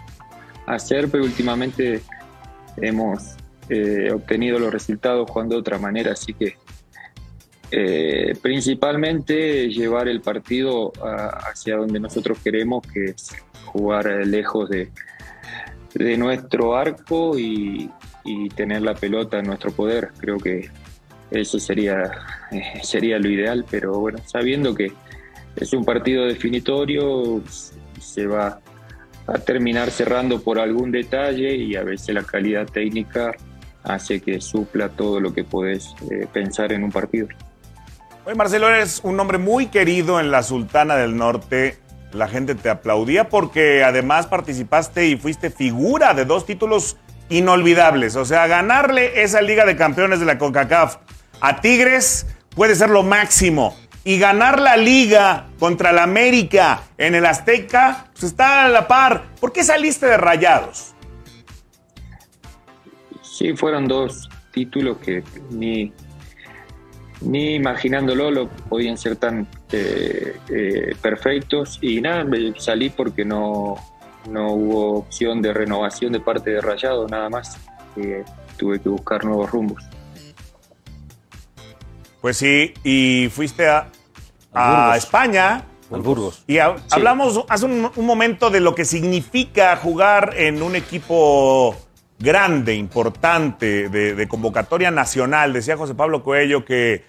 hacer, 0.66 1.10
pero 1.10 1.24
últimamente 1.24 2.02
hemos 2.78 3.36
eh, 3.70 4.12
obtenido 4.14 4.60
los 4.60 4.72
resultados 4.72 5.30
jugando 5.30 5.56
de 5.56 5.62
otra 5.62 5.78
manera, 5.78 6.14
así 6.14 6.34
que 6.34 6.58
principalmente 8.44 9.68
llevar 9.70 10.08
el 10.08 10.22
partido 10.22 10.94
hacia 11.02 11.78
donde 11.78 12.00
nosotros 12.00 12.38
queremos, 12.44 12.86
que 12.86 13.06
es 13.06 13.36
jugar 13.66 14.06
lejos 14.28 14.70
de, 14.70 14.92
de 15.96 16.18
nuestro 16.18 16.76
arco 16.76 17.36
y, 17.36 17.90
y 18.24 18.50
tener 18.50 18.82
la 18.82 18.94
pelota 18.94 19.40
en 19.40 19.46
nuestro 19.46 19.72
poder. 19.72 20.12
Creo 20.18 20.38
que 20.38 20.70
eso 21.34 21.60
sería, 21.60 22.12
eh, 22.52 22.82
sería 22.84 23.20
lo 23.20 23.30
ideal, 23.30 23.66
pero 23.70 24.00
bueno, 24.00 24.20
sabiendo 24.26 24.74
que 24.74 24.92
es 25.56 25.74
un 25.74 25.86
partido 25.86 26.26
definitorio, 26.26 27.42
se 28.00 28.28
va 28.28 28.60
a 29.28 29.34
terminar 29.40 29.90
cerrando 29.92 30.42
por 30.42 30.60
algún 30.60 30.92
detalle 30.92 31.56
y 31.56 31.76
a 31.76 31.84
veces 31.84 32.14
la 32.14 32.24
calidad 32.24 32.66
técnica 32.68 33.32
hace 33.84 34.22
que 34.22 34.42
supla 34.42 34.90
todo 34.90 35.20
lo 35.20 35.34
que 35.34 35.44
puedes 35.44 35.96
eh, 36.12 36.28
pensar 36.32 36.72
en 36.72 36.84
un 36.84 36.92
partido. 36.92 37.28
Oye, 38.26 38.36
Marcelo, 38.36 38.70
eres 38.70 39.02
un 39.04 39.20
hombre 39.20 39.38
muy 39.38 39.68
querido 39.68 40.20
en 40.20 40.32
la 40.32 40.44
Sultana 40.44 40.96
del 40.96 41.18
Norte. 41.18 41.78
La 42.14 42.28
gente 42.28 42.56
te 42.56 42.70
aplaudía 42.70 43.28
porque 43.28 43.84
además 43.84 44.28
participaste 44.28 45.08
y 45.08 45.18
fuiste 45.18 45.50
figura 45.50 46.14
de 46.14 46.26
dos 46.26 46.46
títulos 46.46 46.96
inolvidables. 47.30 48.16
O 48.16 48.24
sea, 48.24 48.48
ganarle 48.48 49.24
esa 49.24 49.42
Liga 49.42 49.66
de 49.66 49.76
Campeones 49.76 50.20
de 50.20 50.26
la 50.26 50.38
CONCACAF 50.38 50.98
a 51.44 51.60
Tigres 51.60 52.26
puede 52.56 52.74
ser 52.74 52.90
lo 52.90 53.04
máximo. 53.04 53.76
Y 54.06 54.18
ganar 54.18 54.60
la 54.60 54.78
liga 54.78 55.48
contra 55.60 55.92
el 55.92 56.00
América 56.00 56.84
en 56.98 57.16
el 57.16 57.26
Azteca, 57.26 58.08
pues 58.12 58.24
está 58.24 58.66
a 58.66 58.70
la 58.70 58.88
par. 58.88 59.36
¿Por 59.40 59.52
qué 59.52 59.64
saliste 59.64 60.06
de 60.06 60.18
rayados? 60.18 60.94
Sí, 63.22 63.54
fueron 63.56 63.88
dos 63.88 64.30
títulos 64.52 64.98
que 65.00 65.24
ni, 65.50 65.92
ni 67.22 67.56
imaginándolo 67.56 68.32
lo 68.32 68.50
podían 68.50 68.98
ser 68.98 69.18
tan 69.18 69.48
eh, 69.72 70.38
eh, 70.50 70.96
perfectos. 71.02 71.78
Y 71.82 72.00
nada, 72.00 72.26
salí 72.58 72.90
porque 72.90 73.26
no, 73.26 73.76
no 74.30 74.54
hubo 74.54 75.00
opción 75.00 75.42
de 75.42 75.54
renovación 75.54 76.14
de 76.14 76.22
parte 76.22 76.52
de 76.52 76.62
Rayados, 76.62 77.12
nada 77.12 77.30
más. 77.30 77.58
tuve 78.58 78.80
que 78.80 78.88
buscar 78.88 79.26
nuevos 79.26 79.52
rumbos. 79.52 79.84
Pues 82.24 82.38
sí, 82.38 82.74
y 82.86 83.28
fuiste 83.36 83.68
a, 83.68 84.96
España. 84.96 85.66
Al 85.92 86.00
Burgos. 86.00 86.46
Y 86.48 86.58
hablamos 86.58 87.44
hace 87.50 87.66
un, 87.66 87.92
momento 87.98 88.50
de 88.50 88.62
lo 88.62 88.76
que 88.76 88.86
significa 88.86 89.76
jugar 89.76 90.34
en 90.38 90.64
un 90.64 90.78
equipo 90.78 91.76
grande, 92.20 92.76
importante, 92.76 93.90
de, 93.90 94.28
convocatoria 94.30 94.90
nacional. 94.90 95.52
Decía 95.52 95.76
José 95.76 95.96
Pablo 95.96 96.24
Coello 96.24 96.64
que, 96.64 97.04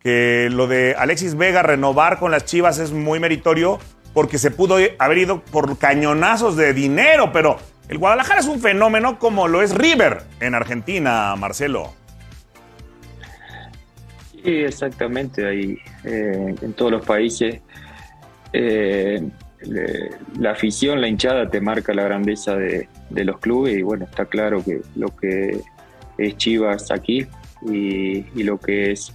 que 0.00 0.48
lo 0.50 0.66
de 0.66 0.96
Alexis 0.98 1.36
Vega 1.36 1.62
renovar 1.62 2.18
con 2.18 2.32
las 2.32 2.44
Chivas 2.44 2.80
es 2.80 2.90
muy 2.90 3.20
meritorio 3.20 3.78
porque 4.14 4.36
se 4.36 4.50
pudo 4.50 4.78
haber 4.98 5.18
ido 5.18 5.42
por 5.42 5.78
cañonazos 5.78 6.56
de 6.56 6.72
dinero, 6.72 7.30
pero 7.32 7.60
el 7.88 7.98
Guadalajara 7.98 8.40
es 8.40 8.46
un 8.46 8.58
fenómeno 8.58 9.20
como 9.20 9.46
lo 9.46 9.62
es 9.62 9.72
River 9.76 10.24
en 10.40 10.56
Argentina, 10.56 11.36
Marcelo. 11.36 11.92
Sí, 14.46 14.52
exactamente. 14.52 15.44
Ahí 15.44 15.76
eh, 16.04 16.54
en 16.62 16.72
todos 16.74 16.92
los 16.92 17.04
países 17.04 17.62
eh, 18.52 19.28
la 20.38 20.52
afición, 20.52 21.00
la 21.00 21.08
hinchada 21.08 21.50
te 21.50 21.60
marca 21.60 21.92
la 21.92 22.04
grandeza 22.04 22.54
de, 22.54 22.88
los 23.10 23.40
clubes 23.40 23.76
y 23.76 23.82
bueno, 23.82 24.04
está 24.04 24.26
claro 24.26 24.62
que 24.62 24.82
lo 24.94 25.08
que 25.16 25.62
es 26.16 26.36
Chivas 26.36 26.92
aquí 26.92 27.26
y, 27.68 28.22
lo 28.44 28.60
que 28.60 28.92
es 28.92 29.12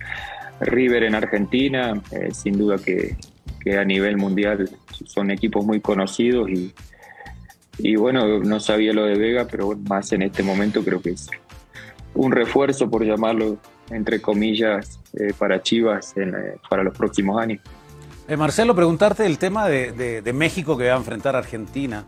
River 0.59 1.03
en 1.03 1.15
Argentina, 1.15 1.93
eh, 2.11 2.31
sin 2.33 2.57
duda 2.57 2.75
que, 2.77 3.15
a 3.73 3.85
nivel 3.85 4.17
mundial 4.17 4.69
son 5.05 5.31
equipos 5.31 5.65
muy 5.65 5.79
conocidos 5.79 6.49
y, 6.49 6.73
y 7.77 7.95
bueno, 7.95 8.39
no 8.39 8.59
sabía 8.59 8.91
lo 8.91 9.05
de 9.05 9.17
Vega, 9.17 9.47
pero 9.49 9.77
más 9.87 10.11
en 10.11 10.23
este 10.23 10.43
momento 10.43 10.83
creo 10.83 11.01
que 11.01 11.11
es 11.11 11.29
un 12.15 12.33
refuerzo, 12.33 12.89
por 12.89 13.05
llamarlo 13.05 13.59
entre 13.91 14.21
comillas, 14.21 14.99
eh, 15.13 15.33
para 15.37 15.61
Chivas 15.61 16.13
eh, 16.15 16.57
para 16.69 16.83
los 16.83 16.97
próximos 16.97 17.41
años. 17.41 17.61
Eh, 18.27 18.37
Marcelo, 18.37 18.73
preguntarte 18.75 19.25
el 19.25 19.37
tema 19.37 19.67
de, 19.67 20.31
México 20.33 20.77
que 20.77 20.87
va 20.87 20.93
a 20.93 20.97
enfrentar 20.97 21.35
a 21.35 21.39
Argentina. 21.39 22.05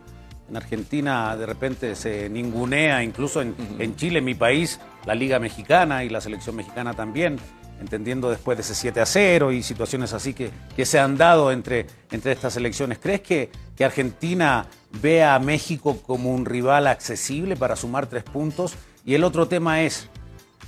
En 0.48 0.56
Argentina 0.56 1.36
de 1.36 1.46
repente 1.46 1.94
se 1.94 2.28
ningunea, 2.28 3.02
incluso 3.02 3.42
en, 3.42 3.96
Chile, 3.96 4.20
mi 4.20 4.34
país, 4.34 4.80
la 5.06 5.14
Liga 5.14 5.38
Mexicana 5.38 6.04
y 6.04 6.08
la 6.08 6.20
selección 6.20 6.56
mexicana 6.56 6.94
también, 6.94 7.36
entendiendo 7.80 8.30
después 8.30 8.56
de 8.56 8.62
ese 8.62 8.74
7 8.74 9.00
a 9.00 9.06
0 9.06 9.52
y 9.52 9.62
situaciones 9.62 10.12
así 10.12 10.32
que, 10.32 10.50
que 10.76 10.86
se 10.86 10.98
han 10.98 11.16
dado 11.16 11.50
entre, 11.50 11.86
entre 12.10 12.32
estas 12.32 12.56
elecciones. 12.56 12.98
¿Crees 12.98 13.20
que, 13.22 13.50
que 13.76 13.84
Argentina 13.84 14.66
ve 15.02 15.24
a 15.24 15.38
México 15.38 15.98
como 16.06 16.32
un 16.32 16.44
rival 16.44 16.86
accesible 16.86 17.56
para 17.56 17.74
sumar 17.74 18.06
tres 18.06 18.22
puntos? 18.22 18.76
Y 19.04 19.14
el 19.14 19.24
otro 19.24 19.48
tema 19.48 19.82
es, 19.82 20.08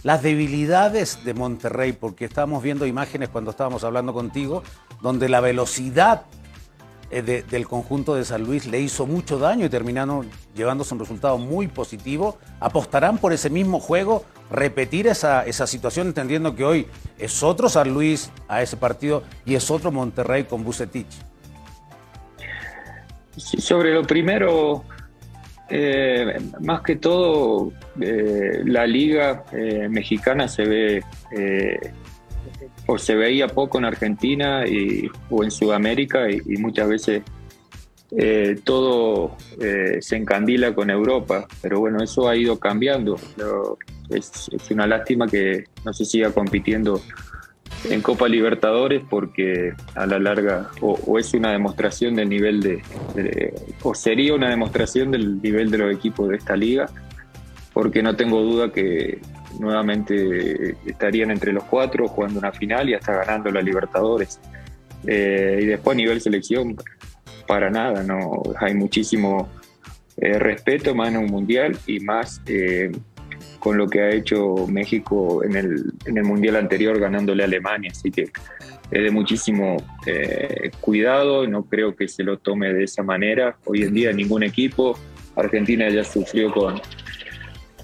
las 0.06 0.22
debilidades 0.22 1.24
de 1.24 1.34
Monterrey, 1.34 1.90
porque 1.90 2.26
estábamos 2.26 2.62
viendo 2.62 2.86
imágenes 2.86 3.28
cuando 3.28 3.50
estábamos 3.50 3.82
hablando 3.82 4.14
contigo, 4.14 4.62
donde 5.02 5.28
la 5.28 5.40
velocidad 5.40 6.22
eh, 7.10 7.22
del 7.22 7.66
conjunto 7.66 8.14
de 8.14 8.24
San 8.24 8.44
Luis 8.44 8.66
le 8.66 8.78
hizo 8.78 9.04
mucho 9.04 9.36
daño 9.40 9.66
y 9.66 9.68
terminaron 9.68 10.30
llevándose 10.54 10.94
un 10.94 11.00
resultado 11.00 11.38
muy 11.38 11.66
positivo. 11.66 12.38
¿Apostarán 12.60 13.18
por 13.18 13.32
ese 13.32 13.50
mismo 13.50 13.80
juego, 13.80 14.24
repetir 14.48 15.08
esa, 15.08 15.44
esa 15.44 15.66
situación, 15.66 16.06
entendiendo 16.06 16.54
que 16.54 16.64
hoy 16.64 16.86
es 17.18 17.42
otro 17.42 17.68
San 17.68 17.92
Luis 17.92 18.30
a 18.46 18.62
ese 18.62 18.76
partido 18.76 19.24
y 19.44 19.56
es 19.56 19.68
otro 19.72 19.90
Monterrey 19.90 20.44
con 20.44 20.62
Bucetich? 20.62 21.18
Sobre 23.36 23.92
lo 23.92 24.04
primero, 24.04 24.84
eh, 25.68 26.38
más 26.60 26.82
que 26.82 26.96
todo, 26.96 27.72
eh, 28.00 28.62
la 28.64 28.86
liga 28.86 29.44
eh, 29.52 29.88
mexicana 29.88 30.46
se 30.46 30.64
ve 30.64 31.02
o 32.86 32.98
se 32.98 33.16
veía 33.16 33.48
poco 33.48 33.78
en 33.78 33.84
Argentina 33.84 34.64
y, 34.66 35.10
o 35.28 35.42
en 35.42 35.50
Sudamérica 35.50 36.30
y, 36.30 36.56
muchas 36.58 36.88
veces 36.88 37.22
todo 38.62 39.36
se 39.58 40.16
encandila 40.16 40.72
con 40.72 40.90
Europa, 40.90 41.48
pero 41.60 41.80
bueno, 41.80 42.02
eso 42.02 42.28
ha 42.28 42.36
ido 42.36 42.58
cambiando. 42.58 43.16
es, 44.08 44.48
una 44.70 44.86
lástima 44.86 45.26
que 45.26 45.64
no 45.84 45.92
se 45.92 46.04
siga 46.04 46.30
compitiendo 46.30 47.00
en 47.84 48.02
Copa 48.02 48.28
Libertadores 48.28 49.02
porque 49.08 49.74
a 49.94 50.06
la 50.06 50.18
larga 50.18 50.70
o, 50.80 51.18
es 51.18 51.34
una 51.34 51.52
demostración 51.52 52.14
del 52.14 52.28
nivel 52.28 52.60
de, 52.60 53.54
o 53.82 53.94
sería 53.94 54.34
una 54.34 54.50
demostración 54.50 55.10
del 55.10 55.40
nivel 55.40 55.70
de 55.70 55.78
los 55.78 55.94
equipos 55.94 56.28
de 56.28 56.36
esta 56.36 56.56
liga 56.56 56.88
porque 57.72 58.02
no 58.02 58.16
tengo 58.16 58.40
duda 58.40 58.72
que 58.72 59.20
nuevamente 59.60 60.76
estarían 60.86 61.30
entre 61.30 61.52
los 61.52 61.64
cuatro 61.64 62.08
jugando 62.08 62.38
una 62.38 62.52
final 62.52 62.88
y 62.88 62.94
hasta 62.94 63.12
ganando 63.12 63.50
la 63.50 63.60
Libertadores. 63.60 64.40
Eh, 65.06 65.60
y 65.62 65.66
después 65.66 65.94
a 65.94 65.98
nivel 65.98 66.20
selección 66.20 66.76
para 67.46 67.70
nada 67.70 68.02
no 68.02 68.42
hay 68.58 68.74
muchísimo 68.74 69.48
eh, 70.16 70.38
respeto 70.38 70.94
más 70.94 71.10
en 71.10 71.18
un 71.18 71.26
mundial 71.26 71.78
y 71.86 72.00
más 72.00 72.40
eh, 72.46 72.90
con 73.66 73.78
lo 73.78 73.88
que 73.88 74.00
ha 74.00 74.10
hecho 74.10 74.68
México 74.68 75.42
en 75.42 75.56
el, 75.56 75.92
en 76.04 76.18
el 76.18 76.22
Mundial 76.22 76.54
anterior 76.54 77.00
ganándole 77.00 77.42
a 77.42 77.46
Alemania. 77.46 77.90
Así 77.90 78.12
que 78.12 78.22
es 78.22 78.30
de 79.02 79.10
muchísimo 79.10 79.76
eh, 80.06 80.70
cuidado, 80.80 81.48
no 81.48 81.64
creo 81.64 81.96
que 81.96 82.06
se 82.06 82.22
lo 82.22 82.38
tome 82.38 82.72
de 82.72 82.84
esa 82.84 83.02
manera. 83.02 83.56
Hoy 83.64 83.82
en 83.82 83.92
día 83.92 84.12
ningún 84.12 84.44
equipo, 84.44 84.96
Argentina 85.34 85.88
ya 85.88 86.04
sufrió 86.04 86.52
con, 86.52 86.80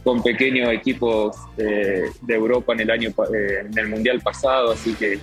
con 0.04 0.22
pequeños 0.22 0.72
equipos 0.72 1.34
eh, 1.56 2.04
de 2.20 2.32
Europa 2.32 2.74
en 2.74 2.80
el, 2.82 2.90
año, 2.92 3.08
eh, 3.34 3.66
en 3.68 3.76
el 3.76 3.88
Mundial 3.88 4.20
pasado, 4.20 4.70
así 4.70 4.94
que 4.94 5.18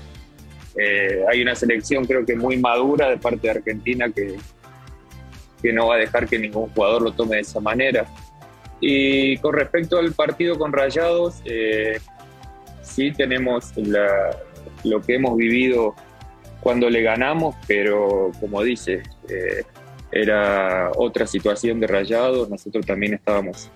hay 1.31 1.41
una 1.41 1.55
selección 1.55 2.03
creo 2.03 2.25
que 2.25 2.35
muy 2.35 2.57
madura 2.57 3.09
de 3.09 3.17
parte 3.17 3.47
de 3.47 3.51
Argentina 3.51 4.09
que, 4.09 4.35
que 5.61 5.71
no 5.71 5.87
va 5.87 5.95
a 5.95 5.99
dejar 5.99 6.27
que 6.27 6.37
ningún 6.37 6.67
jugador 6.67 7.01
lo 7.01 7.13
tome 7.13 7.37
de 7.37 7.43
esa 7.43 7.61
manera. 7.61 8.05
Y 8.81 9.37
con 9.37 9.53
respecto 9.53 9.97
al 9.97 10.13
partido 10.13 10.57
con 10.57 10.71
Rayados, 10.71 11.41
eh, 11.45 11.99
sí 12.81 13.11
tenemos 13.11 13.73
lo 14.83 15.01
que 15.01 15.15
hemos 15.15 15.35
vivido 15.35 15.95
cuando 16.61 16.89
le 16.89 17.01
ganamos, 17.01 17.55
pero 17.67 18.31
como 18.39 18.63
dice, 18.63 19.03
eh, 19.27 19.63
era 20.11 20.91
otra 20.95 21.27
situación 21.27 21.79
de 21.79 21.87
Rayados, 21.87 22.49
nosotros 22.49 22.85
también 22.85 23.13
estábamos 23.13 23.69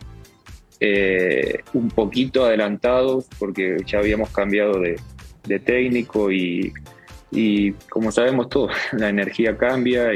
eh, 0.80 1.60
un 1.74 1.90
poquito 1.90 2.46
adelantados 2.46 3.28
porque 3.40 3.78
ya 3.86 4.00
habíamos 4.00 4.30
cambiado 4.30 4.80
de, 4.80 5.00
técnico 5.60 6.32
y, 6.32 6.74
como 7.90 8.12
sabemos 8.12 8.48
todos, 8.48 8.72
la 8.94 9.10
energía 9.10 9.58
cambia 9.58 10.12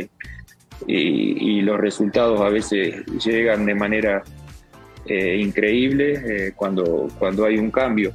y 0.88 1.62
los 1.62 1.78
resultados 1.80 2.40
a 2.40 2.50
veces 2.50 3.06
llegan 3.24 3.66
de 3.66 3.76
manera 3.76 4.24
eh, 5.08 5.38
increíble 5.38 6.14
eh, 6.48 6.54
cuando, 6.56 7.08
cuando 7.18 7.46
hay 7.46 7.58
un 7.58 7.72
cambio. 7.72 8.14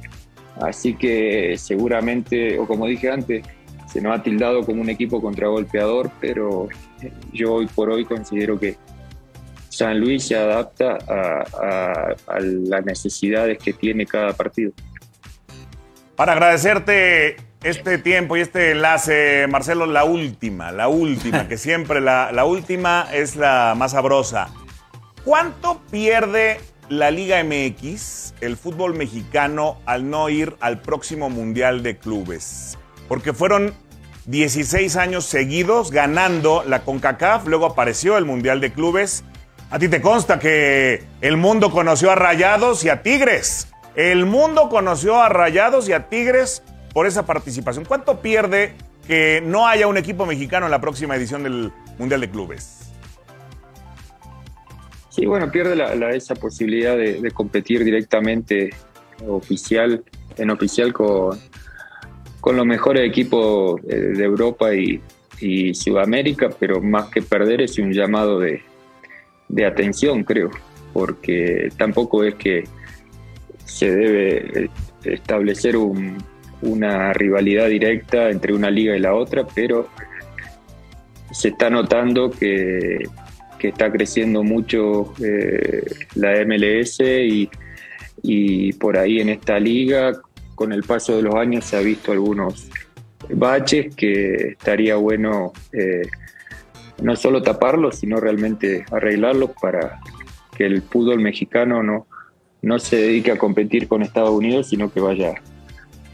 Así 0.61 0.93
que 0.95 1.55
seguramente, 1.57 2.59
o 2.59 2.67
como 2.67 2.87
dije 2.87 3.09
antes, 3.09 3.43
se 3.91 4.01
nos 4.01 4.17
ha 4.17 4.23
tildado 4.23 4.65
como 4.65 4.81
un 4.81 4.89
equipo 4.89 5.21
contragolpeador, 5.21 6.11
pero 6.19 6.67
yo 7.31 7.53
hoy 7.53 7.67
por 7.67 7.89
hoy 7.89 8.05
considero 8.05 8.59
que 8.59 8.75
San 9.69 9.99
Luis 9.99 10.27
se 10.27 10.35
adapta 10.35 10.97
a, 11.07 12.15
a 12.27 12.39
las 12.39 12.85
necesidades 12.85 13.57
que 13.57 13.73
tiene 13.73 14.05
cada 14.05 14.33
partido. 14.33 14.71
Para 16.15 16.33
agradecerte 16.33 17.37
este 17.63 17.97
tiempo 17.97 18.35
y 18.37 18.41
este 18.41 18.71
enlace, 18.71 19.47
Marcelo, 19.47 19.85
la 19.85 20.03
última, 20.03 20.71
la 20.71 20.87
última, 20.89 21.47
que 21.47 21.57
siempre 21.57 22.01
la, 22.01 22.31
la 22.31 22.45
última 22.45 23.07
es 23.11 23.35
la 23.35 23.73
más 23.77 23.91
sabrosa. 23.91 24.49
¿Cuánto 25.23 25.81
pierde 25.89 26.59
la 26.89 27.11
Liga 27.11 27.43
MX, 27.43 28.33
el 28.41 28.57
fútbol 28.57 28.95
mexicano, 28.95 29.79
al 29.85 30.09
no 30.09 30.29
ir 30.29 30.55
al 30.59 30.81
próximo 30.81 31.29
Mundial 31.29 31.83
de 31.83 31.97
Clubes. 31.97 32.77
Porque 33.07 33.33
fueron 33.33 33.73
16 34.25 34.95
años 34.95 35.25
seguidos 35.25 35.91
ganando 35.91 36.63
la 36.65 36.83
CONCACAF, 36.83 37.47
luego 37.47 37.65
apareció 37.65 38.17
el 38.17 38.25
Mundial 38.25 38.61
de 38.61 38.71
Clubes. 38.71 39.23
A 39.69 39.79
ti 39.79 39.89
te 39.89 40.01
consta 40.01 40.39
que 40.39 41.03
el 41.21 41.37
mundo 41.37 41.71
conoció 41.71 42.11
a 42.11 42.15
Rayados 42.15 42.83
y 42.85 42.89
a 42.89 43.01
Tigres. 43.01 43.67
El 43.95 44.25
mundo 44.25 44.69
conoció 44.69 45.21
a 45.21 45.29
Rayados 45.29 45.89
y 45.89 45.93
a 45.93 46.09
Tigres 46.09 46.63
por 46.93 47.07
esa 47.07 47.25
participación. 47.25 47.85
¿Cuánto 47.85 48.21
pierde 48.21 48.75
que 49.07 49.41
no 49.45 49.67
haya 49.67 49.87
un 49.87 49.97
equipo 49.97 50.25
mexicano 50.25 50.67
en 50.67 50.71
la 50.71 50.79
próxima 50.79 51.15
edición 51.15 51.43
del 51.43 51.71
Mundial 51.97 52.21
de 52.21 52.29
Clubes? 52.29 52.92
Sí, 55.13 55.27
bueno, 55.27 55.51
pierde 55.51 55.75
esa 56.15 56.33
posibilidad 56.33 56.97
de, 56.97 57.29
competir 57.29 57.83
directamente 57.83 58.71
oficial, 59.27 60.03
en 60.37 60.49
oficial 60.49 60.91
con, 60.91 61.37
con 62.41 62.57
los 62.57 62.65
mejores 62.65 63.07
equipos 63.07 63.79
de 63.83 64.23
Europa 64.23 64.73
y, 64.73 65.01
Sudamérica, 65.75 66.49
pero 66.57 66.81
más 66.81 67.09
que 67.09 67.21
perder 67.21 67.61
es 67.61 67.77
un 67.77 67.91
llamado 67.91 68.39
de, 68.39 68.63
atención, 69.67 70.23
creo, 70.23 70.49
porque 70.93 71.69
tampoco 71.77 72.23
es 72.23 72.33
que 72.35 72.63
se 73.65 73.93
debe 73.93 74.71
establecer 75.03 75.75
una 76.61 77.13
rivalidad 77.13 77.67
directa 77.67 78.31
entre 78.31 78.53
una 78.53 78.71
liga 78.71 78.95
y 78.95 78.99
la 78.99 79.13
otra, 79.13 79.45
pero 79.53 79.89
se 81.31 81.49
está 81.49 81.69
notando 81.69 82.31
que 82.31 83.03
que 83.63 83.69
está 83.69 83.89
creciendo 83.89 84.43
mucho 84.43 85.13
eh, 85.23 85.85
la 86.15 86.33
MLS 86.45 86.99
y, 88.21 88.73
por 88.73 88.97
ahí 88.97 89.21
en 89.21 89.29
esta 89.29 89.57
liga, 89.57 90.11
con 90.53 90.73
el 90.73 90.83
paso 90.83 91.15
de 91.15 91.21
los 91.21 91.35
años 91.35 91.63
se 91.63 91.77
ha 91.77 91.79
visto 91.79 92.11
algunos 92.11 92.67
baches 93.29 93.95
que 93.95 94.49
estaría 94.49 94.97
bueno 94.97 95.53
eh, 95.71 96.01
no 97.01 97.15
solo 97.15 97.41
taparlos, 97.41 97.99
sino 97.99 98.17
realmente 98.17 98.83
arreglarlos 98.91 99.51
para 99.61 100.01
que 100.57 100.65
el 100.65 100.81
fútbol 100.81 101.21
mexicano 101.21 101.81
no, 101.81 102.05
no 102.61 102.79
se 102.79 102.97
dedique 102.97 103.31
a 103.31 103.37
competir 103.37 103.87
con 103.87 104.01
Estados 104.01 104.31
Unidos, 104.31 104.67
sino 104.67 104.91
que 104.91 104.99
vaya 104.99 105.35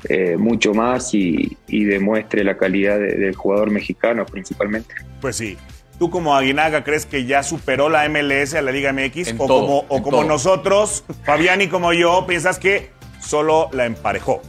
eh, 0.08 0.38
mucho 0.38 0.76
más 0.76 1.16
y, 1.16 1.58
demuestre 1.68 2.44
la 2.44 2.58
calidad 2.58 3.00
del 3.00 3.36
jugador 3.36 3.72
mexicano 3.72 4.24
principalmente. 4.28 4.94
Pues 5.20 5.38
sí, 5.38 5.58
¿Tú 6.00 6.10
como 6.10 6.34
Aguinaga 6.34 6.86
crees 6.86 7.06
que 7.06 7.26
ya 7.26 7.44
superó 7.44 7.90
la 7.90 8.08
MLS 8.08 8.54
a 8.54 8.62
la 8.62 8.72
Liga 8.72 8.94
MX? 8.94 9.34
o 9.38 9.48
como, 9.48 9.86
o 9.90 10.02
como 10.02 10.24
nosotros, 10.24 11.04
Fabián 11.26 11.62
y 11.62 11.68
como 11.68 11.92
yo, 11.92 12.26
piensas 12.26 12.58
que 12.58 12.92
solo 13.20 13.70
la 13.74 13.86
emparejó? 13.86 14.42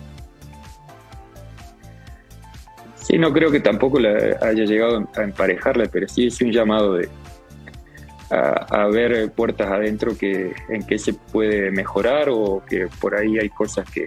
Sí, 2.94 3.18
no 3.18 3.32
creo 3.32 3.50
que 3.50 3.58
tampoco 3.58 3.98
la 3.98 4.38
haya 4.46 4.64
llegado 4.64 5.08
a 5.16 5.22
emparejarla, 5.22 5.86
pero 5.90 6.08
sí 6.08 6.28
es 6.28 6.40
un 6.40 6.52
llamado 6.52 6.94
de 6.94 7.08
a, 8.30 8.86
ver 8.86 9.32
puertas 9.32 9.72
adentro 9.72 10.16
que, 10.16 10.54
en 10.68 10.86
qué 10.86 10.98
se 11.00 11.14
puede 11.14 11.72
mejorar 11.72 12.28
o 12.30 12.62
que 12.64 12.86
por 13.00 13.16
ahí 13.16 13.38
hay 13.38 13.48
cosas 13.48 13.90
que, 13.90 14.06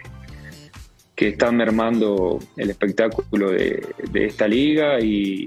que 1.14 1.28
están 1.30 1.58
mermando 1.58 2.40
el 2.56 2.70
espectáculo 2.70 3.52
de, 3.52 3.86
de 4.12 4.26
esta 4.28 4.48
liga 4.48 5.02
y, 5.02 5.46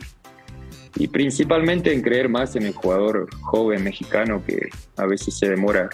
y 0.96 1.08
principalmente 1.08 1.92
en 1.92 2.02
creer 2.02 2.28
más 2.28 2.56
en 2.56 2.64
el 2.64 2.72
jugador 2.72 3.28
joven 3.42 3.84
mexicano 3.84 4.42
que 4.44 4.68
a 4.96 5.06
veces 5.06 5.38
se 5.38 5.48
demora 5.48 5.90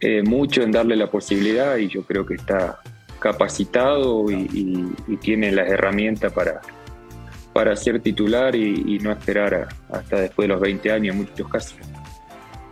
eh, 0.00 0.22
mucho 0.22 0.62
en 0.62 0.72
darle 0.72 0.96
la 0.96 1.10
posibilidad 1.10 1.76
y 1.76 1.88
yo 1.88 2.02
creo 2.02 2.26
que 2.26 2.34
está 2.34 2.80
capacitado 3.20 4.30
y, 4.30 4.92
tiene 5.20 5.52
las 5.52 5.70
herramientas 5.70 6.32
para, 6.32 6.60
para 7.52 7.76
ser 7.76 8.00
titular 8.00 8.56
y, 8.56 8.98
no 8.98 9.12
esperar 9.12 9.68
hasta 9.90 10.20
después 10.20 10.48
de 10.48 10.54
los 10.54 10.60
20 10.60 10.90
años 10.90 11.14
en 11.14 11.22
muchos 11.22 11.48
casos. 11.48 11.76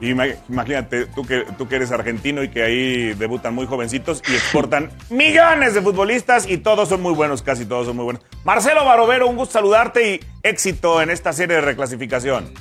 Imagínate, 0.01 1.07
tú 1.07 1.27
que, 1.27 1.45
tú 1.59 1.69
que 1.69 1.77
eres 1.77 1.93
argentino 1.93 2.43
y 2.43 2.49
que 2.49 2.63
ahí 2.63 3.15
debutan 3.15 3.55
muy 3.55 3.67
jovencitos 3.67 4.23
y 4.29 4.35
exportan 4.35 4.91
millones 5.11 5.75
de 5.75 5.83
futbolistas 5.83 6.49
y 6.49 6.57
todos 6.57 6.89
son 6.89 7.03
muy 7.03 7.13
buenos, 7.13 7.43
casi 7.43 7.67
todos 7.67 7.87
son 7.87 7.97
muy 7.97 8.05
buenos. 8.05 8.23
Marcelo 8.45 8.85
Barovero, 8.85 9.29
un 9.29 9.37
gusto 9.37 9.53
saludarte 9.53 10.15
y 10.15 10.21
éxito 10.43 11.03
en 11.03 11.11
esta 11.11 11.33
serie 11.35 11.57
de 11.57 11.63
reclasificación. 11.63 12.53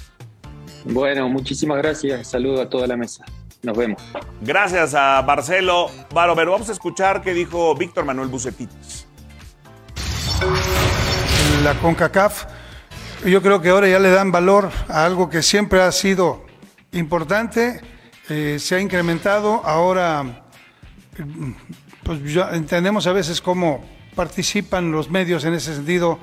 Bueno, 0.85 1.29
muchísimas 1.29 1.77
gracias. 1.77 2.27
Saludo 2.27 2.61
a 2.61 2.69
toda 2.69 2.87
la 2.87 2.97
mesa. 2.97 3.23
Nos 3.61 3.77
vemos. 3.77 4.01
Gracias 4.41 4.93
a 4.93 5.21
Marcelo 5.25 5.89
Barovero. 6.13 6.51
Vamos 6.51 6.69
a 6.69 6.73
escuchar 6.73 7.21
qué 7.21 7.33
dijo 7.33 7.73
Víctor 7.75 8.05
Manuel 8.05 8.27
Bucetich. 8.27 8.69
La 11.63 11.73
CONCACAF, 11.75 12.45
yo 13.25 13.41
creo 13.41 13.61
que 13.61 13.69
ahora 13.69 13.87
ya 13.87 13.99
le 13.99 14.09
dan 14.09 14.31
valor 14.31 14.69
a 14.87 15.05
algo 15.05 15.29
que 15.29 15.41
siempre 15.41 15.81
ha 15.81 15.91
sido 15.91 16.48
importante, 16.91 17.81
eh, 18.29 18.57
se 18.59 18.75
ha 18.75 18.79
incrementado. 18.79 19.61
Ahora, 19.65 20.45
pues 22.03 22.19
entendemos 22.53 23.07
a 23.07 23.13
veces 23.13 23.41
cómo 23.41 23.83
participan 24.15 24.91
los 24.91 25.09
medios 25.09 25.45
en 25.45 25.53
ese 25.53 25.75
sentido. 25.75 26.19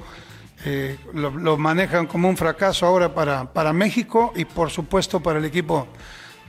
Eh, 0.64 0.98
lo, 1.12 1.56
manejan 1.56 2.06
como 2.06 2.28
un 2.28 2.36
fracaso 2.36 2.86
ahora 2.86 3.14
para, 3.14 3.52
para 3.52 3.72
México 3.72 4.32
y 4.34 4.44
por 4.46 4.70
supuesto 4.70 5.20
para 5.20 5.38
el 5.38 5.44
equipo 5.44 5.86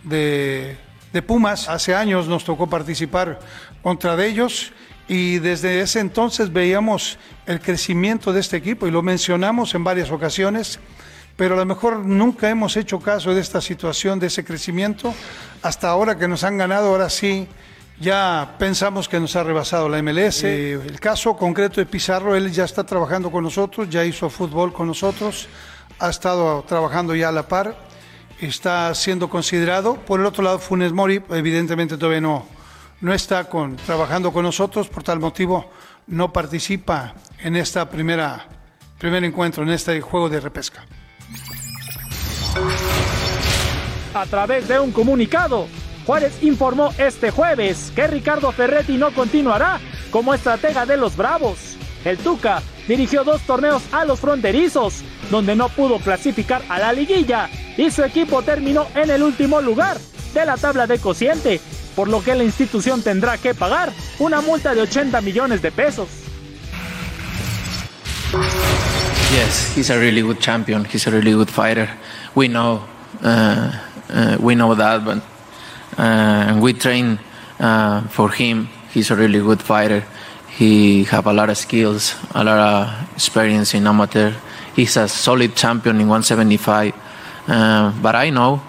de, 0.03 0.77
de 1.13 1.21
Pumas. 1.21 1.69
Hace 1.69 1.93
años 1.93 2.27
nos 2.27 2.43
tocó 2.43 2.67
participar 2.67 3.39
contra 3.81 4.15
de 4.15 4.27
ellos 4.27 4.71
y 5.07 5.39
desde 5.39 5.81
ese 5.81 5.99
entonces 5.99 6.51
veíamos 6.51 7.17
el 7.45 7.61
crecimiento 7.61 8.33
de 8.33 8.41
este 8.41 8.57
equipo 8.57 8.87
y 8.87 8.91
lo 8.91 9.01
mencionamos 9.01 9.73
en 9.75 9.83
varias 9.83 10.11
ocasiones, 10.11 10.79
pero 11.37 11.53
a 11.53 11.57
lo 11.57 11.65
mejor 11.65 11.99
nunca 11.99 12.49
hemos 12.49 12.75
hecho 12.75 12.99
caso 12.99 13.33
de 13.33 13.39
esta 13.39 13.61
situación, 13.61 14.19
de 14.19 14.27
ese 14.27 14.43
crecimiento. 14.43 15.13
Hasta 15.61 15.87
ahora 15.87 16.17
que 16.17 16.27
nos 16.27 16.43
han 16.43 16.57
ganado, 16.57 16.87
ahora 16.87 17.11
sí, 17.11 17.47
ya 17.99 18.55
pensamos 18.57 19.07
que 19.07 19.19
nos 19.19 19.35
ha 19.35 19.43
rebasado 19.43 19.87
la 19.87 20.01
MLS. 20.01 20.43
Eh, 20.43 20.73
el 20.73 20.99
caso 20.99 21.37
concreto 21.37 21.79
de 21.79 21.85
Pizarro, 21.85 22.35
él 22.35 22.51
ya 22.51 22.65
está 22.65 22.83
trabajando 22.83 23.31
con 23.31 23.43
nosotros, 23.43 23.87
ya 23.87 24.03
hizo 24.03 24.31
fútbol 24.31 24.73
con 24.73 24.87
nosotros, 24.87 25.47
ha 25.99 26.09
estado 26.09 26.63
trabajando 26.67 27.15
ya 27.15 27.29
a 27.29 27.31
la 27.31 27.47
par, 27.47 27.77
está 28.41 28.93
siendo 28.95 29.29
considerado. 29.29 29.95
Por 29.95 30.19
el 30.19 30.25
otro 30.25 30.43
lado, 30.43 30.57
Funes 30.57 30.91
Mori, 30.91 31.21
evidentemente 31.29 31.97
todavía 31.97 32.21
no, 32.21 32.47
no 33.01 33.13
está 33.13 33.43
con, 33.43 33.75
trabajando 33.75 34.33
con 34.33 34.43
nosotros, 34.43 34.89
por 34.89 35.03
tal 35.03 35.19
motivo 35.19 35.69
no 36.07 36.33
participa 36.33 37.13
en 37.43 37.55
esta 37.55 37.87
primera 37.87 38.47
primer 38.97 39.23
encuentro, 39.23 39.63
en 39.63 39.69
este 39.69 40.01
juego 40.01 40.29
de 40.29 40.39
repesca. 40.39 40.83
A 44.13 44.25
través 44.25 44.67
de 44.67 44.79
un 44.79 44.91
comunicado, 44.91 45.67
Juárez 46.05 46.41
informó 46.41 46.93
este 46.97 47.31
jueves 47.31 47.91
que 47.95 48.07
Ricardo 48.07 48.51
Ferretti 48.51 48.97
no 48.97 49.13
continuará 49.13 49.79
como 50.09 50.33
estratega 50.33 50.85
de 50.85 50.97
los 50.97 51.15
Bravos. 51.15 51.77
El 52.03 52.17
Tuca 52.17 52.61
dirigió 52.87 53.23
dos 53.23 53.41
torneos 53.41 53.83
a 53.91 54.05
los 54.05 54.19
fronterizos, 54.19 55.03
donde 55.29 55.55
no 55.55 55.69
pudo 55.69 55.99
clasificar 55.99 56.63
a 56.69 56.79
la 56.79 56.93
liguilla 56.93 57.49
y 57.77 57.91
su 57.91 58.03
equipo 58.03 58.41
terminó 58.41 58.87
en 58.95 59.09
el 59.09 59.21
último 59.21 59.61
lugar 59.61 59.97
de 60.33 60.45
la 60.45 60.57
tabla 60.57 60.87
de 60.87 60.99
cociente, 60.99 61.59
por 61.95 62.07
lo 62.07 62.23
que 62.23 62.35
la 62.35 62.43
institución 62.43 63.01
tendrá 63.01 63.37
que 63.37 63.53
pagar 63.53 63.91
una 64.19 64.41
multa 64.41 64.73
de 64.73 64.81
80 64.81 65.21
millones 65.21 65.61
de 65.61 65.71
pesos. 65.71 66.07
Yes, 69.31 69.75
he's 69.75 69.89
a 69.89 69.97
really 69.97 70.21
good 70.21 70.39
champion. 70.39 70.85
He's 70.85 71.05
a 71.05 71.11
really 71.11 71.33
good 71.33 71.49
fighter. 71.49 71.89
We 72.37 72.47
know, 72.47 72.83
uh, 73.23 73.71
uh, 74.09 74.37
we 74.39 74.53
know 74.53 74.75
that, 74.75 75.03
but 75.03 75.17
uh, 75.97 76.01
and 76.49 76.61
we 76.61 76.73
train 76.73 77.17
for 77.57 78.29
him. 78.29 78.69
He's 78.93 79.09
a 79.09 79.15
really 79.15 79.39
good 79.39 79.59
fighter. 79.59 80.05
He 80.49 81.05
have 81.05 81.25
a 81.25 81.33
lot 81.33 81.49
of 81.49 81.57
skills, 81.57 82.13
a 82.35 82.43
lot 82.43 82.59
of 82.59 83.13
experience 83.15 83.73
in 83.73 83.87
amateur. 83.87 84.33
He's 84.75 84.97
a 84.97 85.07
solid 85.07 85.55
champion 85.55 85.95
in 85.95 86.07
175. 86.07 86.93
Uh, 87.47 87.91
but 88.03 88.13
I 88.13 88.29
know, 88.29 88.61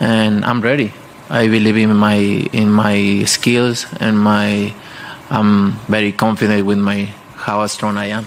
and 0.00 0.44
I'm 0.44 0.60
ready. 0.60 0.92
I 1.30 1.48
believe 1.48 1.78
in 1.78 1.96
my 1.96 2.16
in 2.52 2.70
my 2.70 3.24
skills 3.24 3.86
and 4.00 4.20
my. 4.20 4.74
I'm 5.30 5.72
very 5.88 6.12
confident 6.12 6.66
with 6.66 6.76
my 6.76 7.08
how 7.36 7.66
strong 7.68 7.96
I 7.96 8.08
am. 8.08 8.26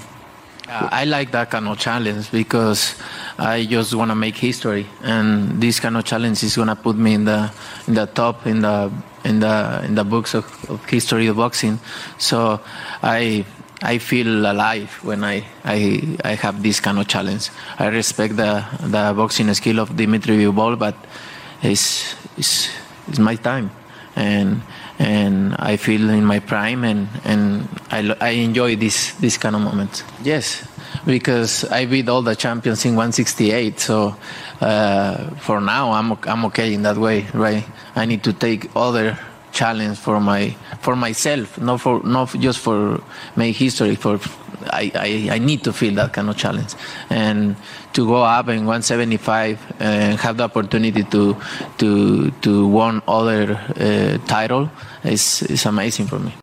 Uh, 0.67 0.89
I 0.91 1.05
like 1.05 1.29
that 1.33 1.51
kind 1.51 1.67
of 1.67 1.77
challenge 1.77 2.31
because 2.31 2.95
I 3.37 3.65
just 3.65 3.93
want 3.93 4.09
to 4.09 4.15
make 4.15 4.35
history, 4.35 4.87
and 5.03 5.61
this 5.61 5.79
kind 5.79 5.95
of 5.95 6.05
challenge 6.05 6.43
is 6.43 6.55
going 6.55 6.69
to 6.69 6.75
put 6.75 6.95
me 6.95 7.13
in 7.13 7.25
the 7.25 7.51
in 7.87 7.93
the 7.93 8.07
top 8.07 8.47
in 8.47 8.61
the 8.61 8.91
in 9.23 9.39
the 9.39 9.81
in 9.85 9.95
the 9.95 10.03
books 10.03 10.33
of, 10.33 10.45
of 10.69 10.83
history 10.85 11.27
of 11.27 11.37
boxing. 11.37 11.79
So 12.17 12.59
I 13.03 13.45
I 13.81 13.99
feel 13.99 14.45
alive 14.47 14.89
when 15.03 15.23
I, 15.23 15.45
I 15.63 16.17
I 16.23 16.33
have 16.33 16.63
this 16.63 16.79
kind 16.79 16.97
of 16.97 17.07
challenge. 17.07 17.51
I 17.77 17.87
respect 17.87 18.35
the 18.37 18.65
the 18.81 19.13
boxing 19.15 19.53
skill 19.53 19.79
of 19.79 19.95
Dimitri 19.95 20.37
Bivol, 20.37 20.79
but 20.79 20.95
it's 21.61 22.15
it's 22.37 22.69
it's 23.07 23.19
my 23.19 23.35
time, 23.35 23.69
and 24.15 24.61
and 24.97 25.55
I 25.59 25.77
feel 25.77 26.09
in 26.09 26.25
my 26.25 26.39
prime, 26.39 26.83
and 26.83 27.07
and 27.23 27.69
I, 27.91 28.15
I 28.19 28.29
enjoy 28.29 28.75
this 28.77 29.13
this 29.21 29.37
kind 29.37 29.55
of 29.55 29.61
moment. 29.61 30.03
Yes, 30.23 30.63
because 31.07 31.63
I 31.63 31.85
beat 31.85 32.09
all 32.09 32.21
the 32.21 32.35
champions 32.35 32.83
in 32.85 32.91
168, 32.91 33.79
so 33.79 34.15
uh, 34.59 35.31
for 35.39 35.61
now 35.61 35.93
I'm 35.93 36.11
I'm 36.27 36.45
okay 36.45 36.73
in 36.73 36.83
that 36.83 36.97
way, 36.97 37.25
right? 37.33 37.65
I 37.95 38.05
need 38.05 38.23
to 38.25 38.33
take 38.33 38.69
other 38.75 39.17
challenge 39.53 39.97
for 39.97 40.19
my 40.19 40.53
for 40.81 40.95
myself, 40.95 41.57
not 41.57 41.79
for 41.79 42.03
not 42.03 42.35
just 42.39 42.59
for 42.59 43.01
make 43.37 43.55
history. 43.55 43.95
For 43.95 44.19
I, 44.73 44.91
I, 44.95 45.35
I 45.35 45.37
need 45.39 45.63
to 45.63 45.71
feel 45.71 45.95
that 45.95 46.11
kind 46.11 46.29
of 46.29 46.35
challenge, 46.35 46.75
and 47.09 47.55
to 47.93 48.05
go 48.05 48.21
up 48.23 48.49
in 48.49 48.65
175 48.65 49.75
and 49.79 50.19
have 50.19 50.35
the 50.35 50.43
opportunity 50.43 51.03
to 51.03 51.37
to 51.77 52.31
to 52.41 52.67
win 52.67 53.01
other 53.07 53.55
uh, 53.79 54.17
title 54.27 54.69
is 55.05 55.41
is 55.43 55.65
amazing 55.65 56.07
for 56.07 56.19
me. 56.19 56.33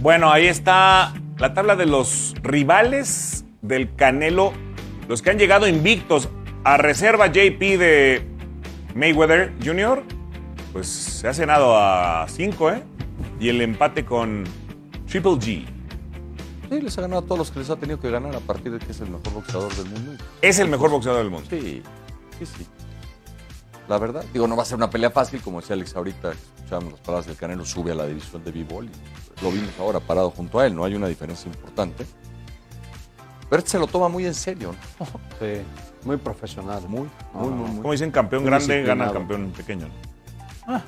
Bueno, 0.00 0.30
ahí 0.30 0.46
está 0.46 1.12
la 1.38 1.52
tabla 1.54 1.76
de 1.76 1.86
los 1.86 2.34
rivales 2.42 3.44
del 3.62 3.94
Canelo, 3.94 4.52
los 5.08 5.22
que 5.22 5.30
han 5.30 5.38
llegado 5.38 5.68
invictos 5.68 6.28
a 6.64 6.76
reserva 6.76 7.26
JP 7.26 7.60
de 7.60 8.26
Mayweather 8.94 9.52
Jr., 9.64 10.02
pues 10.72 10.88
se 10.88 11.28
ha 11.28 11.34
cenado 11.34 11.76
a 11.76 12.26
5, 12.28 12.70
¿eh? 12.70 12.82
Y 13.40 13.48
el 13.48 13.60
empate 13.60 14.04
con 14.04 14.44
Triple 15.06 15.32
G. 15.32 15.64
Sí, 16.68 16.80
les 16.80 16.98
ha 16.98 17.02
ganado 17.02 17.22
a 17.22 17.24
todos 17.24 17.38
los 17.38 17.50
que 17.50 17.60
les 17.60 17.70
ha 17.70 17.76
tenido 17.76 18.00
que 18.00 18.10
ganar 18.10 18.34
a 18.34 18.40
partir 18.40 18.72
de 18.72 18.78
que 18.78 18.90
es 18.90 19.00
el 19.00 19.10
mejor 19.10 19.32
boxeador 19.34 19.74
del 19.74 19.86
mundo. 19.86 20.24
Es 20.42 20.58
el 20.58 20.68
mejor 20.68 20.90
boxeador 20.90 21.22
del 21.22 21.30
mundo. 21.30 21.48
Sí, 21.48 21.82
sí, 22.38 22.46
sí. 22.46 22.66
La 23.88 23.98
verdad, 23.98 24.24
digo, 24.32 24.48
no 24.48 24.56
va 24.56 24.62
a 24.62 24.66
ser 24.66 24.76
una 24.76 24.90
pelea 24.90 25.10
fácil, 25.10 25.40
como 25.40 25.60
decía 25.60 25.74
Alex 25.74 25.94
ahorita, 25.94 26.32
escuchábamos 26.32 26.92
las 26.92 27.00
palabras 27.00 27.26
del 27.26 27.36
Canelo, 27.36 27.64
sube 27.64 27.92
a 27.92 27.94
la 27.94 28.06
división 28.06 28.42
de 28.42 28.50
b-ball 28.50 28.86
y 28.86 29.44
lo 29.44 29.52
vimos 29.52 29.70
ahora 29.78 30.00
parado 30.00 30.30
junto 30.30 30.58
a 30.58 30.66
él, 30.66 30.74
no 30.74 30.84
hay 30.84 30.94
una 30.94 31.06
diferencia 31.06 31.48
importante. 31.48 32.04
Pero 33.48 33.58
este 33.58 33.72
se 33.72 33.78
lo 33.78 33.86
toma 33.86 34.08
muy 34.08 34.26
en 34.26 34.34
serio, 34.34 34.74
¿no? 34.98 35.06
Sí, 35.38 35.62
muy 36.04 36.16
profesional. 36.16 36.82
Muy, 36.88 37.08
muy, 37.32 37.48
muy, 37.48 37.68
muy. 37.68 37.80
Como 37.82 37.92
dicen, 37.92 38.10
campeón 38.10 38.42
Muy 38.42 38.50
grande 38.50 38.82
gana 38.82 39.12
campeón 39.12 39.52
pequeño. 39.52 39.86
Ah, 40.66 40.82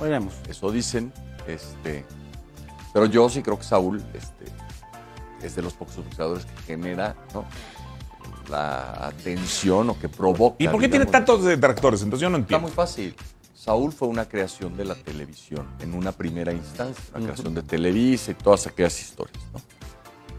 veremos. 0.00 0.34
Eso 0.48 0.70
dicen, 0.70 1.12
este, 1.46 2.04
pero 2.92 3.06
yo 3.06 3.28
sí 3.28 3.42
creo 3.42 3.58
que 3.58 3.64
Saúl 3.64 4.04
este, 4.14 4.44
es 5.42 5.56
de 5.56 5.62
los 5.62 5.74
pocos 5.74 5.96
boxeadores 5.96 6.44
que 6.44 6.62
genera 6.62 7.16
¿no? 7.34 7.44
La 8.48 9.06
atención 9.06 9.90
o 9.90 9.98
que 9.98 10.08
provoca. 10.08 10.56
¿Y 10.58 10.68
por 10.68 10.80
qué 10.80 10.88
tiene 10.88 11.06
tantos 11.06 11.44
detractores? 11.44 12.02
Entonces 12.02 12.22
yo 12.22 12.30
no 12.30 12.36
Está 12.38 12.44
entiendo. 12.56 12.68
muy 12.68 12.74
fácil. 12.74 13.14
Saúl 13.54 13.92
fue 13.92 14.08
una 14.08 14.26
creación 14.26 14.76
de 14.76 14.84
la 14.84 14.94
televisión 14.94 15.66
en 15.80 15.92
una 15.94 16.12
primera 16.12 16.52
instancia, 16.52 17.04
la 17.12 17.20
creación 17.20 17.54
de 17.54 17.62
Televisa 17.62 18.30
y 18.30 18.34
todas 18.34 18.66
aquellas 18.66 18.98
historias. 19.00 19.38
¿no? 19.52 19.60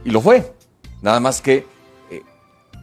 Y 0.04 0.10
lo 0.12 0.22
fue. 0.22 0.54
Nada 1.02 1.20
más 1.20 1.42
que, 1.42 1.68
eh, 2.10 2.24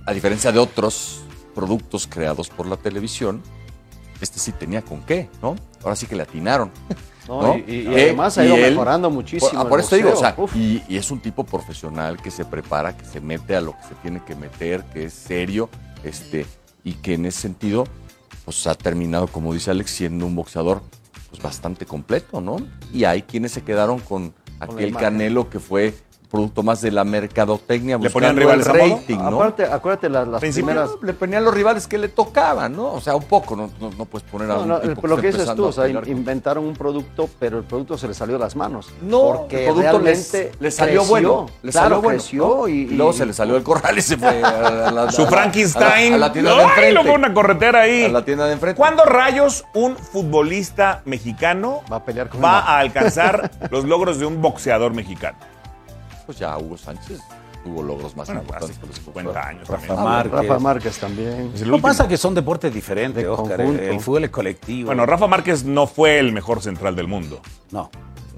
a 0.06 0.12
diferencia 0.12 0.52
de 0.52 0.58
otros 0.58 1.22
productos 1.54 2.06
creados 2.06 2.48
por 2.48 2.66
la 2.66 2.76
televisión, 2.76 3.42
este 4.20 4.38
sí 4.38 4.52
tenía 4.52 4.82
con 4.82 5.02
qué, 5.02 5.28
¿no? 5.42 5.56
Ahora 5.82 5.96
sí 5.96 6.06
que 6.06 6.16
le 6.16 6.22
atinaron. 6.22 6.70
No, 7.28 7.42
¿no? 7.42 7.56
y- 7.58 7.64
y- 7.66 7.80
y 7.82 7.86
además 7.88 8.38
ha 8.38 8.44
ido 8.44 8.54
él- 8.54 8.70
mejorando 8.70 9.10
muchísimo 9.10 9.50
Por, 9.50 9.60
ah, 9.60 9.68
por 9.68 9.80
eso 9.80 9.96
digo, 9.96 10.12
o 10.12 10.16
sea, 10.16 10.36
y, 10.54 10.80
y 10.88 10.96
es 10.96 11.10
un 11.10 11.18
tipo 11.18 11.42
profesional 11.42 12.22
que 12.22 12.30
se 12.30 12.44
prepara, 12.44 12.96
que 12.96 13.04
se 13.04 13.20
mete 13.20 13.56
a 13.56 13.60
lo 13.60 13.72
que 13.72 13.82
se 13.82 13.94
tiene 13.96 14.22
que 14.24 14.36
meter, 14.36 14.84
que 14.94 15.06
es 15.06 15.12
serio, 15.12 15.68
este, 16.04 16.46
y 16.84 16.92
que 16.92 17.14
en 17.14 17.26
ese 17.26 17.40
sentido, 17.40 17.82
pues 18.44 18.64
ha 18.68 18.76
terminado, 18.76 19.26
como 19.26 19.52
dice 19.52 19.72
Alex, 19.72 19.90
siendo 19.90 20.24
un 20.24 20.36
boxeador 20.36 20.82
pues 21.30 21.42
bastante 21.42 21.84
completo, 21.84 22.40
¿no? 22.40 22.58
Y 22.92 23.02
hay 23.02 23.22
quienes 23.22 23.50
se 23.50 23.62
quedaron 23.62 23.98
con 23.98 24.32
aquel. 24.60 24.94
Canelo 24.94 25.50
que 25.50 25.58
fue 25.58 25.94
producto 26.36 26.62
más 26.62 26.80
de 26.80 26.90
la 26.90 27.04
mercadotecnia, 27.04 27.98
¿Le 27.98 28.10
ponían 28.10 28.36
rivales 28.36 28.66
el 28.66 28.72
a 28.72 28.84
modo? 28.84 28.96
rating, 28.96 29.16
¿no? 29.18 29.36
Aparte, 29.36 29.64
acuérdate 29.64 30.08
las, 30.08 30.28
las 30.28 30.40
primeras... 30.40 30.90
le 31.02 31.12
ponían 31.12 31.44
los 31.44 31.54
rivales 31.54 31.86
que 31.86 31.98
le 31.98 32.08
tocaban, 32.08 32.74
¿no? 32.74 32.92
O 32.92 33.00
sea, 33.00 33.16
un 33.16 33.24
poco, 33.24 33.56
no, 33.56 33.70
no, 33.80 33.90
no 33.90 34.04
puedes 34.04 34.28
poner 34.28 34.50
a 34.50 34.54
No, 34.54 34.62
un 34.62 34.68
no, 34.68 34.80
tipo 34.80 35.06
lo 35.06 35.16
que 35.16 35.28
dices 35.28 35.54
tú, 35.54 35.64
o 35.64 35.72
sea, 35.72 35.88
inventaron 35.88 36.64
un 36.64 36.74
producto, 36.74 37.28
pero 37.38 37.58
el 37.58 37.64
producto 37.64 37.98
se 37.98 38.08
le 38.08 38.14
salió 38.14 38.34
de 38.34 38.40
las 38.40 38.56
manos. 38.56 38.88
No, 39.02 39.34
porque 39.38 39.66
el 39.66 39.72
producto 39.72 39.98
realmente 39.98 40.50
les, 40.52 40.60
les 40.60 40.74
salió 40.74 41.00
creció, 41.00 41.10
bueno. 41.10 41.46
Les 41.62 41.72
claro, 41.72 41.86
salió 41.88 42.02
bueno, 42.02 42.18
creció 42.18 42.46
¿no? 42.46 42.68
y, 42.68 42.72
Y 42.72 42.86
luego 42.90 43.12
se 43.12 43.26
le 43.26 43.32
salió 43.32 43.56
el 43.56 43.62
corral 43.62 43.98
y 43.98 44.02
se 44.02 44.16
fue 44.16 44.42
a 44.42 44.90
la, 44.90 45.12
Su 45.12 45.26
Frankenstein. 45.26 46.14
A 46.14 46.18
la, 46.18 46.32
tienda 46.32 46.54
de 46.54 46.62
¡Ay, 46.62 46.88
enfrente. 46.90 47.10
una 47.10 47.34
corretera 47.34 47.80
ahí! 47.82 48.04
A 48.04 48.08
la 48.08 48.24
tienda 48.24 48.46
de 48.46 48.52
enfrente. 48.52 48.76
¿Cuándo 48.78 49.04
rayos 49.04 49.64
un 49.74 49.96
futbolista 49.96 51.02
mexicano 51.04 51.82
Va 51.90 51.96
a 51.96 52.04
pelear 52.04 52.28
con 52.28 52.42
va 52.42 52.60
a 52.60 52.78
alcanzar 52.78 53.50
los 53.70 53.84
logros 53.84 54.18
de 54.18 54.26
un 54.26 54.40
boxeador 54.42 54.92
mexicano? 54.94 55.38
Pues 56.26 56.38
ya 56.38 56.58
Hugo 56.58 56.76
Sánchez 56.76 57.20
tuvo 57.64 57.82
logros 57.82 58.14
más 58.16 58.26
Bueno, 58.28 58.42
importantes 58.42 58.70
hace 58.76 58.80
que 58.80 58.86
los 58.88 58.96
50 58.96 59.40
años 59.48 59.68
Rafa 59.68 59.86
también. 59.86 60.04
Márquez. 60.04 60.32
Rafa 60.32 60.58
Márquez 60.58 60.98
también. 60.98 61.36
Lo 61.46 61.46
último. 61.58 61.80
pasa 61.80 62.06
que 62.08 62.16
son 62.16 62.34
deportes 62.34 62.72
diferentes, 62.74 63.22
De 63.22 63.28
Oscar. 63.28 63.56
conjunto. 63.58 63.82
El, 63.82 63.88
el 63.90 64.00
fútbol 64.00 64.24
es 64.24 64.30
colectivo. 64.30 64.86
Bueno, 64.86 65.06
Rafa 65.06 65.26
Márquez 65.26 65.64
no 65.64 65.86
fue 65.86 66.18
el 66.18 66.32
mejor 66.32 66.60
central 66.62 66.94
del 66.96 67.06
mundo. 67.08 67.40
No. 67.70 67.90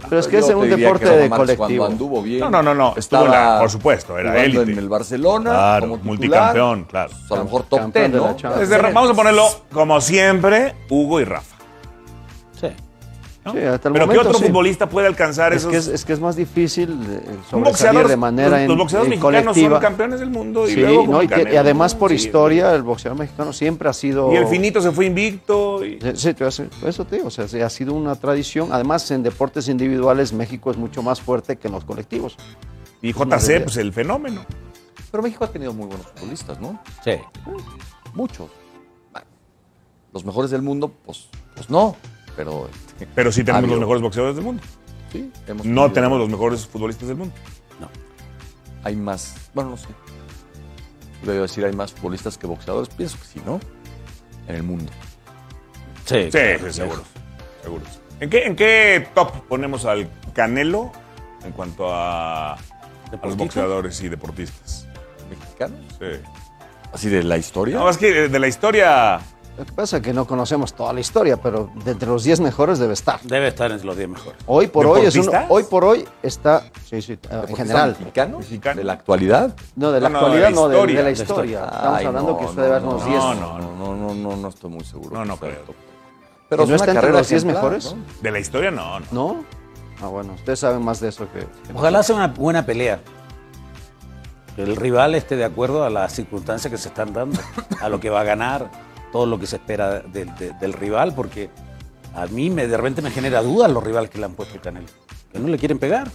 Pero 0.09 0.21
es 0.21 0.29
que 0.29 0.39
es 0.39 0.49
un 0.49 0.71
deporte 0.71 1.05
que 1.07 1.11
de 1.11 1.29
Márquez 1.29 1.57
colectivo. 1.57 1.85
Cuando 1.85 2.05
anduvo 2.05 2.23
bien. 2.23 2.41
No, 2.41 2.51
no, 2.51 2.63
no, 2.63 2.73
no, 2.75 2.95
estuvo 2.97 3.25
en 3.25 3.31
la- 3.33 3.59
por 3.59 3.69
supuesto, 3.71 4.17
era 4.17 4.43
élite. 4.45 4.63
en 4.73 4.79
el 4.79 4.89
Barcelona. 4.89 5.51
Claro, 5.51 5.81
como 5.89 5.97
titular, 5.97 6.09
multicampeón, 6.55 6.85
claro. 6.85 7.11
pues, 7.11 7.33
a 7.33 7.35
lo 7.37 7.45
mejor 7.45 7.63
top 7.65 7.79
Campeón 7.81 8.13
10, 8.13 8.13
de 8.13 8.19
la 8.43 8.51
¿no? 8.51 8.57
Desde 8.61 8.79
vamos 8.93 9.11
a 9.11 9.15
ponerlo, 9.15 9.45
como 9.73 10.01
siempre, 10.01 10.75
Hugo 10.89 11.21
y 11.21 11.25
Rafa. 11.25 11.57
Sí. 13.53 13.59
Sí, 13.59 13.65
hasta 13.65 13.89
el 13.89 13.93
Pero 13.95 14.09
¿qué 14.09 14.19
otro 14.19 14.35
sí. 14.35 14.47
futbolista 14.47 14.89
puede 14.89 15.07
alcanzar 15.07 15.53
Es 15.53 15.59
esos? 15.63 15.71
que 15.71 15.77
es, 15.79 15.87
es 15.89 16.05
que 16.05 16.13
es 16.13 16.21
más 16.21 16.37
difícil 16.37 16.91
eh, 16.91 16.95
Un 16.95 17.45
sobresalir 17.45 17.65
boxeador, 17.65 18.09
de 18.09 18.17
manera 18.17 18.49
los, 18.51 18.59
en, 18.61 18.69
los 18.69 18.77
boxeadores 18.79 19.13
en 19.13 19.19
mexicanos 19.21 19.45
colectiva. 19.45 19.71
son 19.77 19.81
campeones 19.81 20.21
del 20.21 20.31
mundo 20.31 20.69
y 20.69 20.73
Sí, 20.75 20.81
luego 20.81 21.07
no, 21.07 21.23
y, 21.23 21.29
que- 21.29 21.35
y 21.35 21.39
Canelo, 21.39 21.61
además 21.61 21.95
por 21.95 22.11
Sí. 22.11 22.17
historia 22.17 22.75
el 22.75 22.83
boxeador 22.83 23.19
mexicano 23.19 23.53
siempre 23.53 23.89
ha 23.89 23.93
sido... 23.93 24.33
Y 24.33 24.37
el 24.37 24.47
finito 24.47 24.81
se 24.81 24.91
fue 24.93 25.07
invicto. 25.07 25.85
y- 25.85 25.99
Sí, 26.15 26.35
eso 26.87 27.05
te 27.05 27.17
digo, 27.17 27.29
o 27.29 27.31
sea, 27.31 27.47
sí, 27.49 27.61
ha 27.61 27.71
sido 27.71 27.93
una 27.95 28.15
tradición. 28.17 28.69
Además, 28.73 29.11
en 29.11 29.23
deportes 29.23 29.69
individuales 29.69 30.33
México 30.33 30.71
es 30.71 30.77
mucho 30.77 31.03
más 31.03 31.21
fuerte 31.21 31.57
que 31.57 31.69
en 31.69 31.75
los 31.75 31.85
colectivos. 31.85 32.37
Y 33.03 33.13
JC, 33.13 33.61
pues 33.65 33.77
el 33.77 33.93
fenómeno. 33.93 34.45
Pero 35.11 35.23
México 35.23 35.45
ha 35.45 35.49
tenido 35.49 35.73
muy 35.73 35.87
buenos 35.87 36.07
futbolistas, 36.09 36.61
¿no? 36.61 36.81
Sí. 37.05 37.13
Muchos. 38.15 38.51
Los 40.13 40.25
mejores 40.25 40.51
del 40.51 40.63
mundo, 40.63 40.91
pues, 41.05 41.29
pues 41.55 41.69
no. 41.71 41.95
Pero, 42.37 42.69
Pero 43.15 43.33
sí 43.33 43.45
tenemos 43.45 43.71
los 43.71 43.81
mejores 43.81 44.03
boxeadores 44.03 44.37
del 44.37 44.45
mundo. 44.45 44.63
Sí, 45.13 45.31
hemos 45.47 45.65
No 45.67 45.91
tenemos 45.93 46.19
los 46.19 46.29
mejores 46.29 46.67
futbolistas 46.67 47.09
del 47.09 47.17
mundo. 47.17 47.35
Hay 48.85 48.95
más. 48.97 49.35
Bueno, 49.55 49.71
no 49.71 49.77
sé. 49.77 49.89
Debo 51.25 51.43
decir, 51.43 51.65
hay 51.65 51.73
más 51.73 51.93
futbolistas 51.93 52.39
que 52.39 52.47
boxeadores. 52.47 52.89
Pienso 52.91 53.19
que 53.19 53.25
sí, 53.25 53.41
¿no? 53.45 53.61
En 54.47 54.55
el 54.57 54.63
mundo. 54.63 54.91
Sí, 56.07 56.25
Sí, 56.25 56.31
claro, 56.31 56.67
sí, 56.69 56.73
seguro. 56.73 57.03
seguro. 57.63 57.85
¿En 58.21 58.31
qué, 58.31 58.45
¿En 58.47 58.57
qué 58.57 59.09
top 59.15 59.33
ponemos 59.49 59.85
al 59.85 60.09
Canelo 60.33 60.93
en 61.45 61.53
cuanto 61.53 61.93
a, 61.93 62.55
a 62.55 62.59
los 63.25 63.37
boxeadores 63.37 64.01
y 64.01 64.09
deportistas? 64.09 64.87
¿Mexicanos? 65.29 65.79
Sí. 65.99 66.21
Así 66.93 67.09
de 67.09 67.23
la 67.25 67.37
historia. 67.37 67.79
No, 67.79 67.91
es 67.91 67.99
que 67.99 68.29
de 68.29 68.39
la 68.39 68.49
historia. 68.49 69.21
Lo 69.59 69.67
que 69.67 69.73
pasa 69.73 69.97
es 69.97 70.03
que 70.05 70.13
no 70.13 70.25
conocemos 70.25 70.73
toda 70.73 70.93
la 70.93 71.01
historia, 71.01 71.37
pero 71.37 71.69
de 71.85 71.91
entre 71.91 72.09
los 72.09 72.23
10 72.23 72.39
mejores 72.41 72.79
debe 72.79 72.93
estar. 72.93 73.21
Debe 73.23 73.49
estar 73.49 73.71
entre 73.73 73.87
los 73.89 73.97
10 73.97 74.09
mejores. 74.11 74.41
Hoy 74.47 74.69
por 74.69 74.87
hoy 74.87 75.01
es 75.07 75.15
uno, 75.17 75.25
¿Deportistas? 75.25 75.47
hoy 75.51 75.63
por 75.65 75.85
hoy 75.85 76.09
está, 76.23 76.63
sí, 76.89 77.03
sí, 77.03 77.13
en 77.15 77.21
¿Deportistas 77.23 77.57
general. 77.57 77.97
Mexicanos. 77.99 78.47
¿De 78.77 78.85
la 78.85 78.93
actualidad? 78.93 79.57
No, 79.75 79.91
de 79.91 80.01
la 80.01 80.09
No, 80.09 80.13
no, 80.13 80.19
actualidad, 80.27 80.49
de 80.49 80.55
la 80.55 80.61
no, 80.61 80.69
de, 80.69 80.75
de 80.75 80.79
historia. 80.79 81.03
la 81.03 81.11
historia. 81.11 81.45
historia. 81.61 81.65
Estamos 81.77 81.99
Ay, 81.99 82.07
hablando 82.07 82.31
no, 82.31 82.39
que 82.39 82.45
usted 82.45 82.57
no, 82.57 82.63
debe 82.63 82.75
haber 82.77 82.83
no, 82.89 82.91
unos 82.91 83.05
no, 83.05 83.11
10. 83.11 83.23
no, 83.25 83.35
No, 83.35 83.59
no, 83.59 83.97
no, 83.97 84.15
no, 84.15 84.37
no 84.37 84.49
estoy 84.49 84.71
muy 84.71 84.85
seguro. 84.85 85.17
No, 85.17 85.25
no 85.25 85.37
creo. 85.37 85.57
top. 85.57 85.75
¿Que 85.75 85.77
Pero 86.51 86.67
no 86.67 86.75
es 86.77 86.81
está 86.81 86.85
entre 86.93 86.95
carrera 87.01 87.19
los 87.19 87.29
10 87.29 87.43
ejemplar, 87.43 87.65
mejores? 87.65 87.95
¿no? 87.97 88.03
De 88.23 88.31
la 88.31 88.39
historia, 88.39 88.71
no. 88.71 89.01
no. 89.01 89.07
¿No? 89.11 89.45
Ah, 90.01 90.07
bueno, 90.07 90.35
ustedes 90.35 90.61
saben 90.61 90.85
más 90.85 91.01
de 91.01 91.09
eso 91.09 91.27
que... 91.33 91.41
que 91.41 91.73
Ojalá 91.75 92.05
sea 92.05 92.15
una 92.15 92.29
buena 92.29 92.65
pelea. 92.65 93.01
Que 94.55 94.63
el 94.63 94.77
rival 94.77 95.17
esté 95.17 95.35
de 95.35 95.45
acuerdo 95.45 95.83
a 95.85 95.91
las 95.91 96.13
circunstancias 96.15 96.71
que 96.71 96.79
se 96.79 96.89
están 96.89 97.13
dando, 97.13 97.41
a 97.81 97.89
lo 97.89 97.99
que 97.99 98.09
va 98.11 98.21
a 98.21 98.25
ganar, 98.25 98.71
todo 99.13 99.27
lo 99.27 99.39
que 99.39 99.47
se 99.47 99.57
espera 99.57 100.01
del- 100.01 100.35
de- 100.37 100.53
del 100.61 100.73
rival, 100.73 101.15
porque 101.15 101.51
a 102.15 102.27
mí 102.27 102.51
me, 102.51 102.67
de 102.67 102.77
repente 102.77 103.03
me 103.03 103.11
genera 103.11 103.43
dudas 103.43 103.71
los 103.71 103.83
rivales 103.83 104.11
que 104.11 104.19
le 104.19 104.25
han 104.27 104.35
puesto 104.35 104.55
el 104.55 104.61
Canelo. 104.61 104.87
Que 105.33 105.39
no 105.39 105.49
le 105.49 105.59
quieren 105.59 105.79
pegar. 105.79 106.09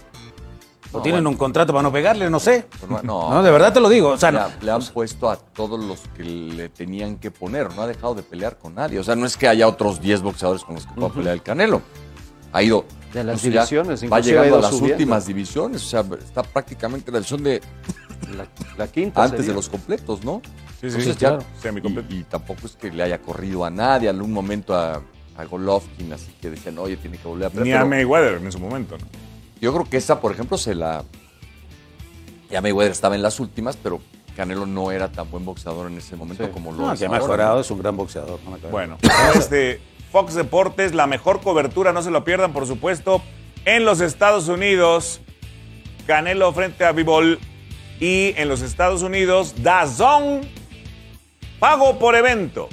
O 0.91 0.97
No, 0.97 1.01
tienen 1.03 1.21
bueno. 1.23 1.29
un 1.31 1.37
contrato 1.37 1.73
para 1.73 1.81
no 1.81 1.91
pegarle, 1.91 2.29
no 2.29 2.39
sé. 2.39 2.67
No, 2.87 3.01
no. 3.01 3.29
No, 3.33 3.41
de 3.43 3.49
verdad 3.49 3.73
te 3.73 3.79
lo 3.79 3.89
digo. 3.89 4.09
O 4.09 4.17
sea, 4.17 4.31
le, 4.31 4.39
ha- 4.39 4.57
le 4.61 4.71
han 4.71 4.83
puesto 4.83 5.27
a 5.29 5.37
todos 5.37 5.79
los 5.83 6.01
que 6.15 6.23
le 6.23 6.69
tenían 6.69 7.17
que 7.17 7.31
poner. 7.31 7.73
No 7.73 7.81
ha 7.81 7.87
dejado 7.87 8.13
de 8.13 8.21
pelear 8.21 8.57
con 8.59 8.75
nadie. 8.75 8.99
O 8.99 9.03
sea, 9.03 9.15
no 9.15 9.25
es 9.25 9.35
que 9.35 9.47
haya 9.47 9.67
otros 9.67 9.99
10 10.01 10.21
boxeadores 10.21 10.63
con 10.63 10.75
los 10.75 10.85
que 10.85 10.93
pueda 10.93 11.09
pelear 11.09 11.33
el 11.33 11.41
Canelo. 11.41 11.81
Ha 12.51 12.61
ido. 12.61 12.85
De 13.11 13.23
las 13.23 13.41
divisiones, 13.41 14.03
Va 14.11 14.19
llegando 14.19 14.47
ido 14.49 14.57
a 14.57 14.61
las 14.61 14.69
subiendo. 14.71 14.93
últimas 14.95 15.25
divisiones. 15.25 15.83
O 15.83 15.87
sea, 15.87 16.03
está 16.23 16.43
prácticamente 16.43 17.09
en 17.09 17.13
la 17.13 17.19
división 17.19 17.43
de 17.43 17.61
La, 18.37 18.45
la 18.77 18.87
quinta 18.87 19.23
antes 19.23 19.37
sería. 19.39 19.51
de 19.51 19.55
los 19.55 19.69
completos, 19.69 20.23
¿no? 20.23 20.41
Sí, 20.83 20.89
sí, 20.89 20.95
Entonces 20.97 21.13
sí, 21.15 21.19
ya- 21.21 21.29
claro. 21.29 21.43
Semicompleto. 21.61 22.13
y, 22.13 22.17
y 22.19 22.23
tampoco 22.23 22.65
es 22.67 22.75
que 22.75 22.91
le 22.91 23.03
haya 23.03 23.19
corrido 23.21 23.63
a 23.63 23.69
nadie. 23.69 24.09
En 24.09 24.17
algún 24.17 24.33
momento 24.33 24.75
a, 24.75 25.01
a 25.37 25.45
Golovkin, 25.45 26.11
así 26.11 26.33
que 26.41 26.49
decían, 26.49 26.77
oye, 26.77 26.97
tiene 26.97 27.17
que 27.17 27.27
volver 27.27 27.47
a 27.47 27.49
pelear. 27.49 27.65
Ni 27.65 27.71
a 27.71 27.85
Mayweather 27.85 28.33
en 28.43 28.51
su 28.51 28.59
momento. 28.59 28.97
¿no? 28.97 29.05
Yo 29.61 29.73
creo 29.73 29.85
que 29.89 29.95
esa, 29.97 30.19
por 30.19 30.33
ejemplo, 30.33 30.57
se 30.57 30.75
la. 30.75 31.03
Ya 32.51 32.61
Mayweather 32.61 32.91
estaba 32.91 33.15
en 33.15 33.21
las 33.21 33.39
últimas, 33.39 33.77
pero 33.77 34.01
Canelo 34.35 34.65
no 34.65 34.91
era 34.91 35.09
tan 35.11 35.31
buen 35.31 35.45
boxeador 35.45 35.89
en 35.89 35.97
ese 35.97 36.15
momento 36.17 36.43
Sí. 36.45 36.51
como 36.51 36.71
lo 36.73 36.79
no, 36.87 36.93
es 36.93 36.99
que 36.99 37.05
ha 37.05 37.09
mejorado, 37.09 37.55
¿no? 37.55 37.61
es 37.61 37.71
un 37.71 37.79
gran 37.79 37.95
boxeador. 37.95 38.39
no. 38.43 38.57
Bueno, 38.69 38.97
este 39.35 39.79
Fox 40.11 40.33
Deportes, 40.35 40.93
la 40.93 41.07
mejor 41.07 41.39
cobertura, 41.41 41.93
no 41.93 42.01
se 42.01 42.11
lo 42.11 42.23
pierdan, 42.25 42.51
por 42.53 42.67
supuesto, 42.67 43.21
en 43.65 43.85
los 43.85 44.01
Estados 44.01 44.49
Unidos. 44.49 45.21
Canelo 46.07 46.51
frente 46.51 46.83
a 46.83 46.91
Bivol. 46.91 47.39
Y 47.99 48.33
en 48.37 48.49
los 48.49 48.61
Estados 48.61 49.01
Unidos, 49.01 49.55
DAZN. 49.63 50.41
Pago 51.63 51.97
por 51.97 52.13
evento. 52.13 52.67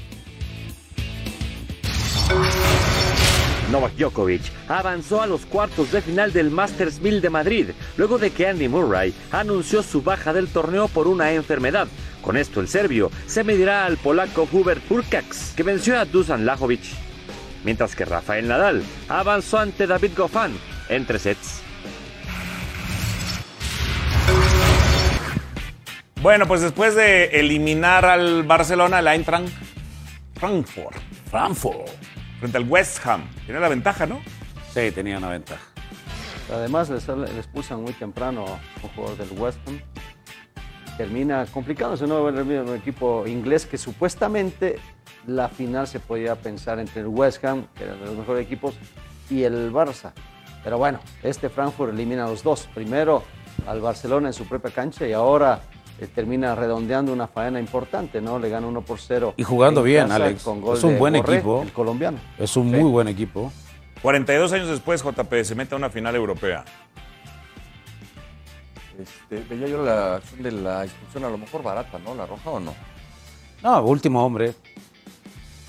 Novak 3.71 3.93
Djokovic 3.93 4.43
avanzó 4.67 5.23
a 5.23 5.29
los 5.29 5.47
cuartos 5.47 5.93
de 5.93 6.03
final 6.03 6.33
del 6.33 6.51
Masters 6.51 7.01
1000 7.01 7.21
de 7.21 7.31
Madrid, 7.31 7.71
luego 7.97 8.19
de 8.19 8.33
que 8.33 8.49
Andy 8.49 8.67
Murray 8.67 9.15
anunció 9.31 9.85
su 9.85 10.03
baja 10.03 10.33
del 10.33 10.49
torneo 10.49 10.89
por 10.89 11.07
una 11.07 11.31
enfermedad. 11.31 11.87
Con 12.21 12.37
esto 12.37 12.59
el 12.59 12.67
serbio 12.67 13.13
se 13.27 13.45
medirá 13.45 13.87
al 13.87 13.97
polaco 13.97 14.49
Hubert 14.51 14.83
Hurkacz, 14.91 15.55
que 15.55 15.63
venció 15.63 15.97
a 15.97 16.05
Dusan 16.05 16.45
Lajovic. 16.45 16.83
Mientras 17.63 17.95
que 17.95 18.05
Rafael 18.05 18.49
Nadal 18.49 18.83
avanzó 19.09 19.61
ante 19.61 19.87
David 19.87 20.17
Goffin 20.17 20.59
en 20.89 21.07
tres 21.07 21.23
sets. 21.23 21.70
Bueno, 26.23 26.47
pues 26.47 26.61
después 26.61 26.95
de 26.95 27.41
eliminar 27.41 28.05
al 28.05 28.43
Barcelona, 28.43 28.99
el 28.99 29.07
Eintracht 29.07 29.49
Frankfurt, 30.35 30.99
Frankfurt. 31.31 31.89
frente 32.39 32.59
al 32.59 32.69
West 32.69 33.07
Ham, 33.07 33.23
tiene 33.47 33.59
la 33.59 33.71
ventaja, 33.71 34.05
¿no? 34.05 34.21
Sí, 34.75 34.91
tenía 34.91 35.17
una 35.17 35.31
ventaja. 35.31 35.63
Además, 36.53 36.91
les, 36.91 37.09
expulsan 37.09 37.83
muy 37.83 37.95
temprano 37.95 38.45
a 38.45 38.61
un 38.83 38.91
jugador 38.95 39.17
del 39.17 39.39
West 39.39 39.59
Ham. 39.67 39.81
Termina 40.99 41.47
complicándose, 41.47 42.07
¿no? 42.07 42.29
El 42.29 42.69
equipo 42.75 43.27
inglés 43.27 43.65
que 43.65 43.79
supuestamente 43.79 44.79
la 45.27 45.49
final 45.49 45.87
se 45.87 46.01
podía 46.01 46.37
pensar 46.37 46.79
entre 46.81 47.01
el 47.01 47.07
West 47.07 47.43
Ham, 47.47 47.67
que 47.75 47.85
era 47.85 47.95
de 47.95 48.05
los 48.05 48.17
mejores 48.17 48.45
equipos, 48.45 48.75
y 49.31 49.45
el 49.45 49.73
Barça. 49.73 50.13
Pero 50.63 50.77
bueno, 50.77 51.01
este 51.23 51.49
Frankfurt 51.49 51.95
elimina 51.95 52.27
a 52.27 52.29
los 52.29 52.43
dos. 52.43 52.69
Primero 52.75 53.25
al 53.67 53.81
Barcelona 53.81 54.29
en 54.29 54.35
su 54.35 54.47
propia 54.47 54.71
cancha 54.71 55.07
y 55.07 55.15
ahora 55.15 55.63
eh, 56.01 56.07
termina 56.07 56.55
redondeando 56.55 57.13
una 57.13 57.27
faena 57.29 57.61
importante, 57.61 58.21
¿no? 58.21 58.39
Le 58.39 58.49
gana 58.49 58.67
1 58.67 58.81
por 58.83 58.99
0. 58.99 59.35
Y 59.37 59.43
jugando 59.45 59.81
en 59.81 59.87
bien, 59.87 60.03
casa 60.09 60.15
Alex. 60.17 60.43
con 60.43 60.61
gol 60.61 60.77
Es 60.79 60.85
un 60.85 60.93
de 60.95 60.99
buen 60.99 61.15
Borré, 61.15 61.35
equipo. 61.37 61.63
El 61.63 61.73
colombiano. 61.73 62.19
Es 62.39 62.57
un 62.57 62.71
Sí. 62.71 62.77
muy 62.77 62.91
buen 62.91 63.09
equipo. 63.09 63.53
42 64.03 64.53
años 64.53 64.69
después, 64.69 65.03
JP 65.03 65.45
se 65.45 65.55
mete 65.55 65.75
a 65.75 65.79
una 65.79 65.91
final 65.91 66.17
europea. 66.17 66.65
Este, 68.99 69.43
veía 69.49 69.67
yo 69.69 69.83
la 69.85 70.17
acción 70.17 70.43
de 70.43 70.53
la 70.53 70.85
expulsión, 70.85 71.25
a 71.25 71.31
lo 71.31 71.39
mejor 71.39 71.63
barata, 71.63 71.99
¿no? 71.99 72.15
¿La 72.15 72.27
roja 72.27 72.51
o 72.51 72.61
no? 72.61 72.75
No, 73.63 73.83
último 73.83 74.25
hombre. 74.25 74.55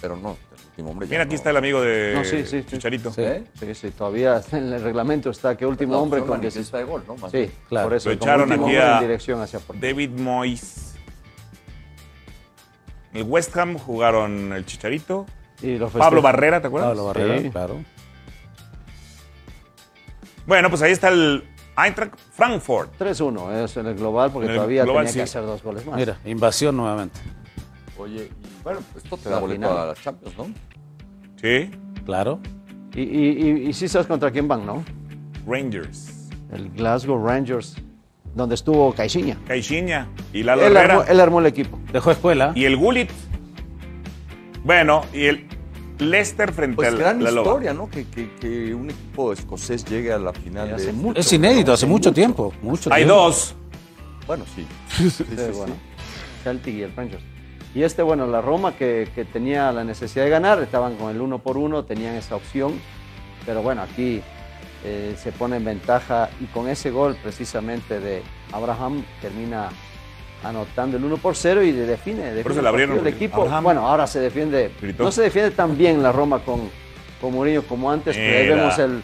Pero 0.02 0.16
no, 0.18 0.38
último 0.82 0.92
hombre 0.92 1.08
Mira, 1.08 1.24
aquí 1.24 1.32
no. 1.32 1.36
está 1.36 1.50
el 1.52 1.58
amigo 1.58 1.82
de 1.82 2.14
No, 2.16 2.24
sí, 2.24 2.44
sí, 2.46 2.62
sí. 2.62 2.64
Chicharito. 2.68 3.12
Sí, 3.12 3.24
sí, 3.60 3.76
sí, 3.76 3.92
todavía 3.92 4.42
en 4.52 4.74
el 4.74 4.82
reglamento 4.82 5.30
está 5.30 5.56
que 5.56 5.66
último 5.66 5.94
No, 5.94 6.02
hombre 6.02 6.22
con 6.22 6.40
manifiesta 6.40 6.78
16. 6.78 6.86
de 6.86 6.92
gol, 6.92 7.04
¿no? 7.08 7.16
Más 7.18 7.32
Sí. 7.32 7.52
Claro. 7.70 7.88
por 7.88 7.98
eso. 7.98 8.10
Lo 8.10 8.16
echaron 8.16 8.52
aquí 8.52 8.76
a 8.76 8.96
en 8.96 9.02
dirección 9.02 9.42
hacia. 9.42 9.60
David 9.80 10.10
Moyes. 10.12 10.96
El 13.14 13.24
West 13.24 13.56
Ham 13.58 13.78
jugaron 13.78 14.54
el 14.54 14.66
Chicharito. 14.66 15.26
Y 15.62 15.78
los 15.78 15.92
Pablo. 15.92 16.22
Barrera, 16.22 16.62
¿te 16.62 16.68
acuerdas? 16.68 16.90
Pablo 16.92 17.06
Barrera, 17.06 17.40
Sí. 17.40 17.50
claro. 17.52 17.84
Bueno, 20.48 20.70
pues 20.70 20.82
ahí 20.82 20.92
está 20.92 21.10
el 21.10 21.44
Eintracht 21.78 22.16
Frankfurt. 22.34 22.98
3-1 23.00 23.64
es 23.64 23.78
en 23.78 23.86
el 23.88 23.96
global 23.96 24.32
porque 24.32 24.50
el 24.50 24.56
todavía 24.56 24.84
global, 24.84 25.06
tenía 25.06 25.12
sí. 25.14 25.18
que 25.20 25.24
hacer 25.24 25.44
dos 25.46 25.62
goles 25.62 25.86
más. 25.86 25.98
Mira, 25.98 26.18
invasión 26.26 26.76
nuevamente. 26.78 27.20
Oye, 27.98 28.32
y 28.44 28.64
bueno, 28.64 28.80
esto 28.98 29.18
te 29.18 29.30
da 29.30 29.40
boleto 29.40 29.80
a 29.80 29.86
la 29.88 29.94
Champions, 29.94 30.36
¿no? 30.38 30.52
Sí. 31.42 31.72
Claro. 32.06 32.40
Y, 32.94 33.02
y, 33.02 33.30
y, 33.66 33.70
y 33.70 33.74
sí 33.74 33.88
sabes 33.88 34.08
contra 34.08 34.32
quién 34.32 34.48
van, 34.48 34.66
¿no? 34.66 34.84
Rangers. 35.48 36.30
El 36.52 36.70
Glasgow 36.72 37.26
Rangers, 37.26 37.76
donde 38.36 38.56
estuvo 38.56 38.94
Caixinha. 38.94 39.38
Caixinha 39.48 40.08
y 40.34 40.44
Lalo 40.44 40.62
Él 40.68 40.76
Herrera. 40.76 40.94
armó, 40.96 41.06
él 41.08 41.20
armó 41.20 41.40
el 41.40 41.46
equipo. 41.46 41.80
Dejó 41.94 42.12
escuela. 42.12 42.52
Y 42.56 42.66
el 42.66 42.76
Gullit. 42.78 43.10
Bueno, 44.64 45.04
y 45.14 45.26
el 45.26 45.48
Leicester 46.00 46.52
frente 46.52 46.76
Pues 46.76 46.90
al 46.90 46.98
gran 46.98 47.24
la 47.24 47.32
Loba. 47.32 47.48
historia, 47.52 47.74
¿no? 47.74 47.90
Que, 47.90 48.06
que, 48.08 48.30
que 48.40 48.76
un 48.76 48.90
equipo 48.90 49.32
escocés 49.34 49.86
llegue 49.86 50.12
a 50.12 50.18
la 50.20 50.34
final 50.34 50.68
Sí, 50.70 50.74
hace 50.74 50.86
de... 50.88 50.94
mucho. 50.94 51.20
Es 51.20 51.32
inédito, 51.34 51.74
hace 51.74 51.86
mucho 51.86 52.12
tiempo. 52.14 52.54
Mucho 52.62 52.92
Hay 52.94 53.04
tiempo. 53.06 53.22
dos. 53.24 53.56
Bueno, 54.28 54.44
sí. 54.56 54.66
Sí, 55.10 55.24
bueno. 55.56 55.74
Celtic 56.44 56.76
y 56.76 56.82
el 56.84 56.96
Rangers. 56.96 57.24
Y 57.74 57.84
este, 57.84 58.02
bueno, 58.02 58.28
la 58.28 58.42
Roma 58.42 58.76
que, 58.76 59.08
que 59.16 59.24
tenía 59.26 59.72
la 59.72 59.84
necesidad 59.84 60.26
de 60.26 60.30
ganar, 60.32 60.62
estaban 60.62 60.96
con 60.96 61.10
el 61.10 61.22
uno 61.22 61.40
por 61.40 61.58
uno, 61.58 61.84
tenían 61.84 62.16
esa 62.16 62.36
opción. 62.36 62.74
Pero 63.46 63.62
bueno, 63.62 63.82
aquí 63.82 64.22
eh, 64.84 65.16
se 65.18 65.32
pone 65.32 65.58
en 65.58 65.66
ventaja 65.66 66.30
y 66.42 66.46
con 66.46 66.68
ese 66.68 66.92
gol 66.92 67.16
precisamente 67.24 68.00
de 68.00 68.22
Abraham 68.52 69.04
termina 69.22 69.70
anotando 70.44 70.98
el 70.98 71.06
1 71.06 71.18
por 71.18 71.36
0 71.36 71.62
y 71.64 71.72
define, 71.72 72.34
define 72.34 72.40
eso 72.42 72.60
el 72.60 72.64
le 72.64 72.70
abrieron, 72.70 72.98
el 73.00 73.08
equipo. 73.08 73.44
Abraham 73.44 73.64
Bueno, 73.64 73.88
ahora 73.88 74.08
se 74.08 74.20
defiende, 74.20 74.72
gritó. 74.82 75.04
no 75.04 75.12
se 75.12 75.22
defiende 75.22 75.52
tan 75.52 75.78
bien 75.78 76.02
la 76.02 76.12
Roma 76.12 76.40
con, 76.40 76.62
con 77.22 77.32
Mourinho 77.34 77.62
como 77.64 77.92
antes, 77.92 78.16
pero 78.18 78.38
ahí 78.40 78.48
vemos 78.50 78.80
el, 78.80 79.04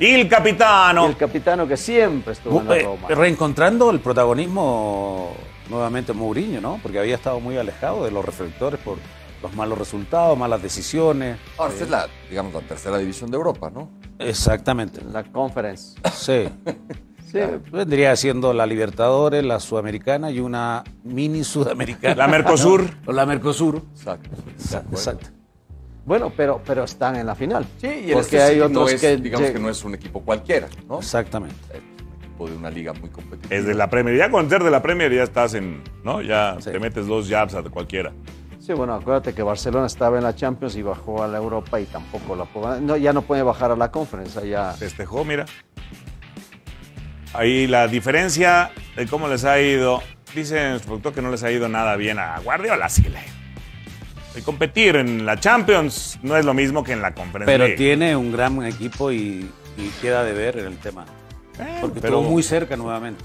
Il 0.00 0.28
capitano. 0.28 1.06
el 1.06 1.16
capitano 1.16 1.68
que 1.68 1.76
siempre 1.76 2.32
estuvo 2.32 2.60
en 2.60 2.68
la 2.68 2.76
Eh, 2.76 2.82
Roma. 2.84 3.08
reencontrando 3.08 3.90
el 3.90 4.00
protagonismo 4.00 5.32
nuevamente 5.68 6.12
Mourinho, 6.12 6.60
¿no? 6.60 6.78
Porque 6.82 6.98
había 6.98 7.14
estado 7.14 7.40
muy 7.40 7.56
alejado 7.56 8.04
de 8.04 8.10
los 8.10 8.24
reflectores 8.24 8.80
por 8.80 8.98
los 9.42 9.54
malos 9.54 9.78
resultados, 9.78 10.36
malas 10.36 10.62
decisiones. 10.62 11.38
Ahora, 11.56 11.72
esta 11.72 11.84
es 11.84 11.90
la, 11.90 12.08
digamos, 12.28 12.52
la 12.54 12.60
tercera 12.60 12.98
división 12.98 13.30
de 13.30 13.36
Europa, 13.36 13.70
¿no? 13.70 13.88
Exactamente. 14.18 15.00
La 15.12 15.24
conference. 15.24 15.98
Sí. 16.12 16.48
Sí, 17.30 17.40
vendría 17.70 18.16
siendo 18.16 18.54
la 18.54 18.64
Libertadores, 18.64 19.44
la 19.44 19.60
Sudamericana 19.60 20.30
y 20.30 20.40
una 20.40 20.82
mini 21.04 21.44
Sudamericana. 21.44 22.14
La 22.14 22.26
Mercosur. 22.26 22.88
O 23.06 23.12
la 23.12 23.26
Mercosur. 23.26 23.82
Exacto. 23.94 24.30
Exacto. 24.90 25.28
Bueno, 26.06 26.32
pero, 26.34 26.62
pero 26.64 26.84
están 26.84 27.16
en 27.16 27.26
la 27.26 27.34
final. 27.34 27.66
Sí, 27.78 27.86
y 27.86 27.88
el 27.90 28.14
porque 28.14 28.36
Leicester 28.36 28.40
hay 28.40 28.60
otros 28.60 28.72
no 28.72 28.88
es, 28.88 28.98
que 28.98 29.16
digamos 29.18 29.50
que 29.50 29.58
no 29.58 29.68
es 29.68 29.84
un 29.84 29.94
equipo 29.94 30.22
cualquiera, 30.22 30.68
¿no? 30.88 31.00
Exactamente. 31.00 31.54
Equipo 32.38 32.48
de 32.48 32.56
una 32.56 32.70
liga 32.70 32.92
muy 32.92 33.08
competitiva. 33.10 33.52
Es 33.54 33.64
de 33.66 33.74
la 33.74 33.90
Premier. 33.90 34.16
Ya 34.16 34.30
con 34.30 34.48
ser 34.48 34.62
de 34.62 34.70
la 34.70 34.80
Premier 34.80 35.12
ya 35.12 35.24
estás 35.24 35.54
en. 35.54 35.82
¿No? 36.04 36.22
Ya 36.22 36.56
Sí. 36.60 36.70
te 36.70 36.78
metes 36.78 37.06
dos 37.08 37.28
jabs 37.28 37.54
a 37.54 37.62
cualquiera. 37.64 38.12
Sí, 38.60 38.72
bueno, 38.74 38.94
acuérdate 38.94 39.34
que 39.34 39.42
Barcelona 39.42 39.86
estaba 39.86 40.18
en 40.18 40.24
la 40.24 40.36
Champions 40.36 40.76
y 40.76 40.82
bajó 40.82 41.22
a 41.22 41.26
la 41.26 41.38
Europa 41.38 41.80
y 41.80 41.86
tampoco 41.86 42.36
la 42.36 42.80
no, 42.80 42.96
ya 42.96 43.12
no 43.12 43.22
puede 43.22 43.42
bajar 43.42 43.72
a 43.72 43.76
la 43.76 43.90
conference. 43.90 44.46
Ya. 44.48 44.72
Festejó, 44.72 45.24
mira. 45.24 45.46
Ahí 47.34 47.66
la 47.66 47.88
diferencia 47.88 48.70
de 48.96 49.06
cómo 49.06 49.26
les 49.28 49.44
ha 49.44 49.60
ido. 49.60 50.00
Dice 50.34 50.68
nuestro 50.70 50.88
productor 50.90 51.14
que 51.14 51.22
no 51.22 51.30
les 51.30 51.42
ha 51.42 51.50
ido 51.50 51.68
nada 51.68 51.96
bien 51.96 52.18
a 52.18 52.38
Guardiola, 52.40 52.88
sí 52.88 53.02
que 53.02 53.08
le. 53.10 53.20
Y 54.36 54.42
competir 54.42 54.94
en 54.96 55.26
la 55.26 55.40
Champions 55.40 56.18
no 56.22 56.36
es 56.36 56.44
lo 56.44 56.54
mismo 56.54 56.84
que 56.84 56.92
en 56.92 57.02
la 57.02 57.14
Conferencia. 57.14 57.58
Pero 57.58 57.74
tiene 57.76 58.14
un 58.14 58.30
gran 58.30 58.62
equipo 58.64 59.10
y, 59.10 59.50
y 59.76 59.88
queda 60.00 60.22
de 60.22 60.32
ver 60.34 60.58
en 60.58 60.66
el 60.66 60.76
tema. 60.76 61.04
Eh, 61.58 61.78
Porque 61.80 62.00
pero, 62.00 62.18
estuvo 62.18 62.30
muy 62.30 62.42
cerca 62.42 62.76
nuevamente. 62.76 63.24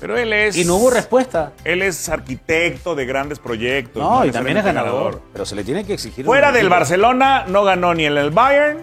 pero 0.00 0.16
él 0.16 0.32
es. 0.32 0.56
Y 0.56 0.64
no 0.64 0.76
hubo 0.76 0.90
respuesta. 0.90 1.52
Él 1.64 1.82
es 1.82 2.08
arquitecto 2.08 2.94
de 2.94 3.06
grandes 3.06 3.38
proyectos. 3.38 4.02
No, 4.02 4.24
y 4.24 4.30
también 4.30 4.56
es 4.56 4.64
ganador. 4.64 5.20
Pero 5.32 5.44
se 5.46 5.54
le 5.54 5.64
tiene 5.64 5.84
que 5.84 5.94
exigir. 5.94 6.24
Fuera 6.24 6.48
del 6.52 6.62
equipo. 6.66 6.74
Barcelona, 6.74 7.44
no 7.48 7.64
ganó 7.64 7.94
ni 7.94 8.06
en 8.06 8.16
el 8.16 8.30
Bayern 8.30 8.80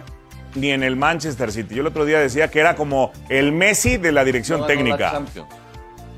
ni 0.56 0.72
en 0.72 0.84
el 0.84 0.96
Manchester 0.98 1.52
City. 1.52 1.76
Yo 1.76 1.82
el 1.82 1.88
otro 1.88 2.04
día 2.06 2.20
decía 2.20 2.50
que 2.52 2.60
era 2.60 2.76
como 2.76 3.12
el 3.30 3.52
Messi 3.54 3.98
de 3.98 4.12
la 4.12 4.24
dirección 4.26 4.60
No 4.62 4.68
ganó 4.68 4.80
la 4.82 4.84
técnica. 4.84 5.12
Champions. 5.12 5.48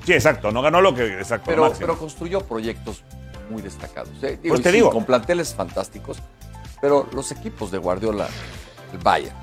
Sí, 0.05 0.13
exacto, 0.13 0.51
no 0.51 0.61
ganó 0.61 0.81
lo 0.81 0.93
que 0.95 1.05
exacto, 1.19 1.45
Pero, 1.51 1.71
pero 1.79 1.97
construyó 1.97 2.41
proyectos 2.41 3.03
muy 3.49 3.61
destacados. 3.61 4.09
¿eh? 4.23 4.37
Pues 4.45 4.61
te 4.61 4.69
sí, 4.71 4.75
digo. 4.77 4.89
Con 4.89 5.05
planteles 5.05 5.53
fantásticos. 5.53 6.17
Pero 6.81 7.07
los 7.13 7.31
equipos 7.31 7.71
de 7.71 7.77
Guardiola, 7.77 8.27
el 8.91 8.97
Bayern 8.99 9.35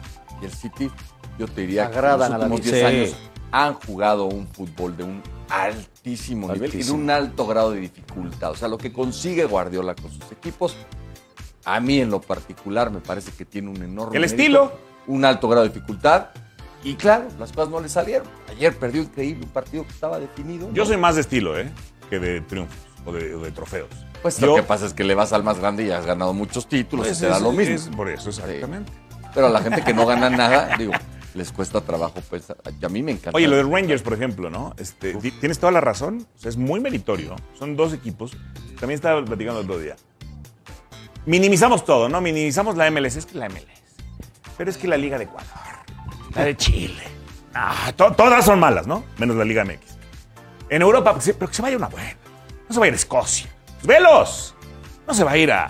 y 0.43 0.45
el 0.45 0.53
City, 0.53 0.91
yo 1.39 1.47
te 1.49 1.63
diría 1.63 1.87
Agradan 1.87 2.33
que 2.37 2.43
a 2.43 2.45
en 2.45 2.51
los 2.51 2.59
últimos 2.59 2.73
vista. 2.73 2.89
10 2.91 3.09
Sí. 3.11 3.15
años 3.15 3.30
han 3.53 3.75
jugado 3.75 4.25
un 4.27 4.47
fútbol 4.49 4.97
de 4.97 5.05
un 5.05 5.23
altísimo, 5.49 6.53
nivel 6.53 6.75
y 6.75 6.83
de 6.83 6.91
un 6.93 7.11
alto 7.11 7.47
grado 7.47 7.73
de 7.73 7.81
dificultad. 7.81 8.53
O 8.53 8.57
sea, 8.57 8.69
lo 8.69 8.79
que 8.79 8.93
consigue 8.93 9.45
Guardiola 9.45 9.95
con 9.95 10.11
sus 10.11 10.31
equipos, 10.33 10.77
a 11.65 11.81
mí 11.81 12.01
en 12.01 12.11
lo 12.11 12.21
particular 12.21 12.91
me 12.91 13.01
parece 13.01 13.33
que 13.33 13.45
tiene 13.45 13.69
un 13.71 13.83
enorme 13.83 14.17
El 14.17 14.23
mérito, 14.23 14.37
estilo. 14.43 14.73
un 15.07 15.25
alto 15.25 15.49
grado 15.49 15.67
de 15.67 15.73
dificultad. 15.73 16.29
Y 16.83 16.95
claro, 16.95 17.29
las 17.39 17.53
cosas 17.53 17.69
no 17.71 17.81
le 17.81 17.89
salieron. 17.91 18.27
Ayer 18.49 18.75
perdió 18.75 19.03
increíble 19.03 19.45
un 19.45 19.51
partido 19.51 19.83
que 19.85 19.91
estaba 19.91 20.19
definido. 20.19 20.71
Yo 20.73 20.87
soy 20.87 20.97
más 20.97 21.17
de 21.17 21.21
estilo, 21.23 21.59
¿eh? 21.59 21.71
Que 22.09 22.19
de 22.19 22.41
triunfos 22.41 22.77
o 23.05 23.13
de, 23.13 23.51
trofeos. 23.53 23.89
Pues 24.23 24.39
Yo- 24.39 24.47
lo 24.47 24.55
que 24.57 24.63
pasa 24.63 24.87
es 24.87 24.95
que 24.95 25.05
le 25.05 25.15
vas 25.15 25.33
al 25.33 25.43
más 25.43 25.59
grande 25.59 25.85
y 25.85 25.91
has 25.91 26.07
ganado 26.07 26.33
muchos 26.33 26.67
títulos 26.69 27.07
Pues 27.07 27.19
y 27.19 27.23
te 27.23 27.27
da 27.29 27.39
lo 27.41 27.53
mismo. 27.53 27.75
es 27.75 27.89
por 27.89 28.09
eso, 28.09 28.31
exactamente. 28.31 28.93
Pero 29.35 29.47
a 29.47 29.51
la 29.51 29.61
gente 29.61 29.83
que 29.83 29.93
no 29.93 30.07
gana 30.07 30.29
nada, 30.31 30.77
digo, 30.79 30.93
les 31.35 31.53
cuesta 31.53 31.81
trabajo 31.81 32.21
pensar. 32.23 32.57
A 32.65 32.89
mí 32.89 33.03
me 33.03 33.13
encanta. 33.13 33.37
Oye, 33.37 33.47
lo 33.49 33.57
de 33.57 33.63
Rangers, 33.63 34.03
por 34.03 34.13
ejemplo, 34.15 34.51
¿no? 34.51 34.75
Este, 34.79 35.15
ti- 35.15 35.31
tienes 35.33 35.59
toda 35.59 35.73
la 35.73 35.81
razón. 35.81 36.27
O 36.37 36.41
sea, 36.41 36.49
es 36.49 36.57
muy 36.57 36.81
meritorio. 36.81 37.37
Son 37.59 37.77
dos 37.77 37.93
equipos. 37.93 38.33
También 38.79 38.97
estaba 38.97 39.25
platicando 39.25 39.61
el 39.61 39.67
otro 39.67 39.79
día. 39.81 39.97
Minimizamos 41.27 41.85
todo, 41.85 42.09
¿no? 42.09 42.21
Minimizamos 42.21 42.77
la 42.77 42.91
MLS. 42.91 43.17
Es 43.17 43.27
que 43.27 43.39
la 43.39 43.49
MLS. 43.49 43.67
Pero 44.57 44.71
es 44.71 44.77
que 44.77 44.89
la 44.89 44.97
Liga 44.97 45.19
de 45.19 45.25
Ecuador. 45.25 45.49
La 46.35 46.45
de 46.45 46.57
Chile. 46.57 47.03
Ah, 47.55 47.93
to- 47.97 48.13
todas 48.13 48.45
son 48.45 48.59
malas, 48.61 48.87
¿no? 48.87 49.05
Menos 49.19 49.37
la 49.37 49.45
Liga 49.45 49.65
MX. 49.65 49.99
En 50.69 50.83
Europa, 50.83 51.13
pues, 51.15 51.35
pero 51.39 51.49
que 51.49 51.55
se 51.55 51.63
vaya 51.63 51.77
una 51.77 51.89
buena. 51.89 52.17
No 52.69 52.75
se 52.75 52.79
va 52.81 52.85
a 52.85 52.89
ir 52.89 52.95
a 52.95 52.97
Escocia. 52.97 53.51
¡Velos! 53.83 54.55
No 55.07 55.15
se 55.15 55.25
va 55.25 55.33
a 55.33 55.37
ir 55.37 55.51
a. 55.51 55.69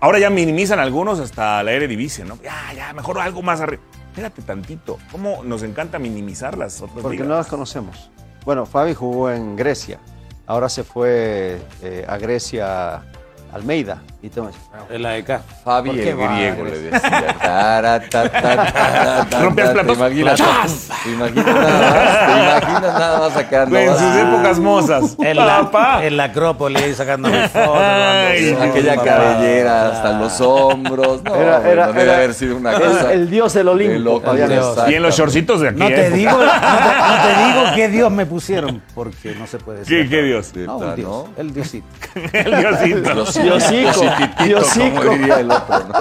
Ahora 0.00 0.18
ya 0.18 0.28
minimizan 0.28 0.80
algunos 0.80 1.20
hasta 1.20 1.62
la 1.62 1.72
Eredivisie, 1.72 2.24
¿no? 2.24 2.38
Ya, 2.42 2.72
ya, 2.74 2.92
mejor 2.92 3.18
algo 3.20 3.42
más 3.42 3.60
arriba. 3.60 3.82
Espérate 4.14 4.42
tantito. 4.42 4.98
¿Cómo 5.10 5.42
nos 5.42 5.64
encanta 5.64 5.98
minimizar 5.98 6.56
las 6.56 6.80
otras 6.80 7.02
Porque 7.02 7.16
ligas? 7.16 7.28
no 7.28 7.34
las 7.34 7.48
conocemos. 7.48 8.12
Bueno, 8.44 8.64
Fabi 8.64 8.94
jugó 8.94 9.28
en 9.28 9.56
Grecia. 9.56 9.98
Ahora 10.46 10.68
se 10.68 10.84
fue 10.84 11.60
eh, 11.82 12.04
a 12.06 12.16
Grecia 12.16 13.02
Almeida. 13.52 14.04
Y 14.24 14.30
"Bueno, 14.30 14.52
En 14.88 15.02
la 15.02 15.18
EK. 15.18 15.40
Fabi 15.62 15.90
¿Por 15.90 15.98
qué 15.98 16.10
el 16.10 16.16
griego 16.16 16.64
le 16.64 16.78
decía. 16.80 17.36
Tara, 17.42 18.00
ta, 18.08 18.26
ta, 18.30 18.40
ta, 18.40 19.26
ta, 19.28 19.38
Rompías 19.42 19.68
platos. 19.70 19.98
¿Te 19.98 20.02
imaginas, 20.04 20.38
¡Chas! 20.38 20.88
¿Te 21.04 21.10
imaginas 21.10 21.44
nada 21.46 21.60
más? 21.90 22.26
¿Te 22.26 22.32
imaginas 22.70 22.94
nada 22.98 23.18
más 23.18 23.32
sacando? 23.34 23.78
En 23.78 23.92
sus 23.92 24.00
Ah, 24.00 24.20
épocas 24.22 24.58
mozas. 24.60 25.16
En 25.24 25.36
la, 25.36 26.00
en 26.02 26.16
la 26.16 26.24
Acrópolis 26.24 26.96
sacando 26.96 27.28
mi 27.28 27.36
foto. 27.48 27.74
Ay, 27.78 28.52
cuando- 28.54 28.72
Aquella 28.72 28.96
cabellera 28.96 29.88
hasta 29.92 30.18
los 30.18 30.40
hombros. 30.40 31.22
No, 31.22 31.34
Era- 31.34 31.60
debe 31.60 32.02
era 32.02 32.14
haber 32.16 32.32
sido 32.32 32.56
una 32.56 32.72
el- 32.72 32.80
cosa. 32.82 33.12
el 33.12 33.28
dios 33.28 33.52
del 33.52 33.68
Olimpo, 33.68 34.20
de. 34.20 34.90
Y 34.90 34.94
en 34.94 35.02
los 35.02 35.14
shortcitos 35.14 35.60
de 35.60 35.68
aquí. 35.68 35.78
No 35.78 35.86
te 35.88 36.10
digo, 36.10 36.30
no 36.30 36.38
te, 36.38 36.46
no 36.46 37.22
te 37.22 37.44
digo 37.44 37.64
qué 37.74 37.88
Dios 37.88 38.10
me 38.10 38.24
pusieron, 38.24 38.82
porque 38.94 39.34
no 39.34 39.46
se 39.46 39.58
puede 39.58 39.80
decir. 39.80 40.04
¿Qué, 40.04 40.08
qué 40.08 40.22
Dios? 40.22 40.50
No, 40.56 40.78
un 40.78 40.96
Dios, 40.96 41.08
¿no? 41.10 41.28
el 41.36 41.52
Diosito. 41.52 41.86
El 42.32 42.56
Diosito. 42.56 43.24
Diosico. 44.44 44.96
Como 44.96 45.10
diría 45.10 45.40
el 45.40 45.50
otro, 45.50 45.78
¿no? 45.80 45.94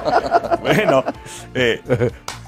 Bueno, 0.64 1.04
eh, 1.54 1.82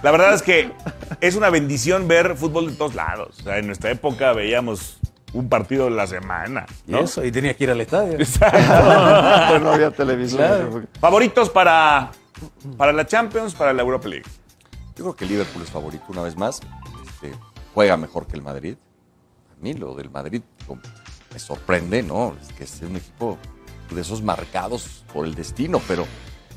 la 0.01 0.11
verdad 0.11 0.33
es 0.33 0.41
que 0.41 0.71
es 1.19 1.35
una 1.35 1.49
bendición 1.49 2.07
ver 2.07 2.37
fútbol 2.37 2.71
de 2.71 2.77
todos 2.77 2.95
lados. 2.95 3.39
O 3.39 3.43
sea, 3.43 3.57
en 3.57 3.67
nuestra 3.67 3.91
época 3.91 4.31
veíamos 4.33 4.99
un 5.33 5.49
partido 5.49 5.87
a 5.87 5.89
la 5.89 6.07
semana. 6.07 6.65
Y 6.87 6.95
eso, 6.95 7.23
y 7.23 7.31
tenías 7.31 7.55
que 7.57 7.65
ir 7.65 7.71
al 7.71 7.81
estadio. 7.81 8.17
Pero 8.39 9.59
no 9.59 9.71
había 9.71 9.91
televisión. 9.91 10.87
Favoritos 10.99 11.49
para, 11.49 12.11
para 12.77 12.93
la 12.93 13.05
Champions, 13.05 13.53
para 13.53 13.73
la 13.73 13.81
Europa 13.81 14.07
League. 14.07 14.25
Yo 14.95 15.03
creo 15.03 15.15
que 15.15 15.25
Liverpool 15.25 15.63
es 15.63 15.69
favorito 15.69 16.05
una 16.07 16.21
vez 16.21 16.37
más. 16.37 16.61
Este, 17.05 17.37
juega 17.73 17.97
mejor 17.97 18.27
que 18.27 18.37
el 18.37 18.41
Madrid. 18.41 18.77
A 19.51 19.61
mí 19.61 19.73
lo 19.73 19.93
del 19.93 20.09
Madrid 20.09 20.41
como, 20.65 20.81
me 21.33 21.39
sorprende, 21.39 22.01
¿no? 22.01 22.35
Es 22.41 22.53
que 22.53 22.63
es 22.63 22.81
un 22.81 22.95
equipo 22.95 23.37
de 23.91 24.01
esos 24.01 24.21
marcados 24.21 25.03
por 25.13 25.25
el 25.25 25.35
destino, 25.35 25.81
pero 25.87 26.05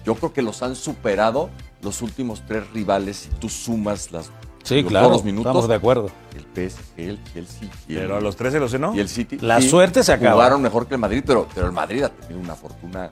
yo 0.05 0.15
creo 0.15 0.33
que 0.33 0.43
los 0.43 0.63
han 0.63 0.75
superado 0.77 1.51
los 1.83 2.03
últimos 2.03 2.43
tres 2.47 2.69
rivales 2.73 3.17
si 3.17 3.29
tú 3.31 3.49
sumas 3.49 4.11
las, 4.13 4.31
Sí, 4.65 4.83
los, 4.83 4.91
claro, 4.91 5.07
todos 5.07 5.19
los 5.19 5.25
minutos. 5.25 5.51
estamos 5.51 5.69
de 5.69 5.75
acuerdo. 5.75 6.11
El 6.37 6.43
PSG, 6.71 6.99
el 6.99 7.25
Chelsea 7.33 7.69
y 7.89 7.95
el, 7.95 8.01
Pero 8.01 8.17
a 8.17 8.21
los 8.21 8.37
13 8.37 8.59
los 8.61 8.71
cenó. 8.71 8.95
y 8.95 9.01
el 9.01 9.09
City. 9.09 9.39
La 9.41 9.61
sí, 9.61 9.69
suerte 9.69 10.03
se 10.03 10.13
acaba. 10.13 10.33
Jugaron 10.35 10.61
mejor 10.63 10.87
que 10.87 10.95
el 10.95 11.01
Madrid, 11.01 11.23
pero, 11.27 11.47
pero 11.55 11.67
el 11.67 11.73
Madrid 11.73 12.03
ha 12.03 12.09
tenido 12.11 12.41
una 12.41 12.55
fortuna 12.55 13.11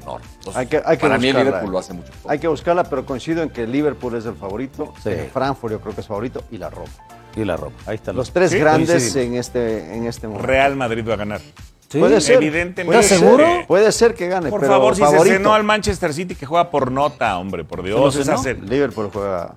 enorme. 0.00 0.26
Entonces, 0.38 0.56
Hay 0.56 0.66
que- 0.66 0.82
hay 0.84 0.96
que 0.96 1.02
para 1.02 1.18
mí 1.18 1.28
el 1.28 1.34
buscarla, 1.34 1.50
Liverpool 1.50 1.68
eh. 1.68 1.72
lo 1.72 1.78
hace 1.78 1.92
mucho. 1.92 2.08
mejor. 2.12 2.32
Hay 2.32 2.38
que 2.38 2.48
buscarla, 2.48 2.84
pero 2.84 3.06
coincido 3.06 3.42
en 3.42 3.50
que 3.50 3.66
Liverpool 3.66 4.14
es 4.16 4.24
el 4.26 4.34
favorito. 4.34 4.94
Sí. 5.02 5.10
Frankfurt 5.32 5.72
yo 5.72 5.80
creo 5.80 5.94
que 5.94 6.00
es 6.00 6.06
favorito 6.06 6.42
y 6.50 6.58
la 6.58 6.70
Roma. 6.70 6.90
Y 7.36 7.44
la 7.44 7.56
ropa. 7.56 7.76
Ahí 7.86 7.94
está. 7.96 8.12
Los 8.12 8.32
tres 8.32 8.50
Sí, 8.50 8.58
grandes 8.58 9.14
en 9.14 9.34
este, 9.36 9.94
en 9.96 10.06
este 10.06 10.26
momento. 10.26 10.46
Real 10.46 10.74
Madrid 10.74 11.04
va 11.08 11.14
a 11.14 11.18
ganar. 11.18 11.40
Sí, 11.88 11.98
Puede 11.98 12.20
ser. 12.20 12.36
Evidentemente. 12.36 12.84
Puede 12.84 13.00
¿Estás 13.00 13.18
ser, 13.18 13.26
seguro? 13.26 13.46
Puede 13.66 13.92
ser 13.92 14.14
que 14.14 14.28
gane, 14.28 14.50
Por 14.50 14.60
pero 14.60 14.72
favor, 14.72 14.94
si 14.94 15.00
favorito. 15.00 15.24
se 15.24 15.32
cenó 15.32 15.54
al 15.54 15.64
Manchester 15.64 16.12
City 16.12 16.34
que 16.34 16.44
juega 16.44 16.70
por 16.70 16.92
nota, 16.92 17.38
hombre, 17.38 17.64
por 17.64 17.82
Dios. 17.82 18.14
¿Se 18.14 18.22
es 18.22 18.28
hacer- 18.28 18.62
Liverpool 18.62 19.08
juega 19.12 19.54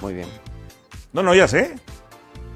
muy 0.00 0.14
bien. 0.14 0.26
No, 1.12 1.22
no, 1.22 1.34
ya 1.34 1.46
sé. 1.46 1.76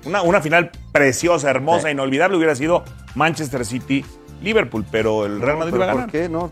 Una, 0.05 0.23
una 0.23 0.41
final 0.41 0.73
preciosa, 0.91 1.49
hermosa, 1.51 1.87
Sí. 1.87 1.93
inolvidable 1.93 2.37
hubiera 2.37 2.57
sido 2.57 2.83
Manchester 3.15 3.65
City. 3.65 4.05
Liverpool, 4.43 4.85
pero 4.91 5.25
el 5.25 5.41
Real 5.41 5.57
Madrid 5.59 5.71
¿Pero 5.71 5.85
va 5.87 5.93
a 5.93 5.93
¿Por 5.93 6.01
ganar. 6.01 6.11
qué 6.11 6.29
no? 6.29 6.51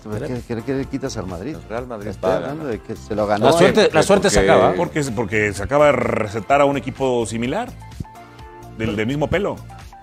¿Qué, 0.64 0.75
le 0.75 0.85
quitas 0.85 1.16
al 1.16 1.27
Madrid? 1.27 1.57
El 1.57 1.68
Real 1.68 1.89
Madrid 1.89 2.12
a 2.23 2.37
hablando 2.37 2.66
de 2.66 2.79
que 2.81 2.95
se 2.95 3.16
lo 3.16 3.27
ganó. 3.27 3.47
La 3.47 3.53
suerte, 3.53 3.87
eh, 3.87 3.91
la 3.93 4.03
suerte 4.05 4.31
se 4.31 4.37
porque- 4.39 4.51
acaba. 4.53 4.73
Porque, 4.75 5.03
porque 5.16 5.53
se 5.53 5.61
acaba 5.64 5.87
de 5.87 5.93
recetar 5.93 6.61
a 6.61 6.66
un 6.66 6.77
equipo 6.77 7.27
similar, 7.27 7.68
del, 8.79 8.95
del 8.95 9.09
mismo 9.09 9.27
pelo, 9.27 9.57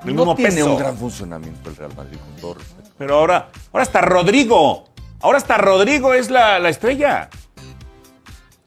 no 0.03 0.13
mismo 0.13 0.35
tiene 0.35 0.63
un 0.63 0.77
gran 0.77 0.97
funcionamiento 0.97 1.69
el 1.69 1.75
Real 1.75 1.91
Madrid, 1.95 2.17
con 2.17 2.41
todo 2.41 2.53
respeto. 2.55 2.89
Pero 2.97 3.15
ahora, 3.15 3.49
ahora 3.71 3.83
está 3.83 4.01
Rodrigo. 4.01 4.85
Ahora 5.21 5.37
está 5.37 5.57
Rodrigo 5.57 6.13
es 6.13 6.29
la, 6.29 6.59
la 6.59 6.69
estrella. 6.69 7.29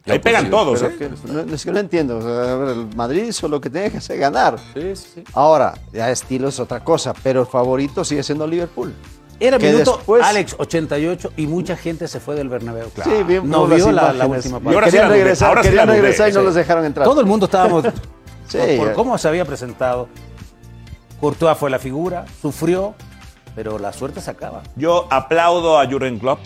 Ahí 0.06 0.18
pegan 0.18 0.50
considero- 0.50 0.64
todos, 0.64 0.82
¿eh? 0.82 0.96
que- 0.98 1.32
no, 1.32 1.54
es 1.54 1.64
que 1.64 1.70
no 1.70 1.78
entiendo. 1.78 2.18
O 2.18 2.22
sea, 2.22 2.52
a 2.52 2.56
ver, 2.56 2.68
el 2.76 2.96
Madrid 2.96 3.24
hizo 3.24 3.46
lo 3.48 3.60
que 3.60 3.70
tenía 3.70 3.90
que 3.90 3.98
hacer, 3.98 4.18
ganar. 4.18 4.56
Sí, 4.74 4.96
sí, 4.96 5.08
sí. 5.16 5.24
Ahora, 5.34 5.74
ya 5.92 6.10
estilo 6.10 6.48
es 6.48 6.58
otra 6.58 6.82
cosa, 6.82 7.12
pero 7.22 7.42
el 7.42 7.46
favorito 7.46 8.02
sigue 8.04 8.22
siendo 8.22 8.46
Liverpool. 8.46 8.92
Era 9.38 9.56
que 9.58 9.70
minuto, 9.70 9.96
después- 9.98 10.22
Alex, 10.24 10.56
88 10.58 11.32
y 11.36 11.46
mucha 11.46 11.76
gente 11.76 12.08
se 12.08 12.18
fue 12.18 12.34
del 12.34 12.48
Bernabéu. 12.48 12.90
Sí, 13.04 13.22
bien, 13.26 13.48
no 13.48 13.66
vio 13.66 13.92
la, 13.92 14.12
última 14.26 14.58
Y 14.58 14.60
parte. 14.60 14.74
ahora 14.74 14.86
sí 14.86 14.90
querían 14.92 15.08
dudé, 15.08 15.16
regresar, 15.18 15.48
ahora 15.48 15.62
sí 15.62 15.68
querían 15.68 15.88
regresar 15.88 16.28
y 16.28 16.32
no 16.32 16.40
sí. 16.40 16.46
los 16.46 16.54
dejaron 16.56 16.84
entrar. 16.84 17.06
Todo 17.06 17.20
el 17.20 17.26
mundo 17.26 17.46
estábamos 17.46 17.84
Sí, 18.48 18.58
por, 18.76 18.86
por 18.86 18.92
cómo 18.94 19.16
se 19.16 19.28
había 19.28 19.44
presentado. 19.44 20.08
Courtois 21.20 21.56
fue 21.58 21.70
la 21.70 21.78
figura, 21.78 22.24
sufrió, 22.40 22.94
pero 23.54 23.78
la 23.78 23.92
suerte 23.92 24.20
se 24.20 24.30
acaba. 24.30 24.62
Yo 24.76 25.06
aplaudo 25.10 25.78
a 25.78 25.86
Jurgen 25.86 26.18
Klopp. 26.18 26.40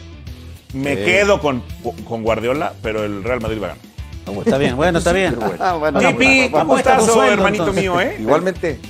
Me 0.72 0.96
Sí. 0.96 1.04
quedo 1.04 1.40
con, 1.40 1.62
con 2.08 2.22
Guardiola, 2.24 2.72
pero 2.82 3.04
el 3.04 3.22
Real 3.22 3.40
Madrid 3.40 3.62
va 3.62 3.66
a 3.66 3.68
ganar. 3.70 4.42
Está 4.44 4.58
bien, 4.58 4.74
bueno, 4.74 4.98
está 4.98 5.12
bien. 5.12 5.36
Ah, 5.60 5.74
bueno, 5.74 6.00
JP, 6.00 6.50
vamos, 6.50 6.60
¿cómo 6.66 6.78
estás, 6.78 7.04
sueldo, 7.06 7.32
hermanito 7.34 7.62
entonces. 7.64 7.82
mío, 7.82 8.00
eh? 8.00 8.16
Igualmente. 8.18 8.80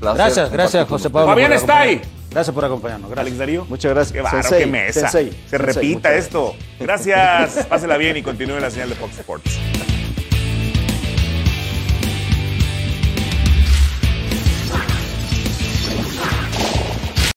placer 0.00 0.16
Gracias, 0.18 0.50
gracias, 0.52 0.88
José 0.88 1.10
Pablo. 1.10 1.28
Fabián 1.28 1.52
está 1.52 1.80
ahí. 1.80 2.00
Gracias 2.30 2.54
por 2.54 2.64
acompañarnos. 2.64 3.10
Gracias. 3.10 3.26
Alex 3.26 3.38
Darío. 3.38 3.64
Muchas 3.68 3.92
gracias. 3.94 4.12
Qué 4.22 4.30
Sensei, 4.30 4.58
qué 4.60 4.66
mesa. 4.66 5.00
sensei, 5.00 5.30
Se 5.30 5.58
sensei, 5.58 5.58
repita 5.58 6.08
muchas 6.10 6.24
esto. 6.24 6.54
Gracias. 6.78 7.66
Pásela 7.68 7.96
bien 7.96 8.16
y 8.16 8.22
continúe 8.22 8.60
la 8.60 8.70
señal 8.70 8.90
de 8.90 8.94
Fox 8.94 9.18
Sports. 9.18 9.58